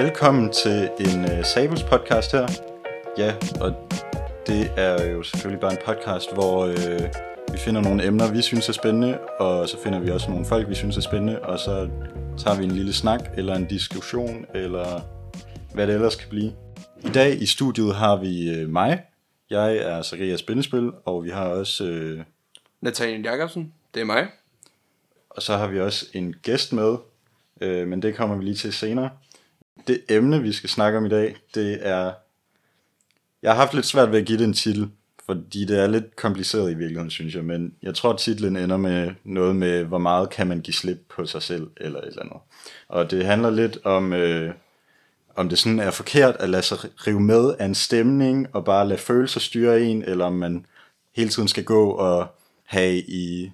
Velkommen 0.00 0.52
til 0.52 0.90
en 1.00 1.24
uh, 1.24 1.44
Sabels 1.44 1.82
podcast 1.82 2.32
her. 2.32 2.48
Ja, 3.18 3.34
og 3.60 3.74
det 4.46 4.72
er 4.76 5.10
jo 5.10 5.22
selvfølgelig 5.22 5.60
bare 5.60 5.72
en 5.72 5.78
podcast, 5.86 6.34
hvor 6.34 6.64
uh, 6.64 6.72
vi 7.52 7.58
finder 7.58 7.80
nogle 7.80 8.06
emner, 8.06 8.32
vi 8.32 8.42
synes 8.42 8.68
er 8.68 8.72
spændende, 8.72 9.18
og 9.18 9.68
så 9.68 9.82
finder 9.82 9.98
vi 9.98 10.10
også 10.10 10.30
nogle 10.30 10.46
folk, 10.46 10.68
vi 10.68 10.74
synes 10.74 10.96
er 10.96 11.00
spændende, 11.00 11.40
og 11.40 11.58
så 11.58 11.90
tager 12.38 12.58
vi 12.58 12.64
en 12.64 12.70
lille 12.70 12.92
snak, 12.92 13.20
eller 13.36 13.54
en 13.54 13.66
diskussion, 13.66 14.46
eller 14.54 15.00
hvad 15.74 15.86
det 15.86 15.94
ellers 15.94 16.16
kan 16.16 16.28
blive. 16.30 16.52
I 17.04 17.08
dag 17.08 17.42
i 17.42 17.46
studiet 17.46 17.94
har 17.94 18.16
vi 18.16 18.62
uh, 18.62 18.70
mig. 18.70 19.02
Jeg 19.50 19.76
er 19.76 20.02
Zacharias 20.02 20.42
Bindespil, 20.42 20.90
og 21.04 21.24
vi 21.24 21.30
har 21.30 21.44
også... 21.44 21.84
Uh, 21.84 22.24
Nathaniel 22.80 23.22
Jacobsen, 23.22 23.72
det 23.94 24.00
er 24.00 24.04
mig. 24.04 24.26
Og 25.30 25.42
så 25.42 25.56
har 25.56 25.66
vi 25.66 25.80
også 25.80 26.06
en 26.12 26.34
gæst 26.42 26.72
med, 26.72 26.96
uh, 27.62 27.88
men 27.88 28.02
det 28.02 28.16
kommer 28.16 28.36
vi 28.36 28.44
lige 28.44 28.56
til 28.56 28.72
senere. 28.72 29.10
Det 29.86 30.00
emne, 30.08 30.42
vi 30.42 30.52
skal 30.52 30.70
snakke 30.70 30.98
om 30.98 31.06
i 31.06 31.08
dag, 31.08 31.36
det 31.54 31.78
er... 31.82 32.12
Jeg 33.42 33.50
har 33.50 33.56
haft 33.56 33.74
lidt 33.74 33.86
svært 33.86 34.12
ved 34.12 34.18
at 34.18 34.26
give 34.26 34.38
det 34.38 34.44
en 34.44 34.52
titel, 34.52 34.90
fordi 35.26 35.64
det 35.64 35.78
er 35.78 35.86
lidt 35.86 36.16
kompliceret 36.16 36.70
i 36.70 36.74
virkeligheden, 36.74 37.10
synes 37.10 37.34
jeg, 37.34 37.44
men 37.44 37.74
jeg 37.82 37.94
tror, 37.94 38.16
titlen 38.16 38.56
ender 38.56 38.76
med 38.76 39.10
noget 39.24 39.56
med, 39.56 39.84
hvor 39.84 39.98
meget 39.98 40.30
kan 40.30 40.46
man 40.46 40.60
give 40.60 40.74
slip 40.74 40.98
på 41.08 41.26
sig 41.26 41.42
selv, 41.42 41.70
eller 41.76 41.98
et 41.98 42.06
eller 42.06 42.22
andet. 42.22 42.36
Og 42.88 43.10
det 43.10 43.26
handler 43.26 43.50
lidt 43.50 43.78
om, 43.84 44.12
øh, 44.12 44.54
om 45.36 45.48
det 45.48 45.58
sådan 45.58 45.78
er 45.78 45.90
forkert 45.90 46.36
at 46.38 46.50
lade 46.50 46.62
sig 46.62 46.78
rive 47.06 47.20
med 47.20 47.54
af 47.58 47.64
en 47.64 47.74
stemning, 47.74 48.46
og 48.52 48.64
bare 48.64 48.88
lade 48.88 49.00
følelser 49.00 49.40
styre 49.40 49.82
en, 49.82 50.02
eller 50.02 50.24
om 50.24 50.32
man 50.32 50.66
hele 51.16 51.30
tiden 51.30 51.48
skal 51.48 51.64
gå 51.64 51.90
og 51.90 52.26
have 52.64 52.98
i 52.98 53.52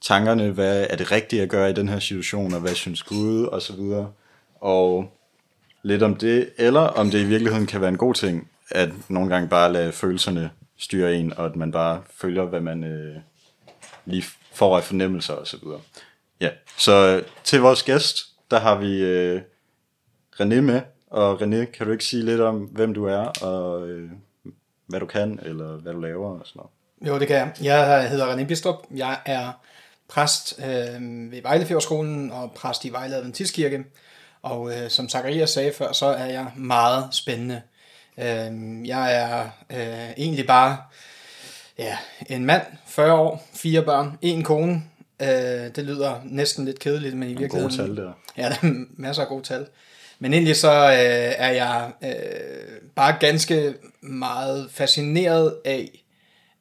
tankerne, 0.00 0.50
hvad 0.50 0.86
er 0.90 0.96
det 0.96 1.12
rigtige 1.12 1.42
at 1.42 1.48
gøre 1.48 1.70
i 1.70 1.74
den 1.74 1.88
her 1.88 1.98
situation, 1.98 2.54
og 2.54 2.60
hvad 2.60 2.74
synes 2.74 3.02
Gud, 3.02 3.44
og 3.44 3.62
så 3.62 3.76
videre. 3.76 4.12
Og 4.60 5.17
lidt 5.82 6.02
om 6.02 6.16
det, 6.16 6.50
eller 6.56 6.80
om 6.80 7.10
det 7.10 7.20
i 7.20 7.24
virkeligheden 7.24 7.66
kan 7.66 7.80
være 7.80 7.90
en 7.90 7.96
god 7.96 8.14
ting, 8.14 8.48
at 8.70 8.88
nogle 9.08 9.30
gange 9.30 9.48
bare 9.48 9.72
lade 9.72 9.92
følelserne 9.92 10.50
styre 10.76 11.14
en, 11.14 11.32
og 11.32 11.46
at 11.46 11.56
man 11.56 11.72
bare 11.72 12.02
følger, 12.20 12.44
hvad 12.44 12.60
man 12.60 12.84
øh, 12.84 13.16
lige 14.04 14.24
får 14.52 14.76
af 14.76 14.84
fornemmelser 14.84 15.34
og 15.34 15.46
så 15.46 15.56
videre. 15.62 15.80
Ja, 16.40 16.50
så 16.78 16.92
øh, 16.92 17.22
til 17.44 17.60
vores 17.60 17.82
gæst, 17.82 18.16
der 18.50 18.58
har 18.58 18.78
vi 18.78 19.02
øh, 19.02 19.40
René 20.40 20.60
med, 20.60 20.80
og 21.10 21.42
René, 21.42 21.64
kan 21.64 21.86
du 21.86 21.92
ikke 21.92 22.04
sige 22.04 22.24
lidt 22.24 22.40
om, 22.40 22.58
hvem 22.58 22.94
du 22.94 23.04
er, 23.04 23.24
og 23.42 23.88
øh, 23.88 24.10
hvad 24.86 25.00
du 25.00 25.06
kan, 25.06 25.40
eller 25.42 25.76
hvad 25.76 25.92
du 25.92 26.00
laver 26.00 26.38
og 26.38 26.46
sådan 26.46 26.60
noget? 26.60 26.70
Jo, 27.06 27.18
det 27.18 27.28
kan 27.28 27.36
jeg. 27.36 27.52
Jeg 27.62 28.10
hedder 28.10 28.36
René 28.36 28.44
Bistrup. 28.44 28.76
Jeg 28.94 29.18
er 29.26 29.52
præst 30.08 30.58
øh, 30.58 31.02
ved 31.32 31.42
Vejlefjordskolen 31.42 32.30
og 32.30 32.52
præst 32.52 32.84
i 32.84 32.92
Vejle 32.92 33.16
Adventistkirke. 33.16 33.84
Og 34.50 34.72
øh, 34.72 34.90
som 34.90 35.08
Zacharias 35.08 35.50
sagde 35.50 35.72
før, 35.72 35.92
så 35.92 36.06
er 36.06 36.26
jeg 36.26 36.46
meget 36.56 37.08
spændende. 37.12 37.62
Øh, 38.18 38.88
jeg 38.88 39.14
er 39.14 39.48
øh, 39.70 40.10
egentlig 40.16 40.46
bare 40.46 40.76
ja, 41.78 41.98
en 42.26 42.44
mand, 42.44 42.62
40 42.86 43.12
år, 43.12 43.48
fire 43.54 43.82
børn, 43.82 44.18
en 44.22 44.42
kone. 44.42 44.82
Øh, 45.22 45.28
det 45.76 45.78
lyder 45.84 46.20
næsten 46.24 46.64
lidt 46.64 46.78
kedeligt, 46.78 47.16
men 47.16 47.28
i 47.28 47.34
virkeligheden... 47.34 47.76
Gode 47.78 47.88
tal 47.88 47.96
der. 47.96 48.12
Ja, 48.36 48.42
der 48.48 48.68
er 48.68 48.84
masser 48.96 49.22
af 49.22 49.28
gode 49.28 49.42
tal. 49.42 49.66
Men 50.18 50.32
egentlig 50.32 50.56
så 50.56 50.72
øh, 50.72 51.34
er 51.38 51.50
jeg 51.50 51.92
øh, 52.04 52.10
bare 52.94 53.16
ganske 53.20 53.74
meget 54.00 54.68
fascineret 54.70 55.56
af 55.64 56.04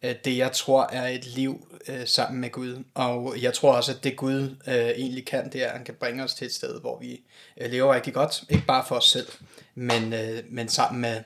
Øh, 0.04 0.16
det, 0.26 0.38
jeg 0.38 0.52
tror 0.52 0.90
er 0.92 1.08
et 1.08 1.26
liv 1.26 1.68
øh, 1.90 2.08
sammen 2.08 2.42
med 2.42 2.50
Gud. 2.52 2.84
Og 2.94 3.36
jeg 3.42 3.54
tror 3.54 3.74
også, 3.74 3.92
at 3.92 4.04
det 4.04 4.16
Gud 4.16 4.56
øh, 4.68 4.74
egentlig 4.76 5.26
kan, 5.26 5.50
det 5.52 5.64
er, 5.64 5.68
at 5.68 5.72
han 5.72 5.86
kan 5.86 5.94
bringe 6.00 6.24
os 6.24 6.34
til 6.34 6.46
et 6.48 6.54
sted, 6.54 6.82
hvor 6.82 7.00
vi 7.00 7.22
øh, 7.62 7.72
lever 7.72 7.94
rigtig 7.96 8.14
godt. 8.14 8.44
Ikke 8.50 8.66
bare 8.66 8.86
for 8.88 8.96
os 8.96 9.10
selv, 9.10 9.28
men, 9.76 10.14
øh, 10.14 10.44
men 10.50 10.70
sammen 10.70 11.02
med, 11.02 11.22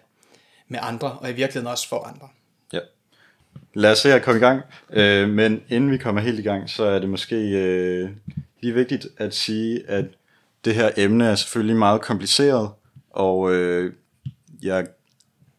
med 0.68 0.80
andre, 0.82 1.12
og 1.12 1.30
i 1.30 1.34
virkeligheden 1.34 1.68
også 1.68 1.88
for 1.88 2.04
andre. 2.04 2.28
Ja. 2.74 2.80
Lad 3.74 3.92
os 3.92 3.98
se 3.98 4.14
at 4.14 4.24
komme 4.24 4.38
i 4.38 4.44
gang. 4.44 4.62
Øh, 4.90 5.30
men 5.30 5.64
inden 5.70 5.92
vi 5.92 5.98
kommer 5.98 6.22
helt 6.22 6.40
i 6.40 6.44
gang, 6.44 6.70
så 6.70 6.84
er 6.84 7.00
det 7.00 7.10
måske 7.10 7.36
øh, 7.36 8.10
lige 8.62 8.74
vigtigt 8.74 9.08
at 9.18 9.36
sige, 9.36 9.90
at 9.90 10.06
det 10.66 10.76
her 10.76 10.92
emne 10.98 11.28
er 11.28 11.36
selvfølgelig 11.36 11.76
meget 11.76 12.02
kompliceret, 12.02 12.70
og 13.10 13.54
øh, 13.54 13.94
jeg 14.62 14.88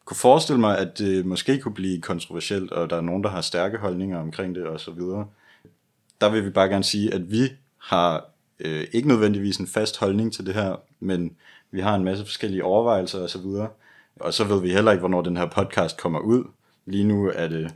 kunne 0.04 0.16
forestille 0.16 0.60
mig, 0.60 0.78
at 0.78 0.98
det 0.98 1.26
måske 1.26 1.58
kunne 1.58 1.74
blive 1.74 2.00
kontroversielt, 2.00 2.72
og 2.72 2.90
der 2.90 2.96
er 2.96 3.00
nogen, 3.00 3.22
der 3.22 3.30
har 3.30 3.40
stærke 3.40 3.78
holdninger 3.78 4.18
omkring 4.20 4.54
det, 4.54 4.66
og 4.66 4.80
så 4.80 4.90
videre. 4.90 5.26
Der 6.20 6.30
vil 6.30 6.44
vi 6.44 6.50
bare 6.50 6.68
gerne 6.68 6.84
sige, 6.84 7.14
at 7.14 7.30
vi 7.30 7.52
har 7.78 8.24
øh, 8.60 8.84
ikke 8.92 9.08
nødvendigvis 9.08 9.56
en 9.56 9.66
fast 9.66 9.98
holdning 9.98 10.32
til 10.32 10.46
det 10.46 10.54
her, 10.54 10.76
men 11.00 11.36
vi 11.70 11.80
har 11.80 11.94
en 11.94 12.04
masse 12.04 12.24
forskellige 12.24 12.64
overvejelser 12.64 13.22
og 13.22 13.30
så 13.30 13.38
videre. 13.38 13.68
Og 14.16 14.34
så 14.34 14.44
ved 14.44 14.60
vi 14.60 14.72
heller 14.72 14.92
ikke, 14.92 15.00
hvornår 15.00 15.22
den 15.22 15.36
her 15.36 15.46
podcast 15.46 16.00
kommer 16.00 16.18
ud. 16.18 16.44
Lige 16.86 17.04
nu 17.04 17.30
er 17.34 17.48
det 17.48 17.74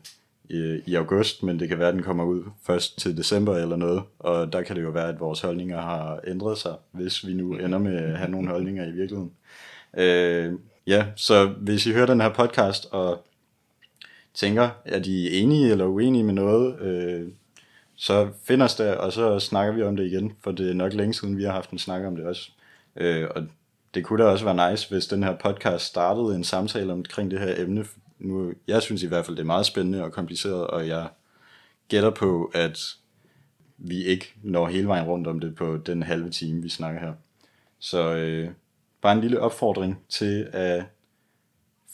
i, 0.49 0.81
i 0.87 0.95
august, 0.95 1.43
men 1.43 1.61
det 1.61 1.69
kan 1.69 1.79
være, 1.79 1.89
at 1.89 1.95
den 1.95 2.03
kommer 2.03 2.25
ud 2.25 2.45
først 2.63 2.99
til 2.99 3.17
december 3.17 3.57
eller 3.57 3.77
noget. 3.77 4.03
Og 4.19 4.53
der 4.53 4.63
kan 4.63 4.77
det 4.77 4.83
jo 4.83 4.91
være, 4.91 5.09
at 5.09 5.21
vores 5.21 5.41
holdninger 5.41 5.81
har 5.81 6.21
ændret 6.27 6.59
sig, 6.59 6.75
hvis 6.93 7.27
vi 7.27 7.35
nu 7.35 7.55
ender 7.55 7.79
med 7.79 7.97
at 7.97 8.19
have 8.19 8.31
nogle 8.31 8.49
holdninger 8.49 8.87
i 8.87 8.91
virkeligheden. 8.91 9.33
Øh, 9.97 10.53
ja, 10.87 11.07
så 11.17 11.47
hvis 11.47 11.87
I 11.87 11.93
hører 11.93 12.07
den 12.07 12.21
her 12.21 12.35
podcast 12.35 12.87
og 12.93 13.27
tænker, 14.35 14.69
at 14.85 15.07
I 15.07 15.27
er 15.27 15.43
enige 15.43 15.71
eller 15.71 15.85
uenige 15.85 16.25
med 16.25 16.35
noget, 16.35 16.81
øh, 16.81 17.29
så 17.97 18.29
find 18.45 18.63
os 18.63 18.75
der, 18.75 18.95
og 18.95 19.13
så 19.13 19.39
snakker 19.39 19.75
vi 19.75 19.83
om 19.83 19.97
det 19.97 20.07
igen, 20.07 20.33
for 20.41 20.53
det 20.53 20.71
er 20.71 20.75
nok 20.75 20.93
længe 20.93 21.15
siden, 21.15 21.39
vi 21.39 21.45
har 21.45 21.53
haft 21.53 21.71
en 21.71 21.79
snak 21.79 22.05
om 22.05 22.17
det 22.17 22.27
også. 22.27 22.51
Øh, 22.97 23.29
og 23.37 23.43
det 23.95 24.05
kunne 24.05 24.25
da 24.25 24.29
også 24.29 24.45
være 24.45 24.71
nice, 24.71 24.91
hvis 24.91 25.07
den 25.07 25.23
her 25.23 25.37
podcast 25.37 25.85
startede 25.85 26.35
en 26.35 26.45
samtale 26.45 26.93
omkring 26.93 27.31
det 27.31 27.41
her 27.41 27.55
emne. 27.63 27.85
Nu, 28.19 28.53
jeg 28.67 28.83
synes 28.83 29.03
i 29.03 29.07
hvert 29.07 29.27
fald, 29.27 29.37
det 29.37 29.43
er 29.43 29.47
meget 29.47 29.67
spændende 29.67 30.05
og 30.05 30.13
kompliceret, 30.13 30.67
og 30.67 30.89
jeg 30.89 31.09
gætter 31.89 32.11
på, 32.11 32.51
at 32.55 32.79
vi 33.79 34.05
ikke 34.05 34.35
når 34.43 34.69
hele 34.69 34.89
vejen 34.89 35.07
rundt 35.07 35.27
om 35.27 35.41
det 35.41 35.55
på 35.55 35.77
den 35.77 36.03
halve 36.03 36.31
time, 36.31 36.63
vi 36.63 36.69
snakker 36.69 37.01
her. 37.01 37.13
Så 37.79 38.15
øh, 38.15 38.51
bare 39.03 39.13
en 39.13 39.21
lille 39.21 39.41
opfordring 39.41 39.99
til 40.09 40.49
at 40.53 40.85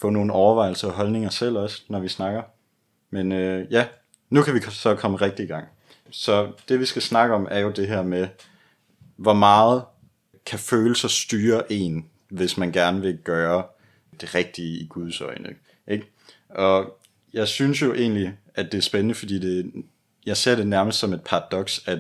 få 0.01 0.11
nogle 0.11 0.33
overvejelser 0.33 0.89
og 0.89 0.95
holdninger 0.95 1.31
selv 1.31 1.57
også, 1.57 1.83
når 1.89 2.01
vi 2.01 2.09
snakker. 2.09 2.43
Men 3.11 3.33
øh, 3.33 3.73
ja, 3.73 3.87
nu 4.31 4.43
kan 4.43 4.55
vi 4.55 4.61
så 4.71 4.95
komme 4.95 5.17
rigtig 5.17 5.45
i 5.45 5.49
gang. 5.49 5.69
Så 6.11 6.53
det 6.69 6.81
vi 6.81 6.85
skal 6.85 7.03
snakke 7.03 7.35
om 7.35 7.49
er 7.51 7.59
jo 7.59 7.71
det 7.71 7.89
her 7.89 8.03
med, 8.03 8.29
hvor 9.17 9.33
meget 9.33 9.85
kan 10.47 10.59
følelser 10.59 11.09
styre 11.09 11.73
en, 11.73 12.07
hvis 12.29 12.57
man 12.57 12.73
gerne 12.73 13.01
vil 13.01 13.19
gøre 13.19 13.65
det 14.21 14.35
rigtige 14.35 14.79
i 14.79 14.87
Guds 14.87 15.21
øjne. 15.21 15.55
Ikke? 15.89 16.07
Og 16.49 16.99
jeg 17.33 17.49
synes 17.49 17.83
jo 17.83 17.95
egentlig, 17.95 18.39
at 18.55 18.73
det 18.73 18.79
er 18.79 18.83
spændende, 18.83 19.15
fordi 19.15 19.39
det, 19.39 19.73
jeg 20.27 20.37
ser 20.37 20.57
det 20.57 20.67
nærmest 20.67 20.99
som 20.99 21.13
et 21.13 21.23
paradoks, 21.23 21.89
at 21.89 21.99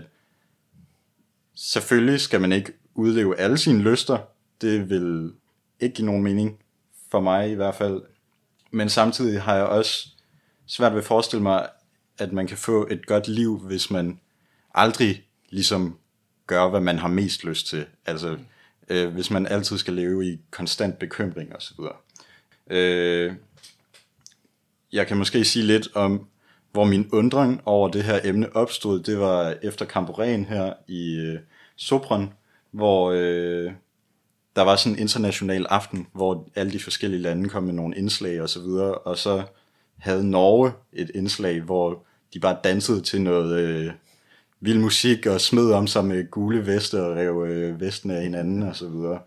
selvfølgelig 1.54 2.20
skal 2.20 2.40
man 2.40 2.52
ikke 2.52 2.72
udleve 2.94 3.38
alle 3.38 3.58
sine 3.58 3.82
lyster. 3.82 4.18
Det 4.62 4.90
vil 4.90 5.32
ikke 5.80 5.94
give 5.94 6.06
nogen 6.06 6.22
mening, 6.22 6.58
for 7.10 7.20
mig 7.20 7.50
i 7.50 7.54
hvert 7.54 7.74
fald. 7.74 8.02
Men 8.70 8.88
samtidig 8.88 9.42
har 9.42 9.54
jeg 9.54 9.64
også 9.64 10.08
svært 10.66 10.92
ved 10.92 10.98
at 10.98 11.04
forestille 11.06 11.42
mig, 11.42 11.68
at 12.18 12.32
man 12.32 12.46
kan 12.46 12.56
få 12.56 12.86
et 12.90 13.06
godt 13.06 13.28
liv, 13.28 13.58
hvis 13.58 13.90
man 13.90 14.20
aldrig 14.74 15.24
ligesom 15.48 15.98
gør, 16.46 16.68
hvad 16.68 16.80
man 16.80 16.98
har 16.98 17.08
mest 17.08 17.44
lyst 17.44 17.66
til. 17.66 17.86
Altså, 18.06 18.38
øh, 18.88 19.12
hvis 19.12 19.30
man 19.30 19.46
altid 19.46 19.78
skal 19.78 19.94
leve 19.94 20.26
i 20.26 20.40
konstant 20.50 20.98
bekymring 20.98 21.54
og 21.54 21.62
så 21.62 21.74
videre. 21.78 21.96
Øh, 22.70 23.34
jeg 24.92 25.06
kan 25.06 25.16
måske 25.16 25.44
sige 25.44 25.64
lidt 25.64 25.88
om, 25.94 26.26
hvor 26.72 26.84
min 26.84 27.08
undring 27.12 27.60
over 27.64 27.88
det 27.88 28.04
her 28.04 28.20
emne 28.24 28.56
opstod. 28.56 29.02
Det 29.02 29.18
var 29.18 29.54
efter 29.62 29.84
Kamporen 29.84 30.44
her 30.44 30.72
i 30.88 31.14
øh, 31.14 31.38
Sopron, 31.76 32.32
hvor 32.70 33.12
øh, 33.16 33.72
der 34.56 34.62
var 34.62 34.76
sådan 34.76 34.92
en 34.92 34.98
international 34.98 35.66
aften, 35.70 36.06
hvor 36.12 36.48
alle 36.54 36.72
de 36.72 36.80
forskellige 36.80 37.22
lande 37.22 37.48
kom 37.48 37.62
med 37.62 37.72
nogle 37.72 37.96
indslag 37.96 38.42
og 38.42 38.48
så 38.48 38.60
videre, 38.60 38.94
og 38.94 39.18
så 39.18 39.42
havde 39.98 40.30
Norge 40.30 40.72
et 40.92 41.10
indslag, 41.14 41.60
hvor 41.60 42.04
de 42.34 42.40
bare 42.40 42.56
dansede 42.64 43.00
til 43.00 43.22
noget 43.22 43.60
øh, 43.60 43.92
vild 44.60 44.78
musik 44.78 45.26
og 45.26 45.40
smed 45.40 45.72
om 45.72 45.86
sig 45.86 46.04
med 46.04 46.30
gule 46.30 46.66
veste 46.66 47.02
og 47.02 47.16
rev 47.16 47.46
øh, 47.48 47.80
vesten 47.80 48.10
af 48.10 48.22
hinanden 48.22 48.62
og 48.62 48.76
så 48.76 48.88
videre. 48.88 49.18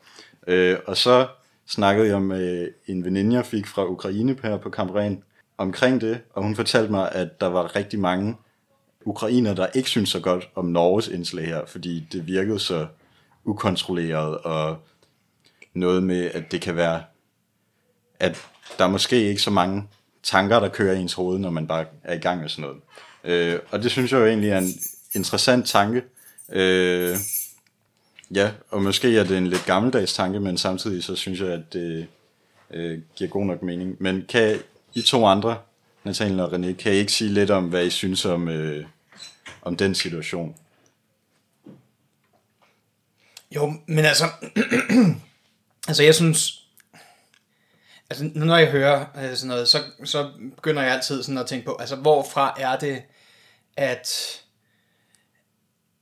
Øh, 0.48 0.77
og 0.86 0.98
så 0.98 1.27
snakkede 1.68 2.07
jeg 2.07 2.22
med 2.22 2.69
en 2.88 3.06
veninde, 3.06 3.36
jeg 3.36 3.45
fik 3.45 3.68
fra 3.68 3.88
Ukraine 3.88 4.38
her 4.44 4.57
på 4.57 4.69
Kamren 4.69 5.24
omkring 5.57 6.01
det, 6.01 6.19
og 6.33 6.44
hun 6.44 6.56
fortalte 6.56 6.92
mig, 6.92 7.12
at 7.12 7.42
der 7.42 7.48
var 7.48 7.75
rigtig 7.75 8.00
mange 8.00 8.36
ukrainer, 9.06 9.54
der 9.54 9.68
ikke 9.74 9.89
synes 9.89 10.10
så 10.10 10.19
godt 10.19 10.50
om 10.56 10.66
Norges 10.66 11.07
indslag 11.07 11.45
her, 11.45 11.66
fordi 11.66 12.07
det 12.12 12.27
virkede 12.27 12.60
så 12.60 12.88
ukontrolleret, 13.45 14.38
og 14.38 14.77
noget 15.75 16.04
med, 16.04 16.31
at 16.33 16.51
det 16.51 16.62
kan 16.62 16.75
være, 16.75 17.04
at 18.19 18.38
der 18.77 18.83
er 18.83 18.89
måske 18.89 19.30
ikke 19.30 19.42
så 19.42 19.51
mange 19.51 19.83
tanker, 20.24 20.60
der 20.60 20.69
kører 20.69 20.95
i 20.95 21.00
ens 21.00 21.13
hoved, 21.13 21.39
når 21.39 21.50
man 21.50 21.68
bare 21.68 21.86
er 22.04 22.13
i 22.13 22.19
gang 22.19 22.42
med 22.42 22.50
sådan 22.50 22.62
noget. 22.62 22.81
Øh, 23.24 23.60
og 23.72 23.83
det 23.83 23.92
synes 23.92 24.12
jeg 24.12 24.19
jo 24.19 24.25
egentlig 24.25 24.50
er 24.50 24.57
en 24.57 24.69
interessant 25.13 25.68
tanke. 25.68 26.04
Øh, 26.50 27.18
Ja, 28.33 28.51
og 28.69 28.83
måske 28.83 29.18
er 29.18 29.24
det 29.24 29.38
en 29.38 29.48
lidt 29.48 29.66
gammeldags 29.66 30.13
tanke, 30.13 30.39
men 30.39 30.57
samtidig 30.57 31.04
så 31.04 31.16
synes 31.16 31.39
jeg, 31.39 31.50
at 31.50 31.74
det 31.74 32.07
øh, 32.72 33.00
giver 33.16 33.30
god 33.30 33.45
nok 33.45 33.62
mening. 33.62 33.95
Men 34.00 34.25
kan 34.30 34.60
I 34.94 35.01
to 35.01 35.25
andre, 35.25 35.57
Nathaniel 36.04 36.39
og 36.39 36.54
René, 36.54 36.74
kan 36.74 36.94
I 36.94 36.95
ikke 36.95 37.12
sige 37.12 37.30
lidt 37.30 37.51
om, 37.51 37.69
hvad 37.69 37.86
I 37.86 37.89
synes 37.89 38.25
om, 38.25 38.48
øh, 38.48 38.86
om 39.62 39.75
den 39.75 39.95
situation? 39.95 40.56
Jo, 43.56 43.74
men 43.88 44.06
altså, 44.06 44.25
altså 45.88 46.04
jeg 46.04 46.16
synes, 46.16 46.66
altså 48.10 48.26
nu 48.36 48.46
når 48.46 48.58
jeg 48.58 48.72
hører 48.72 49.06
øh, 49.18 49.36
sådan 49.36 49.48
noget, 49.48 49.68
så, 49.68 49.84
så 50.04 50.32
begynder 50.56 50.84
jeg 50.84 50.94
altid 50.94 51.24
sådan 51.24 51.38
at 51.38 51.48
tænke 51.48 51.66
på, 51.66 51.76
altså 51.80 51.96
hvorfra 51.96 52.56
er 52.60 52.76
det, 52.76 53.04
at, 53.78 54.42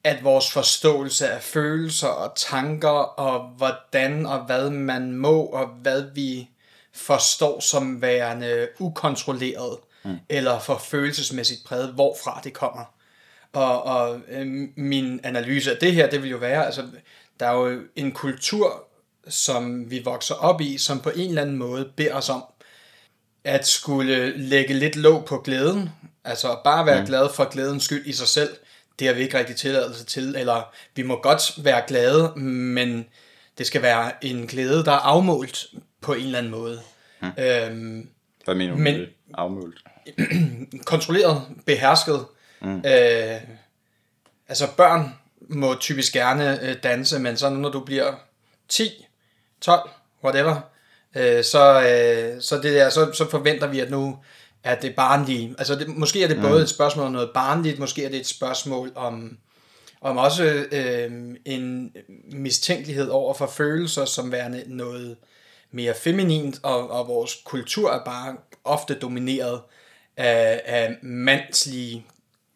at 0.03 0.23
vores 0.23 0.51
forståelse 0.51 1.29
af 1.29 1.41
følelser 1.41 2.07
og 2.07 2.33
tanker, 2.35 2.89
og 2.89 3.49
hvordan 3.57 4.25
og 4.25 4.45
hvad 4.45 4.69
man 4.69 5.11
må, 5.11 5.45
og 5.45 5.67
hvad 5.67 6.01
vi 6.01 6.49
forstår 6.93 7.59
som 7.59 8.01
værende 8.01 8.67
ukontrolleret, 8.79 9.77
mm. 10.03 10.17
eller 10.29 10.59
for 10.59 10.77
følelsesmæssigt 10.77 11.63
præget, 11.65 11.93
hvorfra 11.93 12.41
det 12.43 12.53
kommer. 12.53 12.85
Og, 13.53 13.83
og 13.83 14.21
øh, 14.27 14.47
min 14.75 15.19
analyse 15.23 15.71
af 15.71 15.77
det 15.77 15.93
her, 15.93 16.09
det 16.09 16.23
vil 16.23 16.29
jo 16.29 16.37
være, 16.37 16.65
altså 16.65 16.87
der 17.39 17.47
er 17.47 17.53
jo 17.53 17.81
en 17.95 18.11
kultur, 18.11 18.87
som 19.29 19.91
vi 19.91 20.01
vokser 20.05 20.35
op 20.35 20.61
i, 20.61 20.77
som 20.77 20.99
på 20.99 21.09
en 21.09 21.29
eller 21.29 21.41
anden 21.41 21.57
måde 21.57 21.89
beder 21.95 22.13
os 22.13 22.29
om 22.29 22.43
at 23.43 23.67
skulle 23.67 24.37
lægge 24.37 24.73
lidt 24.73 24.95
låg 24.95 25.25
på 25.25 25.37
glæden, 25.37 25.89
altså 26.23 26.57
bare 26.63 26.85
være 26.85 26.99
mm. 26.99 27.07
glad 27.07 27.29
for 27.35 27.49
glædens 27.49 27.83
skyld 27.83 28.05
i 28.05 28.13
sig 28.13 28.27
selv, 28.27 28.49
det 28.99 29.07
har 29.07 29.13
vi 29.13 29.21
ikke 29.21 29.37
rigtig 29.37 29.55
tilladelse 29.55 30.05
til, 30.05 30.35
eller 30.37 30.73
vi 30.95 31.01
må 31.01 31.19
godt 31.21 31.63
være 31.63 31.83
glade, 31.87 32.33
men 32.35 33.05
det 33.57 33.67
skal 33.67 33.81
være 33.81 34.25
en 34.25 34.47
glæde, 34.47 34.85
der 34.85 34.91
er 34.91 34.99
afmålt 34.99 35.65
på 36.01 36.13
en 36.13 36.25
eller 36.25 36.37
anden 36.37 36.51
måde. 36.51 36.81
Mm. 37.21 37.27
Øhm, 37.37 38.09
Hvad 38.45 38.55
mener 38.55 38.71
du 38.71 38.77
men, 38.77 38.93
med 38.93 39.01
det? 39.01 39.09
Afmålt? 39.33 39.83
kontrolleret, 40.85 41.41
behersket. 41.65 42.25
Mm. 42.61 42.77
Øh, 42.77 43.41
altså 44.47 44.67
børn 44.77 45.13
må 45.41 45.75
typisk 45.75 46.13
gerne 46.13 46.69
øh, 46.69 46.75
danse, 46.83 47.19
men 47.19 47.37
så 47.37 47.49
når 47.49 47.69
du 47.69 47.79
bliver 47.79 48.13
10, 48.69 49.05
12, 49.63 49.89
whatever, 50.23 50.61
øh, 51.15 51.43
så, 51.43 51.81
øh, 51.81 52.41
så, 52.41 52.55
det 52.55 52.73
der, 52.73 52.89
så, 52.89 53.11
så 53.13 53.29
forventer 53.29 53.67
vi, 53.67 53.79
at 53.79 53.91
nu 53.91 54.17
er 54.63 54.75
det 54.75 54.95
barnlige. 54.95 55.55
Altså 55.57 55.75
det, 55.75 55.87
måske 55.87 56.23
er 56.23 56.27
det 56.27 56.41
både 56.41 56.57
mm. 56.57 56.63
et 56.63 56.69
spørgsmål 56.69 57.05
om 57.05 57.11
noget 57.11 57.31
barnligt, 57.33 57.79
måske 57.79 58.05
er 58.05 58.09
det 58.09 58.19
et 58.19 58.27
spørgsmål 58.27 58.91
om, 58.95 59.37
om 60.01 60.17
også 60.17 60.65
øh, 60.71 61.11
en 61.45 61.91
mistænkelighed 62.31 63.09
over 63.09 63.33
for 63.33 63.47
følelser 63.47 64.05
som 64.05 64.31
værende 64.31 64.63
noget 64.67 65.17
mere 65.71 65.93
feminint, 65.93 66.59
og, 66.63 66.91
og 66.91 67.07
vores 67.07 67.37
kultur 67.45 67.91
er 67.91 68.03
bare 68.05 68.35
ofte 68.63 68.93
domineret 68.93 69.61
af, 70.17 70.61
af 70.65 70.97
mandslige 71.01 72.05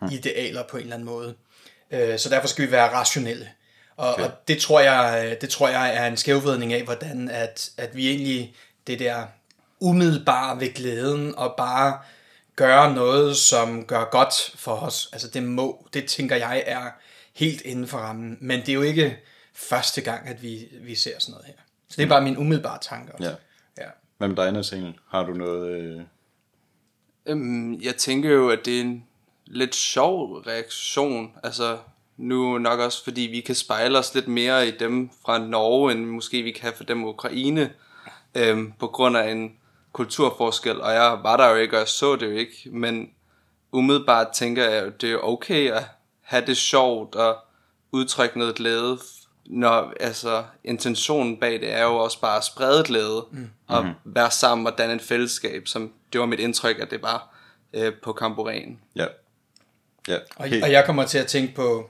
mm. 0.02 0.08
idealer 0.12 0.64
på 0.70 0.78
en 0.78 0.84
eller 0.84 0.96
anden 0.96 1.10
måde. 1.10 1.36
Øh, 1.92 2.20
så 2.20 2.30
derfor 2.30 2.48
skal 2.48 2.68
vi 2.68 2.72
være 2.72 2.94
rationelle. 2.94 3.50
Og, 3.98 4.14
okay. 4.14 4.24
og 4.24 4.32
det 4.48 4.58
tror 4.58 4.80
jeg, 4.80 5.38
det 5.42 5.50
tror 5.50 5.70
jeg 5.70 5.96
er 5.96 6.08
en 6.08 6.18
skævvridning 6.18 6.74
af, 6.74 6.84
hvordan 6.84 7.30
at, 7.30 7.70
at 7.78 7.96
vi 7.96 8.08
egentlig 8.10 8.56
det 8.88 9.00
der 9.00 9.26
umiddelbare 9.80 10.60
ved 10.60 10.74
glæden 10.74 11.36
og 11.36 11.54
bare 11.58 12.00
gøre 12.56 12.96
noget, 12.96 13.38
som 13.38 13.86
gør 13.86 14.04
godt 14.12 14.34
for 14.56 14.76
os. 14.76 15.10
Altså 15.14 15.28
det 15.28 15.44
må, 15.44 15.88
det 15.94 16.06
tænker 16.06 16.36
jeg 16.36 16.64
er 16.66 16.90
helt 17.34 17.62
inden 17.62 17.88
for 17.88 17.98
rammen. 17.98 18.38
Men 18.42 18.60
det 18.60 18.70
er 18.70 18.74
jo 18.74 18.82
ikke 18.82 19.18
første 19.54 20.02
gang, 20.02 20.28
at 20.28 20.44
vi, 20.44 20.68
vi 20.82 20.96
ser 20.96 21.20
sådan 21.20 21.32
noget 21.32 21.46
her. 21.46 21.54
Så 21.90 21.96
det 21.98 22.04
er 22.04 22.10
bare 22.10 22.22
min 22.22 22.38
umiddelbare 22.38 22.80
tanke 22.82 23.14
også. 23.14 23.30
Ja. 23.78 23.84
ja. 23.84 23.90
Hvad 24.18 24.28
med 24.28 24.36
dig, 24.36 24.52
Nathaniel? 24.52 24.96
Har 25.10 25.24
du 25.24 25.34
noget... 25.34 25.70
Øh... 25.70 26.02
Øhm, 27.26 27.82
jeg 27.82 27.96
tænker 27.96 28.30
jo, 28.30 28.50
at 28.50 28.60
det 28.66 28.78
er 28.78 28.82
en 28.82 29.06
lidt 29.46 29.76
sjov 29.76 30.34
reaktion. 30.34 31.34
Altså, 31.44 31.78
nu 32.18 32.58
nok 32.58 32.80
også, 32.80 33.04
fordi 33.04 33.22
vi 33.22 33.42
kan 33.42 33.56
spejle 33.56 33.98
os 33.98 34.16
lidt 34.16 34.28
mere 34.28 34.68
i 34.68 34.72
dem 34.72 35.10
fra 35.26 35.38
Norge, 35.38 35.92
end 35.92 36.06
måske 36.06 36.42
vi 36.42 36.52
kan 36.52 36.74
for 36.76 36.84
dem 36.84 37.04
Ukraine, 37.06 37.74
øhm, 38.36 38.74
på 38.80 38.88
grund 38.88 39.18
af 39.18 39.32
en 39.32 39.56
kulturforskel. 39.92 40.82
Og 40.82 40.94
jeg 40.94 41.20
var 41.24 41.38
der 41.38 41.50
jo 41.50 41.56
ikke, 41.56 41.76
og 41.76 41.80
jeg 41.80 41.88
så 41.88 42.16
det 42.16 42.26
jo 42.26 42.32
ikke, 42.32 42.70
men 42.72 43.10
umiddelbart 43.72 44.28
tænker 44.34 44.64
jeg, 44.64 44.84
at 44.84 45.02
det 45.02 45.12
er 45.12 45.18
okay 45.18 45.72
at 45.72 45.84
have 46.22 46.46
det 46.46 46.58
sjovt 46.58 47.16
og 47.16 47.38
udtrykke 47.92 48.40
noget 48.40 48.56
glæde, 48.56 49.00
når 49.46 49.94
altså, 50.00 50.44
intentionen 50.64 51.38
bag 51.38 51.54
det 51.54 51.74
er 51.74 51.84
jo 51.84 51.96
også 51.96 52.22
bare 52.22 52.38
at 52.38 52.44
sprede 52.44 52.84
glæde 52.84 53.26
mm. 53.32 53.50
og 53.68 53.84
mm-hmm. 53.84 54.14
være 54.14 54.32
sammen 54.32 54.68
og 54.68 54.78
danne 54.78 54.94
et 54.94 55.02
fællesskab, 55.02 55.68
som 55.68 55.94
det 56.14 56.20
var 56.22 56.28
mit 56.28 56.40
indtryk, 56.40 56.80
at 56.80 56.92
det 56.92 57.02
var 57.02 57.36
øh, 57.74 57.94
på 58.04 58.14
Kamporen. 58.14 58.80
Ja. 58.96 59.06
ja. 60.08 60.18
Og, 60.36 60.48
og 60.64 60.72
jeg 60.72 60.86
kommer 60.86 61.06
til 61.06 61.18
at 61.18 61.28
tænke 61.28 61.56
på 61.56 61.90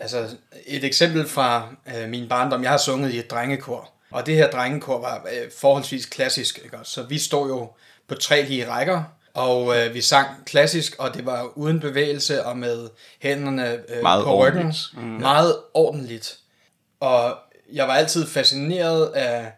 altså 0.00 0.28
et 0.66 0.84
eksempel 0.84 1.28
fra 1.28 1.74
øh, 1.96 2.08
min 2.08 2.28
barndom. 2.28 2.62
Jeg 2.62 2.70
har 2.70 2.78
sunget 2.78 3.12
i 3.12 3.18
et 3.18 3.30
drengekor, 3.30 3.90
og 4.10 4.26
det 4.26 4.34
her 4.34 4.50
drengekor 4.50 5.00
var 5.00 5.26
øh, 5.32 5.50
forholdsvis 5.58 6.06
klassisk. 6.06 6.60
Ikke? 6.64 6.76
Så 6.82 7.02
vi 7.02 7.18
stod 7.18 7.48
jo 7.48 7.70
på 8.08 8.14
tre 8.14 8.42
lige 8.42 8.68
rækker, 8.68 9.02
og 9.34 9.78
øh, 9.78 9.94
vi 9.94 10.00
sang 10.00 10.28
klassisk, 10.46 10.96
og 10.98 11.14
det 11.14 11.26
var 11.26 11.58
uden 11.58 11.80
bevægelse 11.80 12.44
og 12.44 12.58
med 12.58 12.88
hænderne 13.18 13.72
øh, 13.72 14.02
meget 14.02 14.24
på 14.24 14.46
ryggen. 14.46 14.62
Ordentligt. 14.62 14.96
Mm. 14.96 15.02
Meget 15.02 15.56
ordentligt. 15.74 16.38
Og 17.00 17.36
jeg 17.72 17.88
var 17.88 17.94
altid 17.94 18.26
fascineret 18.26 19.06
af 19.06 19.52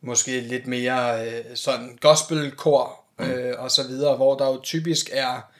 måske 0.00 0.40
lidt 0.40 0.66
mere 0.66 1.26
øh, 1.26 1.44
sådan 1.54 1.98
gospelkor 2.00 3.04
øh, 3.18 3.54
og 3.58 3.70
så 3.70 3.86
videre, 3.86 4.16
hvor 4.16 4.36
der 4.36 4.46
jo 4.46 4.60
typisk 4.62 5.10
er 5.12 5.50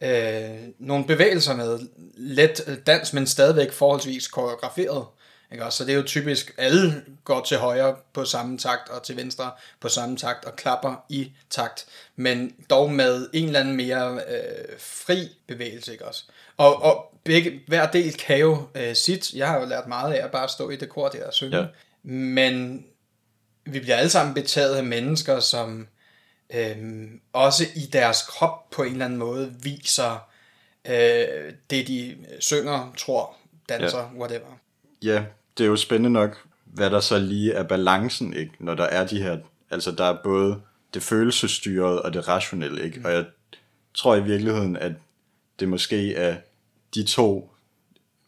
øh, 0.00 0.68
nogle 0.78 1.06
bevægelser 1.06 1.56
med 1.56 1.78
let 2.16 2.82
dans, 2.86 3.12
men 3.12 3.26
stadigvæk 3.26 3.72
forholdsvis 3.72 4.28
koreograferet. 4.28 5.06
Ikke? 5.52 5.64
Så 5.70 5.84
det 5.84 5.92
er 5.92 5.96
jo 5.96 6.02
typisk, 6.02 6.54
alle 6.58 7.04
går 7.24 7.40
til 7.40 7.56
højre 7.56 7.96
på 8.12 8.24
samme 8.24 8.58
takt, 8.58 8.88
og 8.88 9.02
til 9.02 9.16
venstre 9.16 9.50
på 9.80 9.88
samme 9.88 10.16
takt, 10.16 10.44
og 10.44 10.56
klapper 10.56 11.04
i 11.08 11.32
takt, 11.50 11.86
men 12.16 12.54
dog 12.70 12.92
med 12.92 13.28
en 13.32 13.46
eller 13.46 13.60
anden 13.60 13.76
mere 13.76 14.14
øh, 14.14 14.78
fri 14.78 15.28
bevægelse. 15.46 15.92
Ikke 15.92 16.04
også? 16.04 16.24
Og, 16.56 16.82
og 16.82 17.14
begge, 17.24 17.60
hver 17.66 17.90
del 17.90 18.14
kan 18.14 18.38
jo 18.38 18.66
øh, 18.74 18.94
sit. 18.94 19.34
Jeg 19.34 19.48
har 19.48 19.60
jo 19.60 19.66
lært 19.66 19.86
meget 19.88 20.14
af 20.14 20.24
at 20.24 20.30
bare 20.30 20.48
stå 20.48 20.70
i 20.70 20.76
det 20.76 20.88
kor 20.88 21.08
der 21.08 21.26
og 21.26 21.34
synge. 21.34 21.56
Ja. 21.56 21.66
Men 22.02 22.84
vi 23.66 23.80
bliver 23.80 23.96
alle 23.96 24.10
sammen 24.10 24.34
betaget 24.34 24.76
af 24.76 24.84
mennesker, 24.84 25.40
som 25.40 25.88
øhm, 26.54 27.20
også 27.32 27.64
i 27.74 27.80
deres 27.92 28.22
krop 28.22 28.70
på 28.70 28.82
en 28.82 28.92
eller 28.92 29.04
anden 29.04 29.18
måde 29.18 29.54
viser 29.62 30.28
øh, 30.84 31.52
det, 31.70 31.88
de 31.88 32.16
synger, 32.40 32.94
tror, 32.98 33.36
danser, 33.68 33.98
ja. 33.98 34.18
whatever. 34.18 34.58
Ja, 35.02 35.24
det 35.58 35.64
er 35.64 35.68
jo 35.68 35.76
spændende 35.76 36.10
nok, 36.10 36.46
hvad 36.64 36.90
der 36.90 37.00
så 37.00 37.18
lige 37.18 37.52
er 37.52 37.62
balancen, 37.62 38.34
ikke? 38.34 38.52
når 38.58 38.74
der 38.74 38.84
er 38.84 39.06
de 39.06 39.22
her, 39.22 39.38
altså 39.70 39.92
der 39.92 40.04
er 40.04 40.18
både 40.24 40.60
det 40.94 41.02
følelsesstyrede 41.02 42.02
og 42.02 42.12
det 42.12 42.28
rationelle, 42.28 42.84
ikke? 42.84 42.98
Mm. 42.98 43.04
og 43.04 43.12
jeg 43.12 43.24
tror 43.94 44.16
i 44.16 44.22
virkeligheden, 44.22 44.76
at 44.76 44.92
det 45.60 45.68
måske 45.68 46.14
er 46.14 46.36
de 46.94 47.04
to 47.04 47.50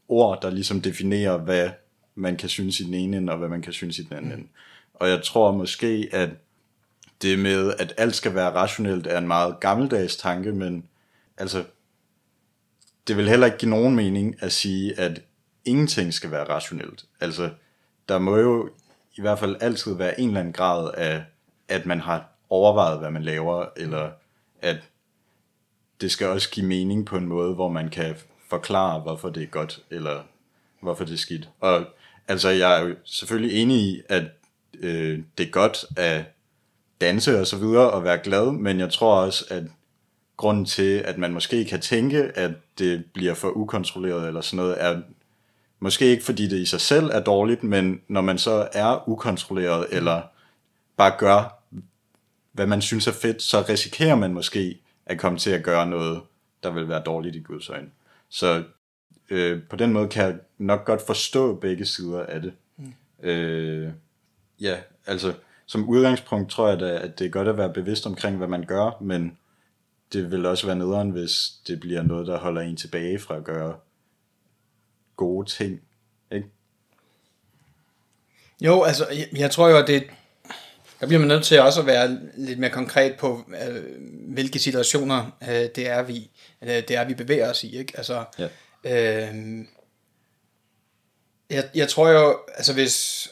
ord, 0.09 0.43
der 0.43 0.51
ligesom 0.51 0.81
definerer, 0.81 1.37
hvad 1.37 1.71
man 2.15 2.37
kan 2.37 2.49
synes 2.49 2.81
i 2.81 2.85
den 2.85 2.95
ene 2.95 3.17
ende, 3.17 3.33
og 3.33 3.39
hvad 3.39 3.49
man 3.49 3.63
kan 3.63 3.73
synes 3.73 3.99
i 3.99 4.03
den 4.03 4.17
anden 4.17 4.37
mm. 4.37 4.49
Og 4.95 5.09
jeg 5.09 5.23
tror 5.23 5.53
måske, 5.53 6.09
at 6.13 6.31
det 7.23 7.39
med, 7.39 7.75
at 7.79 7.95
alt 7.97 8.15
skal 8.15 8.35
være 8.35 8.55
rationelt, 8.55 9.07
er 9.07 9.19
en 9.19 9.27
meget 9.27 9.61
gammeldags 9.61 10.17
tanke, 10.17 10.53
men 10.53 10.85
altså, 11.37 11.65
det 13.09 13.17
vil 13.17 13.29
heller 13.29 13.47
ikke 13.47 13.59
give 13.59 13.71
nogen 13.71 13.97
mening 13.97 14.37
at 14.41 14.53
sige, 14.53 15.01
at 15.01 15.23
ingenting 15.65 16.15
skal 16.15 16.31
være 16.31 16.49
rationelt. 16.49 17.05
Altså, 17.21 17.51
der 18.09 18.19
må 18.19 18.37
jo 18.37 18.71
i 19.17 19.21
hvert 19.21 19.39
fald 19.39 19.57
altid 19.61 19.95
være 19.95 20.21
en 20.21 20.29
eller 20.29 20.41
anden 20.41 20.53
grad 20.53 20.91
af, 20.95 21.25
at 21.69 21.87
man 21.87 22.01
har 22.01 22.29
overvejet, 22.51 22.99
hvad 22.99 23.11
man 23.11 23.23
laver, 23.23 23.67
eller 23.77 24.11
at 24.63 24.77
det 26.01 26.11
skal 26.11 26.27
også 26.27 26.51
give 26.51 26.67
mening 26.67 27.07
på 27.07 27.17
en 27.17 27.27
måde, 27.27 27.55
hvor 27.55 27.69
man 27.69 27.89
kan 27.89 28.17
forklare, 28.49 29.01
hvorfor 29.01 29.31
det 29.31 29.43
er 29.43 29.47
godt, 29.47 29.83
eller 29.91 30.23
hvorfor 30.81 31.05
det 31.05 31.13
er 31.13 31.19
skidt. 31.19 31.49
Og 31.61 31.85
altså, 32.29 32.49
jeg 32.49 32.81
er 32.81 32.85
jo 32.85 32.95
selvfølgelig 33.05 33.63
enig 33.63 33.77
i, 33.77 34.03
at 34.09 34.25
øh, 34.79 35.23
det 35.39 35.47
er 35.47 35.51
godt 35.51 35.85
at 35.97 36.25
danse 37.01 37.41
og 37.41 37.47
så 37.47 37.57
videre 37.57 37.91
og 37.91 38.05
være 38.05 38.19
glad, 38.19 38.53
men 38.53 38.81
jeg 38.81 38.93
tror 38.93 39.21
også, 39.21 39.45
at 39.51 39.65
grunden 40.37 40.65
til, 40.65 40.99
at 40.99 41.19
man 41.19 41.33
måske 41.33 41.65
kan 41.65 41.81
tænke, 41.81 42.23
at 42.23 42.51
det 42.79 43.05
bliver 43.15 43.35
for 43.35 43.49
ukontrolleret 43.49 44.29
eller 44.29 44.41
sådan 44.41 44.57
noget, 44.57 44.77
er 44.79 45.01
måske 45.81 46.07
ikke 46.07 46.25
fordi 46.25 46.49
det 46.49 46.59
i 46.59 46.67
sig 46.67 46.81
selv 46.81 47.07
er 47.13 47.21
dårligt, 47.21 47.63
men 47.63 48.01
når 48.09 48.21
man 48.21 48.39
så 48.39 48.69
er 48.73 49.09
ukontrolleret 49.09 49.87
eller 49.91 50.23
bare 50.97 51.13
gør, 51.19 51.63
hvad 52.53 52.67
man 52.67 52.83
synes 52.83 53.07
er 53.07 53.13
fedt, 53.13 53.43
så 53.43 53.65
risikerer 53.69 54.15
man 54.15 54.33
måske 54.33 54.79
at 55.07 55.19
komme 55.19 55.39
til 55.39 55.51
at 55.51 55.63
gøre 55.63 55.87
noget, 55.87 56.21
der 56.63 56.71
vil 56.71 56.89
være 56.89 57.03
dårligt 57.03 57.37
i 57.37 57.41
Guds 57.41 57.69
øjne. 57.69 57.89
Så 58.29 58.65
øh, 59.31 59.63
på 59.71 59.77
den 59.77 59.93
måde 59.93 60.09
kan 60.09 60.25
jeg 60.25 60.35
nok 60.59 60.85
godt 60.85 61.07
forstå 61.07 61.55
begge 61.55 61.87
sider 61.87 62.27
af 62.27 62.43
det. 62.43 62.53
Mm. 62.77 63.29
Øh, 63.29 63.93
ja, 64.61 64.77
altså 65.07 65.35
som 65.67 65.89
udgangspunkt 65.89 66.51
tror 66.51 66.69
jeg 66.69 66.81
da, 66.81 66.99
at 66.99 67.19
det 67.19 67.25
er 67.25 67.31
godt 67.31 67.49
at 67.49 67.57
være 67.57 67.73
bevidst 67.73 68.07
omkring, 68.07 68.37
hvad 68.37 68.49
man 68.49 68.65
gør, 68.67 68.99
men 69.01 69.39
det 70.13 70.31
vil 70.31 70.47
også 70.47 70.67
være 70.67 70.77
nederen, 70.77 71.11
hvis 71.11 71.53
det 71.67 71.81
bliver 71.81 72.03
noget, 72.03 72.27
der 72.27 72.39
holder 72.39 72.61
en 72.61 72.77
tilbage 72.77 73.19
fra 73.19 73.37
at 73.37 73.45
gøre 73.45 73.77
gode 75.17 75.51
ting. 75.51 75.81
Ikke? 76.33 76.47
Jo, 78.61 78.83
altså, 78.83 79.07
jeg, 79.09 79.29
jeg 79.37 79.51
tror 79.51 79.69
jo, 79.69 79.77
at 79.77 79.87
det, 79.87 80.05
der 81.01 81.07
bliver 81.07 81.19
man 81.19 81.29
nødt 81.29 81.45
til 81.45 81.61
også 81.61 81.81
at 81.81 81.87
være 81.87 82.19
lidt 82.37 82.59
mere 82.59 82.71
konkret 82.71 83.17
på, 83.19 83.45
øh, 83.69 83.85
hvilke 84.33 84.59
situationer 84.59 85.31
øh, 85.43 85.49
det 85.49 85.89
er, 85.89 86.03
vi 86.03 86.31
øh, 86.63 86.69
det 86.69 86.91
er, 86.91 87.05
vi 87.05 87.15
bevæger 87.15 87.51
os 87.51 87.65
i. 87.65 87.79
Ikke? 87.79 87.93
Altså, 87.97 88.25
Ja. 88.39 88.49
øh, 88.85 89.65
jeg, 91.51 91.69
jeg 91.75 91.89
tror 91.89 92.09
jo, 92.09 92.39
altså 92.55 92.73
hvis, 92.73 93.29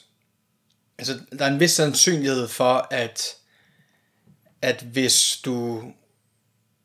altså 0.99 1.19
der 1.39 1.45
er 1.45 1.51
en 1.51 1.61
vis 1.61 1.71
sandsynlighed 1.71 2.49
for, 2.49 2.89
at, 2.91 3.35
at 4.63 4.83
hvis 4.93 5.41
du 5.45 5.83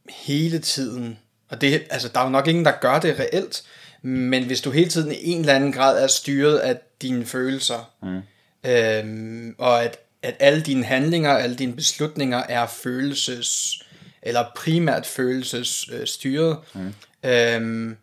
hele 0.10 0.60
tiden, 0.60 1.20
og 1.50 1.62
det, 1.62 1.88
altså 1.90 2.08
der 2.08 2.20
er 2.20 2.24
jo 2.24 2.30
nok 2.30 2.48
ingen, 2.48 2.66
der 2.66 2.74
gør 2.82 3.00
det 3.00 3.20
reelt, 3.20 3.64
men 4.02 4.44
hvis 4.44 4.62
du 4.62 4.72
hele 4.72 4.90
tiden 4.90 5.12
i 5.12 5.24
en 5.24 5.40
eller 5.40 5.54
anden 5.54 5.72
grad 5.72 6.04
er 6.04 6.08
styret 6.08 6.58
af 6.58 6.80
dine 7.02 7.26
følelser, 7.26 7.92
mm. 8.02 8.22
øhm, 8.70 9.56
og 9.58 9.84
at, 9.84 10.00
at 10.22 10.36
alle 10.40 10.62
dine 10.62 10.84
handlinger, 10.84 11.32
alle 11.32 11.56
dine 11.56 11.74
beslutninger 11.74 12.44
er 12.50 12.68
følelses, 12.68 13.80
eller 14.22 14.46
primært 14.56 15.06
følelses 15.06 15.90
øh, 15.92 16.08
styret, 16.08 16.58
mm. 16.74 16.94
øhm, 17.24 17.98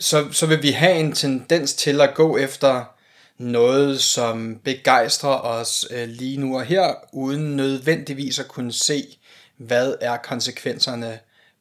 så, 0.00 0.32
så 0.32 0.46
vil 0.46 0.62
vi 0.62 0.70
have 0.70 0.94
en 0.94 1.12
tendens 1.12 1.74
til 1.74 2.00
at 2.00 2.14
gå 2.14 2.36
efter 2.36 2.93
noget, 3.38 4.00
som 4.00 4.60
begejstrer 4.64 5.40
os 5.40 5.86
øh, 5.90 6.08
lige 6.08 6.40
nu 6.40 6.56
og 6.58 6.64
her, 6.64 6.94
uden 7.12 7.56
nødvendigvis 7.56 8.38
at 8.38 8.48
kunne 8.48 8.72
se, 8.72 9.18
hvad 9.56 9.94
er 10.00 10.16
konsekvenserne 10.16 11.18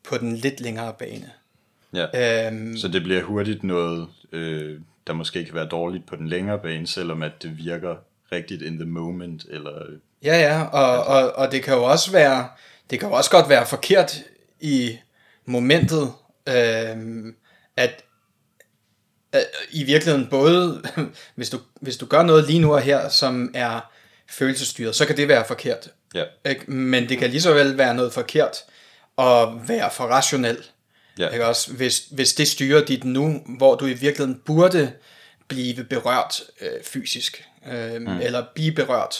på 0.09 0.17
den 0.17 0.35
lidt 0.35 0.59
længere 0.59 0.93
bane. 0.99 1.31
Ja. 1.93 2.47
Øhm, 2.47 2.77
Så 2.77 2.87
det 2.87 3.03
bliver 3.03 3.23
hurtigt 3.23 3.63
noget, 3.63 4.07
øh, 4.31 4.79
der 5.07 5.13
måske 5.13 5.45
kan 5.45 5.55
være 5.55 5.67
dårligt 5.67 6.05
på 6.05 6.15
den 6.15 6.27
længere 6.27 6.59
bane, 6.59 6.87
selvom 6.87 7.23
at 7.23 7.31
det 7.41 7.57
virker 7.57 7.95
rigtigt 8.31 8.61
in 8.61 8.77
the 8.77 8.89
moment, 8.89 9.45
eller 9.49 9.71
Ja, 10.23 10.39
ja, 10.39 10.63
og, 10.63 11.03
og, 11.03 11.35
og 11.35 11.51
det 11.51 11.63
kan 11.63 11.73
jo 11.73 11.83
også 11.83 12.11
være, 12.11 12.47
det 12.89 12.99
kan 12.99 13.09
jo 13.09 13.15
også 13.15 13.31
godt 13.31 13.49
være 13.49 13.65
forkert 13.65 14.23
i 14.59 14.97
momentet, 15.45 16.11
at, 16.45 16.97
at 17.77 18.03
i 19.71 19.83
virkeligheden 19.83 20.27
både, 20.29 20.83
hvis 21.35 21.49
du, 21.49 21.59
hvis 21.81 21.97
du 21.97 22.05
gør 22.05 22.23
noget 22.23 22.47
lige 22.47 22.59
nu 22.59 22.73
og 22.73 22.81
her, 22.81 23.09
som 23.09 23.51
er 23.53 23.91
følelsesstyret, 24.29 24.95
så 24.95 25.05
kan 25.05 25.17
det 25.17 25.27
være 25.27 25.45
forkert. 25.47 25.89
ja, 26.15 26.23
Ikke? 26.49 26.71
Men 26.71 27.09
det 27.09 27.17
kan 27.17 27.29
lige 27.29 27.41
så 27.41 27.53
vel 27.53 27.77
være 27.77 27.95
noget 27.95 28.13
forkert 28.13 28.57
at 29.17 29.47
være 29.67 29.91
for 29.91 30.03
rationel. 30.03 30.57
Ja. 31.19 31.29
Ikke 31.29 31.45
også? 31.45 31.73
Hvis, 31.73 32.07
hvis 32.11 32.33
det 32.33 32.47
styrer 32.47 32.85
dit 32.85 33.03
nu, 33.03 33.41
hvor 33.57 33.75
du 33.75 33.85
i 33.85 33.93
virkeligheden 33.93 34.41
burde 34.45 34.91
blive 35.47 35.83
berørt 35.83 36.41
øh, 36.61 36.83
fysisk, 36.83 37.45
øh, 37.71 38.01
mm. 38.01 38.07
eller 38.07 38.45
blive 38.55 38.71
berørt 38.71 39.15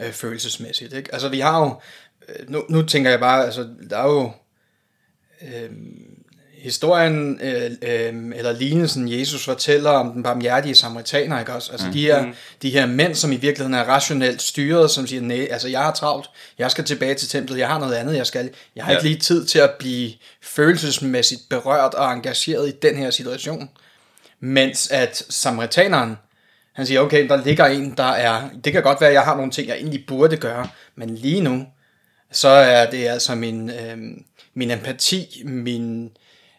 øh, 0.00 0.12
følelsesmæssigt. 0.12 0.92
Ikke? 0.92 1.14
Altså 1.14 1.28
vi 1.28 1.40
har 1.40 1.60
jo, 1.60 1.80
øh, 2.28 2.50
nu, 2.50 2.64
nu 2.68 2.82
tænker 2.82 3.10
jeg 3.10 3.20
bare, 3.20 3.44
altså 3.44 3.68
der 3.90 3.98
er 3.98 4.08
jo 4.08 4.32
øh, 5.42 5.70
historien, 6.66 7.40
øh, 7.42 7.70
øh, 7.82 8.14
eller 8.36 8.52
lignelsen, 8.52 9.12
Jesus 9.12 9.44
fortæller 9.44 9.90
om 9.90 10.12
den 10.12 10.22
barmhjertige 10.22 10.74
samaritaner, 10.74 11.38
ikke 11.40 11.52
også? 11.52 11.72
Altså 11.72 11.86
mm. 11.86 11.92
de, 11.92 12.00
her, 12.00 12.26
de 12.62 12.70
her 12.70 12.86
mænd, 12.86 13.14
som 13.14 13.32
i 13.32 13.36
virkeligheden 13.36 13.74
er 13.74 13.84
rationelt 13.84 14.42
styret, 14.42 14.90
som 14.90 15.06
siger, 15.06 15.22
nej, 15.22 15.48
altså 15.50 15.68
jeg 15.68 15.80
har 15.80 15.92
travlt, 15.92 16.26
jeg 16.58 16.70
skal 16.70 16.84
tilbage 16.84 17.14
til 17.14 17.28
templet, 17.28 17.58
jeg 17.58 17.68
har 17.68 17.78
noget 17.78 17.94
andet, 17.94 18.16
jeg 18.16 18.26
skal, 18.26 18.50
jeg 18.76 18.84
har 18.84 18.92
Ja. 18.92 18.98
ikke 18.98 19.08
lige 19.08 19.20
tid 19.20 19.46
til 19.46 19.58
at 19.58 19.70
blive 19.78 20.12
følelsesmæssigt 20.42 21.40
berørt 21.50 21.94
og 21.94 22.12
engageret 22.12 22.68
i 22.68 22.72
den 22.82 22.96
her 22.96 23.10
situation. 23.10 23.70
Mens 24.40 24.90
at 24.90 25.22
samaritaneren, 25.30 26.16
han 26.72 26.86
siger, 26.86 27.00
okay, 27.00 27.28
der 27.28 27.44
ligger 27.44 27.66
en, 27.66 27.94
der 27.96 28.04
er, 28.04 28.48
det 28.64 28.72
kan 28.72 28.82
godt 28.82 29.00
være, 29.00 29.10
at 29.10 29.14
jeg 29.14 29.22
har 29.22 29.36
nogle 29.36 29.50
ting, 29.50 29.68
jeg 29.68 29.76
egentlig 29.76 30.04
burde 30.08 30.36
gøre, 30.36 30.68
men 30.96 31.14
lige 31.14 31.40
nu, 31.40 31.66
så 32.32 32.48
er 32.48 32.90
det 32.90 33.06
altså 33.08 33.34
min, 33.34 33.70
øh, 33.70 33.96
min 34.54 34.70
empati, 34.70 35.42
min, 35.44 36.10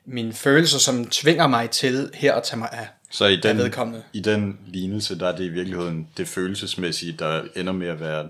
mine 0.07 0.33
følelser, 0.33 0.79
som 0.79 1.07
tvinger 1.07 1.47
mig 1.47 1.69
til 1.69 2.11
her 2.13 2.33
at 2.33 2.43
tage 2.43 2.59
mig 2.59 2.69
af. 2.71 2.87
Så 3.11 3.25
i 3.25 3.35
den, 3.35 3.57
vedkommende. 3.57 4.03
i 4.13 4.19
den 4.19 4.59
lignelse, 4.67 5.19
der 5.19 5.27
er 5.27 5.35
det 5.35 5.43
i 5.43 5.49
virkeligheden 5.49 6.07
det 6.17 6.27
følelsesmæssige, 6.27 7.11
der 7.11 7.43
ender 7.55 7.73
med 7.73 7.87
at 7.87 7.99
være 7.99 8.27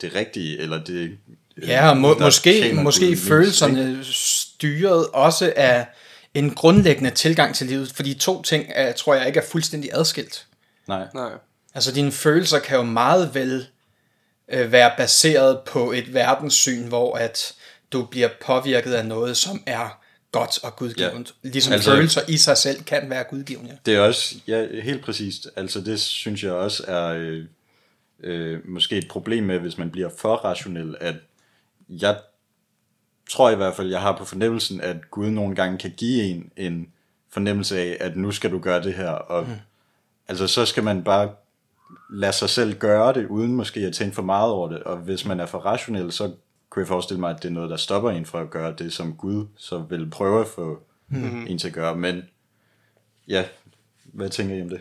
det 0.00 0.14
rigtige, 0.14 0.58
eller 0.58 0.84
det... 0.84 1.18
Ja, 1.66 1.90
og 1.90 1.96
må, 1.96 2.18
måske, 2.18 2.72
måske 2.74 3.16
følelserne 3.16 3.98
styret 4.04 5.06
også 5.06 5.52
af 5.56 5.86
en 6.34 6.54
grundlæggende 6.54 7.10
tilgang 7.10 7.54
til 7.54 7.66
livet, 7.66 7.92
fordi 7.92 8.14
to 8.14 8.42
ting 8.42 8.66
er, 8.68 8.92
tror 8.92 9.14
jeg 9.14 9.26
ikke 9.26 9.40
er 9.40 9.44
fuldstændig 9.44 9.90
adskilt. 9.92 10.46
Nej, 10.88 11.06
Nej. 11.14 11.30
Altså 11.74 11.92
dine 11.92 12.12
følelser 12.12 12.58
kan 12.58 12.76
jo 12.76 12.82
meget 12.82 13.34
vel 13.34 13.66
øh, 14.52 14.72
være 14.72 14.92
baseret 14.96 15.58
på 15.66 15.92
et 15.92 16.14
verdenssyn, 16.14 16.86
hvor 16.86 17.16
at 17.16 17.54
du 17.92 18.04
bliver 18.04 18.28
påvirket 18.46 18.92
af 18.92 19.06
noget, 19.06 19.36
som 19.36 19.62
er 19.66 20.00
godt 20.32 20.64
og 20.64 20.76
gudgivende. 20.76 21.30
Ja. 21.44 21.48
Ligesom 21.48 21.72
Altså- 21.72 21.90
følelser 21.94 22.20
i 22.28 22.36
sig 22.36 22.56
selv 22.56 22.82
kan 22.82 23.10
være 23.10 23.24
gudgivende. 23.24 23.78
det 23.86 23.94
er 23.94 24.00
også, 24.00 24.34
ja, 24.46 24.80
helt 24.80 25.04
præcist, 25.04 25.48
altså 25.56 25.80
det 25.80 26.00
synes 26.00 26.44
jeg 26.44 26.52
også 26.52 26.84
er 26.88 27.06
øh, 27.06 27.44
øh, 28.20 28.68
måske 28.68 28.96
et 28.98 29.08
problem 29.08 29.44
med, 29.44 29.58
hvis 29.58 29.78
man 29.78 29.90
bliver 29.90 30.08
for 30.18 30.34
rationel, 30.36 30.96
at 31.00 31.14
jeg 31.88 32.18
tror 33.30 33.50
i 33.50 33.54
hvert 33.54 33.76
fald, 33.76 33.90
jeg 33.90 34.00
har 34.00 34.16
på 34.16 34.24
fornemmelsen, 34.24 34.80
at 34.80 35.10
Gud 35.10 35.30
nogle 35.30 35.54
gange 35.54 35.78
kan 35.78 35.90
give 35.96 36.22
en 36.22 36.52
en 36.56 36.88
fornemmelse 37.30 37.78
af, 37.78 37.96
at 38.00 38.16
nu 38.16 38.30
skal 38.32 38.50
du 38.50 38.58
gøre 38.58 38.82
det 38.82 38.94
her, 38.94 39.10
og 39.10 39.44
mm. 39.46 39.54
altså 40.28 40.46
så 40.46 40.66
skal 40.66 40.84
man 40.84 41.04
bare 41.04 41.30
lade 42.10 42.32
sig 42.32 42.50
selv 42.50 42.78
gøre 42.78 43.12
det, 43.14 43.26
uden 43.26 43.54
måske 43.54 43.80
at 43.80 43.94
tænke 43.94 44.14
for 44.14 44.22
meget 44.22 44.50
over 44.52 44.68
det, 44.68 44.82
og 44.82 44.96
hvis 44.96 45.24
man 45.24 45.40
er 45.40 45.46
for 45.46 45.58
rationel, 45.58 46.12
så 46.12 46.32
kunne 46.70 46.80
jeg 46.80 46.88
forestille 46.88 47.20
mig, 47.20 47.30
at 47.30 47.42
det 47.42 47.48
er 47.48 47.52
noget, 47.52 47.70
der 47.70 47.76
stopper 47.76 48.10
en 48.10 48.26
fra 48.26 48.40
at 48.40 48.50
gøre 48.50 48.74
det, 48.78 48.92
som 48.92 49.14
Gud 49.14 49.46
så 49.56 49.78
vil 49.78 50.10
prøve 50.10 50.40
at 50.40 50.46
få 50.46 50.82
mm. 51.08 51.46
en 51.46 51.58
til 51.58 51.68
at 51.68 51.74
gøre, 51.74 51.96
men 51.96 52.22
ja, 53.28 53.44
hvad 54.04 54.28
tænker 54.28 54.56
I 54.56 54.62
om 54.62 54.68
det? 54.68 54.80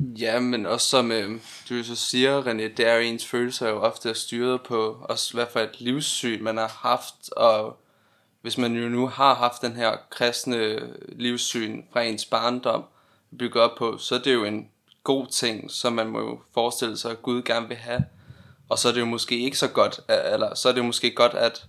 Ja, 0.00 0.40
men 0.40 0.66
også 0.66 0.86
som 0.86 1.12
øh, 1.12 1.40
du 1.68 1.84
så 1.84 1.96
siger, 1.96 2.42
René, 2.42 2.76
det 2.76 2.80
er 2.80 2.94
jo 2.94 3.00
ens 3.00 3.26
følelser 3.26 3.66
er 3.66 3.70
jo 3.70 3.80
ofte 3.80 4.14
styret 4.14 4.62
på 4.62 5.06
også 5.08 5.34
hvad 5.34 5.46
for 5.52 5.60
et 5.60 5.80
livssyn, 5.80 6.42
man 6.42 6.56
har 6.56 6.78
haft, 6.82 7.30
og 7.36 7.76
hvis 8.40 8.58
man 8.58 8.76
jo 8.76 8.88
nu 8.88 9.06
har 9.06 9.34
haft 9.34 9.62
den 9.62 9.72
her 9.72 9.96
kristne 10.10 10.78
livssyn 11.08 11.82
fra 11.92 12.02
ens 12.02 12.24
barndom 12.24 12.84
bygget 13.38 13.64
op 13.64 13.78
på, 13.78 13.98
så 13.98 14.14
er 14.14 14.18
det 14.18 14.34
jo 14.34 14.44
en 14.44 14.68
god 15.04 15.26
ting, 15.26 15.70
som 15.70 15.92
man 15.92 16.06
må 16.06 16.20
jo 16.20 16.40
forestille 16.54 16.96
sig, 16.96 17.10
at 17.10 17.22
Gud 17.22 17.42
gerne 17.42 17.68
vil 17.68 17.76
have. 17.76 18.04
Og 18.70 18.78
så 18.78 18.88
er 18.88 18.92
det 18.92 19.00
jo 19.00 19.04
måske 19.04 19.38
ikke 19.38 19.58
så 19.58 19.68
godt, 19.68 20.00
eller 20.08 20.54
så 20.54 20.68
er 20.68 20.72
det 20.72 20.78
jo 20.78 20.84
måske 20.84 21.10
godt 21.10 21.34
at 21.34 21.64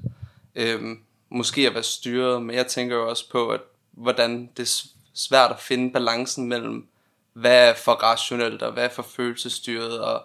øhm, 0.55 0.99
måske 1.29 1.67
at 1.67 1.73
være 1.73 1.83
styret, 1.83 2.43
men 2.43 2.55
jeg 2.55 2.67
tænker 2.67 2.95
jo 2.95 3.09
også 3.09 3.29
på, 3.29 3.49
at 3.49 3.61
hvordan 3.91 4.49
det 4.57 4.63
er 4.63 4.85
svært 5.13 5.51
at 5.51 5.59
finde 5.59 5.93
balancen 5.93 6.49
mellem, 6.49 6.87
hvad 7.33 7.69
er 7.69 7.73
for 7.73 7.91
rationelt, 7.91 8.61
og 8.61 8.71
hvad 8.71 8.85
er 8.85 8.89
for 8.89 9.03
følelsesstyret, 9.03 9.99
og 9.99 10.23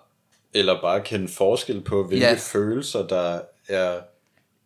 Eller 0.54 0.80
bare 0.80 1.00
kende 1.00 1.28
forskel 1.28 1.80
på, 1.80 2.04
hvilke 2.04 2.26
ja. 2.26 2.36
følelser, 2.38 3.06
der 3.06 3.40
er 3.68 4.00